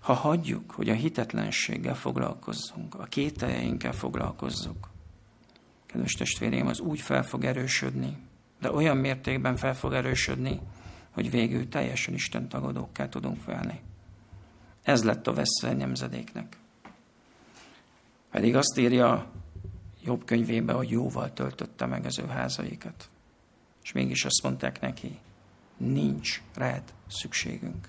Ha 0.00 0.12
hagyjuk, 0.12 0.70
hogy 0.70 0.88
a 0.88 0.94
hitetlenséggel 0.94 1.94
foglalkozzunk, 1.94 2.94
a 2.94 3.04
kételjeinkkel 3.04 3.92
foglalkozzunk, 3.92 4.86
kedves 5.86 6.12
testvéreim, 6.12 6.66
az 6.66 6.80
úgy 6.80 7.00
fel 7.00 7.22
fog 7.22 7.44
erősödni, 7.44 8.16
de 8.60 8.72
olyan 8.72 8.96
mértékben 8.96 9.56
fel 9.56 9.74
fog 9.74 9.92
erősödni, 9.92 10.60
hogy 11.10 11.30
végül 11.30 11.68
teljesen 11.68 12.14
Isten 12.14 12.48
tagadókká 12.48 13.08
tudunk 13.08 13.44
válni. 13.44 13.80
Ez 14.82 15.04
lett 15.04 15.26
a 15.26 15.32
veszély 15.32 15.74
nemzedéknek. 15.74 16.56
Pedig 18.30 18.56
azt 18.56 18.78
írja 18.78 19.30
jobb 20.04 20.24
könyvébe, 20.24 20.72
hogy 20.72 20.90
jóval 20.90 21.32
töltötte 21.32 21.86
meg 21.86 22.04
az 22.04 22.18
ő 22.18 22.26
házaikat. 22.26 23.08
És 23.82 23.92
mégis 23.92 24.24
azt 24.24 24.42
mondták 24.42 24.80
neki, 24.80 25.18
nincs 25.76 26.42
rád 26.54 26.82
szükségünk. 27.08 27.88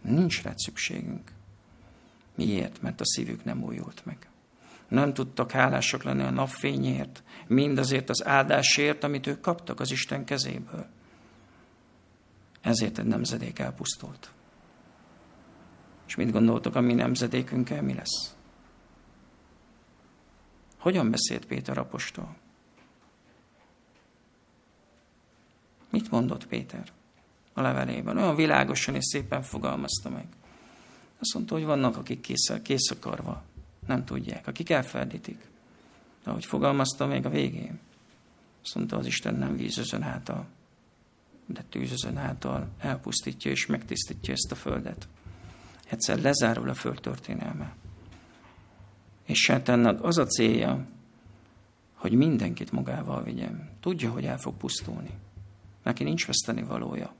Nincs 0.00 0.42
rád 0.42 0.58
szükségünk. 0.58 1.32
Miért? 2.34 2.82
Mert 2.82 3.00
a 3.00 3.06
szívük 3.06 3.44
nem 3.44 3.62
újult 3.62 4.04
meg. 4.04 4.28
Nem 4.88 5.14
tudtak 5.14 5.50
hálások 5.50 6.02
lenni 6.02 6.22
a 6.22 6.30
napfényért, 6.30 7.22
mindazért 7.46 8.08
az 8.08 8.24
áldásért, 8.24 9.04
amit 9.04 9.26
ők 9.26 9.40
kaptak 9.40 9.80
az 9.80 9.90
Isten 9.90 10.24
kezéből. 10.24 10.86
Ezért 12.60 12.98
egy 12.98 13.04
nemzedék 13.04 13.58
elpusztult. 13.58 14.30
És 16.06 16.14
mit 16.14 16.32
gondoltok, 16.32 16.74
a 16.74 16.80
mi 16.80 16.92
nemzedékünkkel 16.92 17.82
mi 17.82 17.94
lesz? 17.94 18.34
Hogyan 20.80 21.10
beszélt 21.10 21.46
Péter 21.46 21.78
apostol? 21.78 22.36
Mit 25.90 26.10
mondott 26.10 26.46
Péter? 26.46 26.92
a 27.52 27.60
levelében. 27.60 28.16
Olyan 28.16 28.34
világosan 28.34 28.94
és 28.94 29.04
szépen 29.04 29.42
fogalmazta 29.42 30.10
meg. 30.10 30.26
Azt 31.18 31.34
mondta, 31.34 31.54
hogy 31.54 31.64
vannak, 31.64 31.96
akik 31.96 32.20
kész, 32.20 32.52
kész 32.62 32.94
nem 33.86 34.04
tudják, 34.04 34.46
akik 34.46 34.70
elfelejtik. 34.70 35.48
De 36.24 36.30
ahogy 36.30 36.44
fogalmazta 36.44 37.06
még 37.06 37.26
a 37.26 37.30
végén, 37.30 37.78
azt 38.62 38.74
mondta, 38.74 38.96
az 38.96 39.06
Isten 39.06 39.34
nem 39.34 39.56
vízözön 39.56 40.02
által, 40.02 40.46
de 41.46 41.64
tűzözön 41.68 42.16
által 42.16 42.68
elpusztítja 42.78 43.50
és 43.50 43.66
megtisztítja 43.66 44.32
ezt 44.32 44.52
a 44.52 44.54
földet. 44.54 45.08
Egyszer 45.88 46.20
lezárul 46.20 46.68
a 46.68 46.74
föld 46.74 47.00
történelme. 47.00 47.74
És 49.30 49.38
sátának 49.38 50.04
az 50.04 50.18
a 50.18 50.26
célja, 50.26 50.86
hogy 51.94 52.12
mindenkit 52.12 52.72
magával 52.72 53.22
vigyem. 53.22 53.68
Tudja, 53.80 54.10
hogy 54.10 54.24
el 54.24 54.38
fog 54.38 54.54
pusztulni. 54.56 55.10
Neki 55.82 56.04
nincs 56.04 56.26
veszteni 56.26 56.62
valója. 56.62 57.14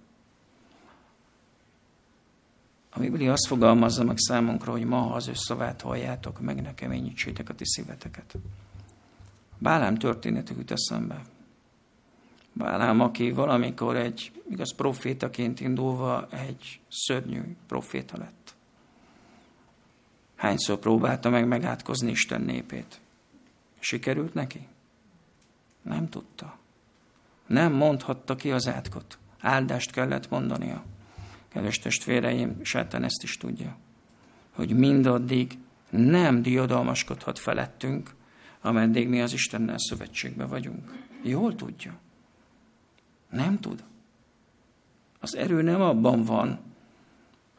A 2.91 2.99
Biblia 2.99 3.33
azt 3.33 3.47
fogalmazza 3.47 4.05
meg 4.05 4.19
számunkra, 4.19 4.73
hogy 4.73 4.85
ma, 4.85 4.99
ha 5.01 5.15
az 5.15 5.29
ő 5.29 5.33
szavát 5.35 5.81
halljátok, 5.81 6.41
meg 6.41 6.63
ne 6.63 6.75
keményítsétek 6.75 7.49
a 7.49 7.55
ti 7.55 7.65
szíveteket. 7.67 8.35
Bálám 9.59 9.95
történetük 9.95 10.57
jut 10.57 10.71
eszembe. 10.71 11.23
Bálám, 12.53 13.01
aki 13.01 13.33
valamikor 13.33 13.97
egy 13.97 14.33
igaz 14.51 14.75
profétaként 14.75 15.61
indulva 15.61 16.29
egy 16.31 16.81
szörnyű 16.89 17.57
proféta 17.67 18.19
lett. 18.19 18.40
Hányszor 20.41 20.79
próbálta 20.79 21.31
meg 21.31 21.47
megátkozni 21.47 22.11
Isten 22.11 22.41
népét? 22.41 23.01
Sikerült 23.79 24.35
neki? 24.35 24.67
Nem 25.83 26.09
tudta. 26.09 26.59
Nem 27.47 27.73
mondhatta 27.73 28.37
ki 28.37 28.51
az 28.51 28.69
átkot. 28.69 29.19
Áldást 29.41 29.91
kellett 29.91 30.31
mondania. 30.31 30.85
Kedves 31.49 31.79
testvéreim, 31.79 32.65
sátán 32.65 33.05
ezt 33.05 33.23
is 33.23 33.37
tudja, 33.37 33.77
hogy 34.51 34.77
mindaddig 34.77 35.59
nem 35.91 36.43
diadalmaskodhat 36.43 37.39
felettünk, 37.39 38.15
ameddig 38.61 39.09
mi 39.09 39.21
az 39.21 39.33
Istennel 39.33 39.79
szövetségbe 39.79 40.45
vagyunk. 40.45 41.07
Jól 41.23 41.55
tudja. 41.55 41.99
Nem 43.31 43.59
tud. 43.59 43.85
Az 45.19 45.37
erő 45.37 45.63
nem 45.63 45.81
abban 45.81 46.23
van, 46.25 46.59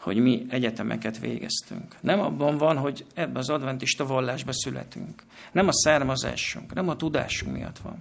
hogy 0.01 0.17
mi 0.17 0.45
egyetemeket 0.49 1.19
végeztünk. 1.19 1.95
Nem 1.99 2.19
abban 2.19 2.57
van, 2.57 2.77
hogy 2.77 3.05
ebbe 3.13 3.39
az 3.39 3.49
adventista 3.49 4.05
vallásba 4.05 4.53
születünk. 4.53 5.23
Nem 5.51 5.67
a 5.67 5.73
származásunk, 5.73 6.73
nem 6.73 6.89
a 6.89 6.95
tudásunk 6.95 7.55
miatt 7.55 7.77
van, 7.77 7.97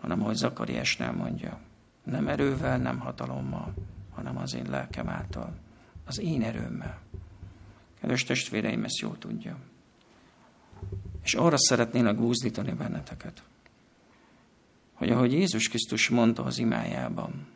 hanem 0.00 0.22
ahogy 0.22 0.34
Zakariásnál 0.34 1.12
mondja, 1.12 1.58
nem 2.04 2.28
erővel, 2.28 2.78
nem 2.78 2.98
hatalommal, 2.98 3.74
hanem 4.14 4.38
az 4.38 4.54
én 4.54 4.66
lelkem 4.70 5.08
által, 5.08 5.52
az 6.06 6.20
én 6.20 6.42
erőmmel. 6.42 6.98
Kedves 8.00 8.24
testvéreim, 8.24 8.84
ezt 8.84 8.98
jól 8.98 9.18
tudja. 9.18 9.56
És 11.22 11.34
arra 11.34 11.58
szeretnének 11.58 12.16
gúzdítani 12.16 12.72
benneteket, 12.72 13.42
hogy 14.92 15.10
ahogy 15.10 15.32
Jézus 15.32 15.68
Krisztus 15.68 16.08
mondta 16.08 16.44
az 16.44 16.58
imájában, 16.58 17.46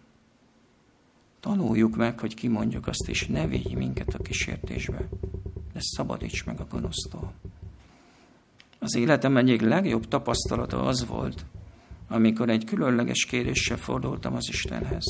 tanuljuk 1.41 1.97
meg, 1.97 2.21
hogy 2.21 2.35
kimondjuk 2.35 2.87
azt, 2.87 3.09
és 3.09 3.27
ne 3.27 3.47
vigy 3.47 3.75
minket 3.75 4.15
a 4.15 4.23
kísértésbe, 4.23 5.09
de 5.73 5.81
szabadíts 5.81 6.45
meg 6.45 6.61
a 6.61 6.67
gonosztól. 6.71 7.33
Az 8.79 8.95
életem 8.95 9.37
egyik 9.37 9.61
legjobb 9.61 10.09
tapasztalata 10.09 10.83
az 10.83 11.07
volt, 11.07 11.45
amikor 12.09 12.49
egy 12.49 12.65
különleges 12.65 13.25
kéréssel 13.25 13.77
fordultam 13.77 14.35
az 14.35 14.49
Istenhez. 14.49 15.05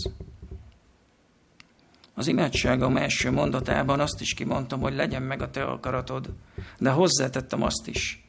Az 2.15 2.27
imádságom 2.27 2.97
első 2.97 3.31
mondatában 3.31 4.01
azt 4.01 4.21
is 4.21 4.35
kimondtam, 4.35 4.81
hogy 4.81 4.95
legyen 4.95 5.23
meg 5.23 5.43
a 5.43 5.51
te 5.51 5.65
akaratod, 5.65 6.35
de 6.79 6.91
hozzátettem 6.91 7.63
azt 7.63 7.87
is. 7.87 8.29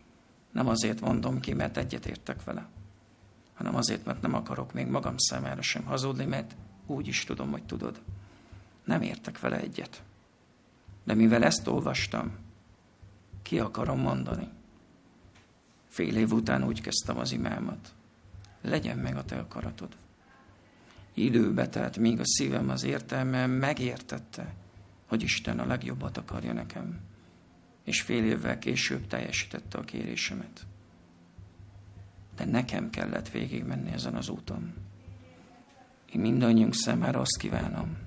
Nem 0.52 0.68
azért 0.68 1.02
mondom 1.02 1.39
ki, 1.39 1.54
mert 1.54 1.78
egyetértek 1.78 2.43
vele, 2.43 2.68
hanem 3.54 3.76
azért, 3.76 4.06
mert 4.06 4.22
nem 4.22 4.34
akarok 4.34 4.74
még 4.74 4.88
magam 4.88 5.18
számára 5.18 5.62
sem 5.62 5.86
hazudni, 5.86 6.26
mert 6.26 6.56
úgy 6.90 7.08
is 7.08 7.24
tudom, 7.24 7.52
hogy 7.52 7.64
tudod. 7.64 8.02
Nem 8.84 9.02
értek 9.02 9.40
vele 9.40 9.60
egyet. 9.60 10.04
De 11.04 11.14
mivel 11.14 11.44
ezt 11.44 11.68
olvastam, 11.68 12.32
ki 13.42 13.60
akarom 13.60 14.00
mondani. 14.00 14.48
Fél 15.88 16.18
év 16.18 16.32
után 16.32 16.64
úgy 16.64 16.82
kezdtem 16.82 17.18
az 17.18 17.32
imámat. 17.32 17.94
Legyen 18.62 18.98
meg 18.98 19.18
a 19.18 19.26
te 19.26 19.40
akaratod 19.40 19.98
időbe 21.20 21.70
telt, 21.70 21.98
míg 21.98 22.20
a 22.20 22.26
szívem 22.26 22.70
az 22.70 22.84
értelme 22.84 23.46
megértette, 23.46 24.54
hogy 25.06 25.24
Isten 25.24 25.60
a 25.60 25.66
legjobbat 25.66 26.18
akarja 26.18 26.54
nekem. 26.54 27.00
És 27.84 28.02
fél 28.02 28.24
évvel 28.24 28.60
később 28.60 29.08
teljesítette 29.08 29.78
a 29.78 29.84
kérésemet. 29.84 30.66
De 32.36 32.46
nekem 32.46 32.90
kellett 32.90 33.30
végigmenni 33.30 33.92
ezen 33.92 34.16
az 34.16 34.30
úton. 34.30 34.74
Én 36.14 36.22
mindannyiunk 36.22 36.76
számára 36.76 37.20
azt 37.20 37.38
kívánom, 37.38 37.97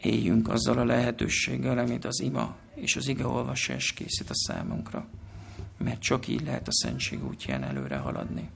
éljünk 0.00 0.48
azzal 0.48 0.78
a 0.78 0.84
lehetőséggel, 0.84 1.78
amit 1.78 2.04
az 2.04 2.20
ima 2.20 2.56
és 2.74 2.96
az 2.96 3.12
olvasás 3.22 3.92
készít 3.92 4.30
a 4.30 4.34
számunkra, 4.34 5.06
mert 5.78 6.00
csak 6.00 6.28
így 6.28 6.44
lehet 6.44 6.68
a 6.68 6.72
szentség 6.72 7.24
útján 7.24 7.62
előre 7.62 7.96
haladni. 7.96 8.50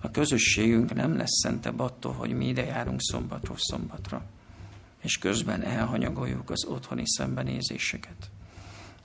A 0.00 0.10
közösségünk 0.10 0.94
nem 0.94 1.16
lesz 1.16 1.40
szentebb 1.42 1.80
attól, 1.80 2.12
hogy 2.12 2.32
mi 2.32 2.48
ide 2.48 2.64
járunk 2.64 3.00
szombatról 3.02 3.56
szombatra, 3.58 4.24
és 5.02 5.18
közben 5.18 5.62
elhanyagoljuk 5.62 6.50
az 6.50 6.64
otthoni 6.64 7.02
szembenézéseket. 7.06 8.30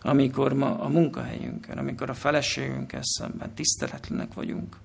Amikor 0.01 0.53
ma 0.53 0.79
a 0.79 0.87
munkahelyünkön, 0.87 1.77
amikor 1.77 2.09
a 2.09 2.13
feleségünkkel 2.13 3.03
szemben 3.03 3.53
tiszteletlenek 3.53 4.33
vagyunk, 4.33 4.77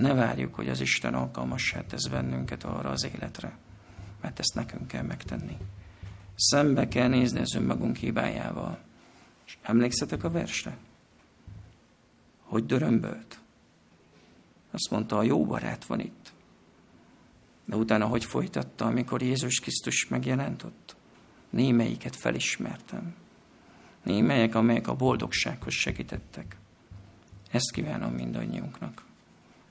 ne 0.00 0.14
várjuk, 0.14 0.54
hogy 0.54 0.68
az 0.68 0.80
Isten 0.80 1.14
alkalmassá 1.14 1.80
tesz 1.80 2.06
bennünket 2.06 2.64
arra 2.64 2.90
az 2.90 3.04
életre, 3.14 3.56
mert 4.20 4.38
ezt 4.38 4.54
nekünk 4.54 4.86
kell 4.86 5.02
megtenni. 5.02 5.56
Szembe 6.34 6.88
kell 6.88 7.08
nézni 7.08 7.40
az 7.40 7.54
önmagunk 7.54 7.96
hibájával. 7.96 8.78
És 9.46 9.58
emlékszetek 9.62 10.24
a 10.24 10.30
versre? 10.30 10.76
Hogy 12.42 12.66
dörömbölt? 12.66 13.40
Azt 14.70 14.90
mondta, 14.90 15.18
a 15.18 15.22
jó 15.22 15.46
barát 15.46 15.84
van 15.84 16.00
itt. 16.00 16.32
De 17.64 17.76
utána 17.76 18.06
hogy 18.06 18.24
folytatta, 18.24 18.84
amikor 18.84 19.22
Jézus 19.22 19.60
Krisztus 19.60 20.08
megjelent 20.08 20.62
ott? 20.62 20.96
Némelyiket 21.50 22.16
felismertem. 22.16 23.14
Némelyek, 24.02 24.54
amelyek 24.54 24.88
a 24.88 24.96
boldogsághoz 24.96 25.72
segítettek. 25.74 26.56
Ezt 27.50 27.70
kívánom 27.70 28.12
mindannyiunknak. 28.12 29.08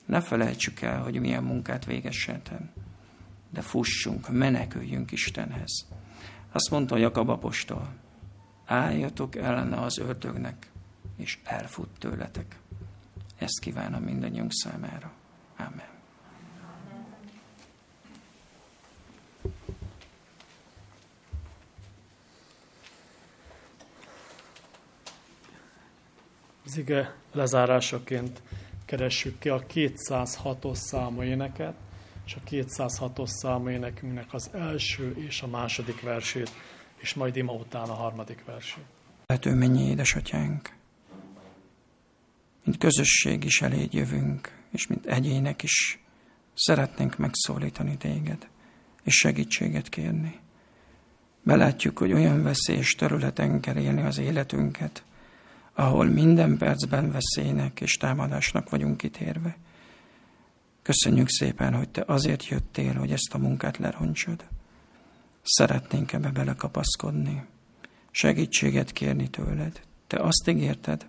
Ne 0.06 0.20
felejtsük 0.20 0.80
el, 0.80 1.02
hogy 1.02 1.20
milyen 1.20 1.44
munkát 1.44 1.84
végezhetem, 1.84 2.70
de 3.50 3.60
fussunk, 3.60 4.28
meneküljünk 4.28 5.12
Istenhez. 5.12 5.86
Azt 6.52 6.70
mondta 6.70 6.96
Jakab 6.96 7.28
apostol, 7.28 7.88
álljatok 8.64 9.36
ellene 9.36 9.80
az 9.80 9.98
ördögnek, 9.98 10.70
és 11.16 11.38
elfut 11.44 11.88
tőletek. 11.98 12.58
Ezt 13.38 13.60
kívánom 13.60 14.02
mindannyiunk 14.02 14.52
számára. 14.52 15.12
Amen. 15.56 15.88
Az 26.64 26.76
ige 26.76 27.14
lezárásaként 27.32 28.42
keressük 28.90 29.38
ki 29.38 29.48
a 29.48 29.66
206-os 29.66 30.74
számú 30.74 31.22
éneket, 31.22 31.74
és 32.26 32.34
a 32.34 32.40
206-os 32.50 33.26
számú 33.26 33.68
énekünknek 33.68 34.32
az 34.32 34.50
első 34.52 35.14
és 35.26 35.42
a 35.42 35.46
második 35.46 36.00
versét, 36.00 36.50
és 36.96 37.14
majd 37.14 37.36
ima 37.36 37.52
után 37.52 37.88
a 37.88 37.94
harmadik 37.94 38.44
versét. 38.44 38.84
Lehető 39.26 39.54
mennyi 39.54 39.82
édesatyánk, 39.82 40.74
mint 42.64 42.78
közösség 42.78 43.44
is 43.44 43.62
eléd 43.62 43.92
jövünk, 43.92 44.58
és 44.70 44.86
mint 44.86 45.06
egyének 45.06 45.62
is 45.62 45.98
szeretnénk 46.54 47.18
megszólítani 47.18 47.96
téged, 47.96 48.48
és 49.02 49.14
segítséget 49.14 49.88
kérni. 49.88 50.38
Belátjuk, 51.42 51.98
hogy 51.98 52.12
olyan 52.12 52.42
veszélyes 52.42 52.94
területen 52.94 53.60
kell 53.60 53.76
élni 53.76 54.02
az 54.02 54.18
életünket, 54.18 55.04
ahol 55.80 56.06
minden 56.06 56.56
percben 56.56 57.12
veszélynek 57.12 57.80
és 57.80 57.96
támadásnak 57.96 58.70
vagyunk 58.70 58.96
kitérve. 58.96 59.56
Köszönjük 60.82 61.28
szépen, 61.28 61.74
hogy 61.74 61.88
Te 61.88 62.04
azért 62.06 62.46
jöttél, 62.46 62.94
hogy 62.94 63.12
ezt 63.12 63.34
a 63.34 63.38
munkát 63.38 63.78
leroncsod. 63.78 64.44
Szeretnénk 65.42 66.12
ebbe 66.12 66.30
belekapaszkodni, 66.30 67.44
segítséget 68.10 68.92
kérni 68.92 69.28
tőled. 69.28 69.80
Te 70.06 70.16
azt 70.16 70.48
ígérted, 70.48 71.06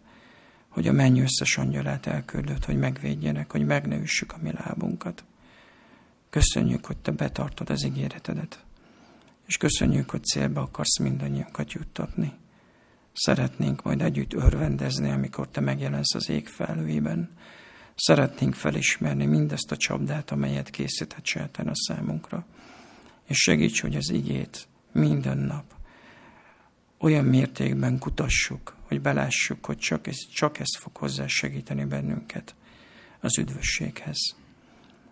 hogy 0.69 0.88
a 0.88 0.91
menny 0.91 1.19
összes 1.19 1.57
angyalát 1.57 2.05
elküldött, 2.05 2.65
hogy 2.65 2.78
megvédjenek, 2.78 3.51
hogy 3.51 3.65
meg 3.65 4.09
a 4.28 4.38
mi 4.41 4.51
lábunkat. 4.51 5.24
Köszönjük, 6.30 6.86
hogy 6.86 6.97
Te 6.97 7.11
betartod 7.11 7.69
az 7.69 7.86
ígéretedet, 7.86 8.63
és 9.47 9.57
köszönjük, 9.57 10.09
hogy 10.09 10.24
célba 10.24 10.61
akarsz 10.61 10.99
mindannyiunkat 10.99 11.72
juttatni. 11.72 12.39
Szeretnénk 13.14 13.84
majd 13.84 14.01
együtt 14.01 14.34
örvendezni, 14.34 15.09
amikor 15.09 15.47
Te 15.49 15.59
megjelensz 15.59 16.16
az 16.16 16.30
ég 16.30 16.47
felhőjében. 16.47 17.30
Szeretnénk 17.95 18.53
felismerni 18.53 19.26
mindezt 19.26 19.72
a 19.72 19.78
csapdát, 19.78 20.32
amelyet 20.32 20.70
készített 20.70 21.26
sátán 21.26 21.68
a 21.68 21.76
számunkra. 21.76 22.45
És 23.28 23.38
segíts, 23.38 23.82
hogy 23.82 23.95
az 23.95 24.09
igét 24.09 24.68
minden 24.91 25.38
nap 25.38 25.64
olyan 27.01 27.26
mértékben 27.26 27.99
kutassuk, 27.99 28.76
hogy 28.88 29.01
belássuk, 29.01 29.66
hogy 29.66 29.78
csak 29.78 30.07
ez, 30.07 30.18
csak 30.34 30.59
ez 30.59 30.78
fog 30.78 30.95
hozzá 30.95 31.28
segíteni 31.28 31.86
bennünket 31.86 32.55
az 33.20 33.38
üdvösséghez. 33.38 34.36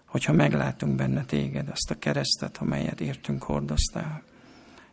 Hogyha 0.05 0.33
meglátunk 0.33 0.95
benne 0.95 1.25
téged, 1.25 1.69
azt 1.69 1.91
a 1.91 1.99
keresztet, 1.99 2.57
amelyet 2.57 3.01
értünk 3.01 3.43
hordoztál. 3.43 4.23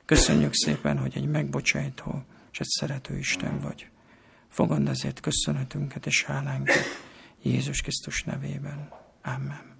Köszönjük 0.04 0.54
szépen, 0.54 0.98
hogy 0.98 1.16
egy 1.16 1.28
megbocsájtó 1.28 2.24
és 2.56 2.62
egy 2.62 2.68
szerető 2.68 3.18
Isten 3.18 3.60
vagy. 3.60 3.88
Fogad 4.48 4.88
ezért 4.88 5.20
köszönhetünket 5.20 6.06
és 6.06 6.24
hálánkat 6.24 6.84
Jézus 7.42 7.80
Krisztus 7.80 8.22
nevében. 8.24 8.88
Amen. 9.22 9.74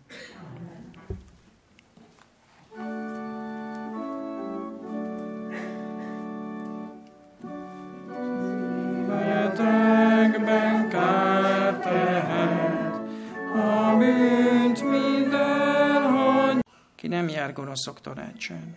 Ki 16.94 17.08
nem 17.08 17.28
jár 17.28 17.52
gonoszok 17.52 18.00
tanácsán, 18.00 18.76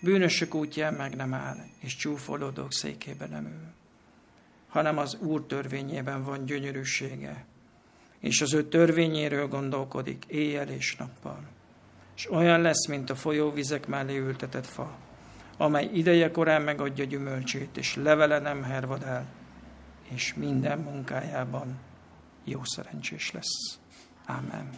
bűnösök 0.00 0.54
útján 0.54 0.94
meg 0.94 1.16
nem 1.16 1.34
áll, 1.34 1.56
és 1.78 1.96
csúfolódók 1.96 2.72
székében 2.72 3.30
nem 3.30 3.44
ül, 3.44 3.72
hanem 4.68 4.98
az 4.98 5.14
Úr 5.20 5.46
törvényében 5.46 6.24
van 6.24 6.44
gyönyörűsége, 6.44 7.44
és 8.20 8.40
az 8.40 8.54
ő 8.54 8.68
törvényéről 8.68 9.48
gondolkodik 9.48 10.24
éjjel 10.28 10.68
és 10.68 10.96
nappal. 10.96 11.48
És 12.16 12.30
olyan 12.30 12.60
lesz, 12.60 12.86
mint 12.86 13.10
a 13.10 13.14
folyóvizek 13.14 13.86
mellé 13.86 14.18
ültetett 14.18 14.66
fa, 14.66 14.96
amely 15.56 15.90
ideje 15.92 16.30
korán 16.30 16.62
megadja 16.62 17.04
gyümölcsét, 17.04 17.76
és 17.76 17.94
levele 17.94 18.38
nem 18.38 18.62
hervad 18.62 19.02
el, 19.02 19.26
és 20.08 20.34
minden 20.34 20.78
munkájában 20.78 21.78
jó 22.44 22.64
szerencsés 22.64 23.32
lesz. 23.32 23.78
Amen. 24.26 24.70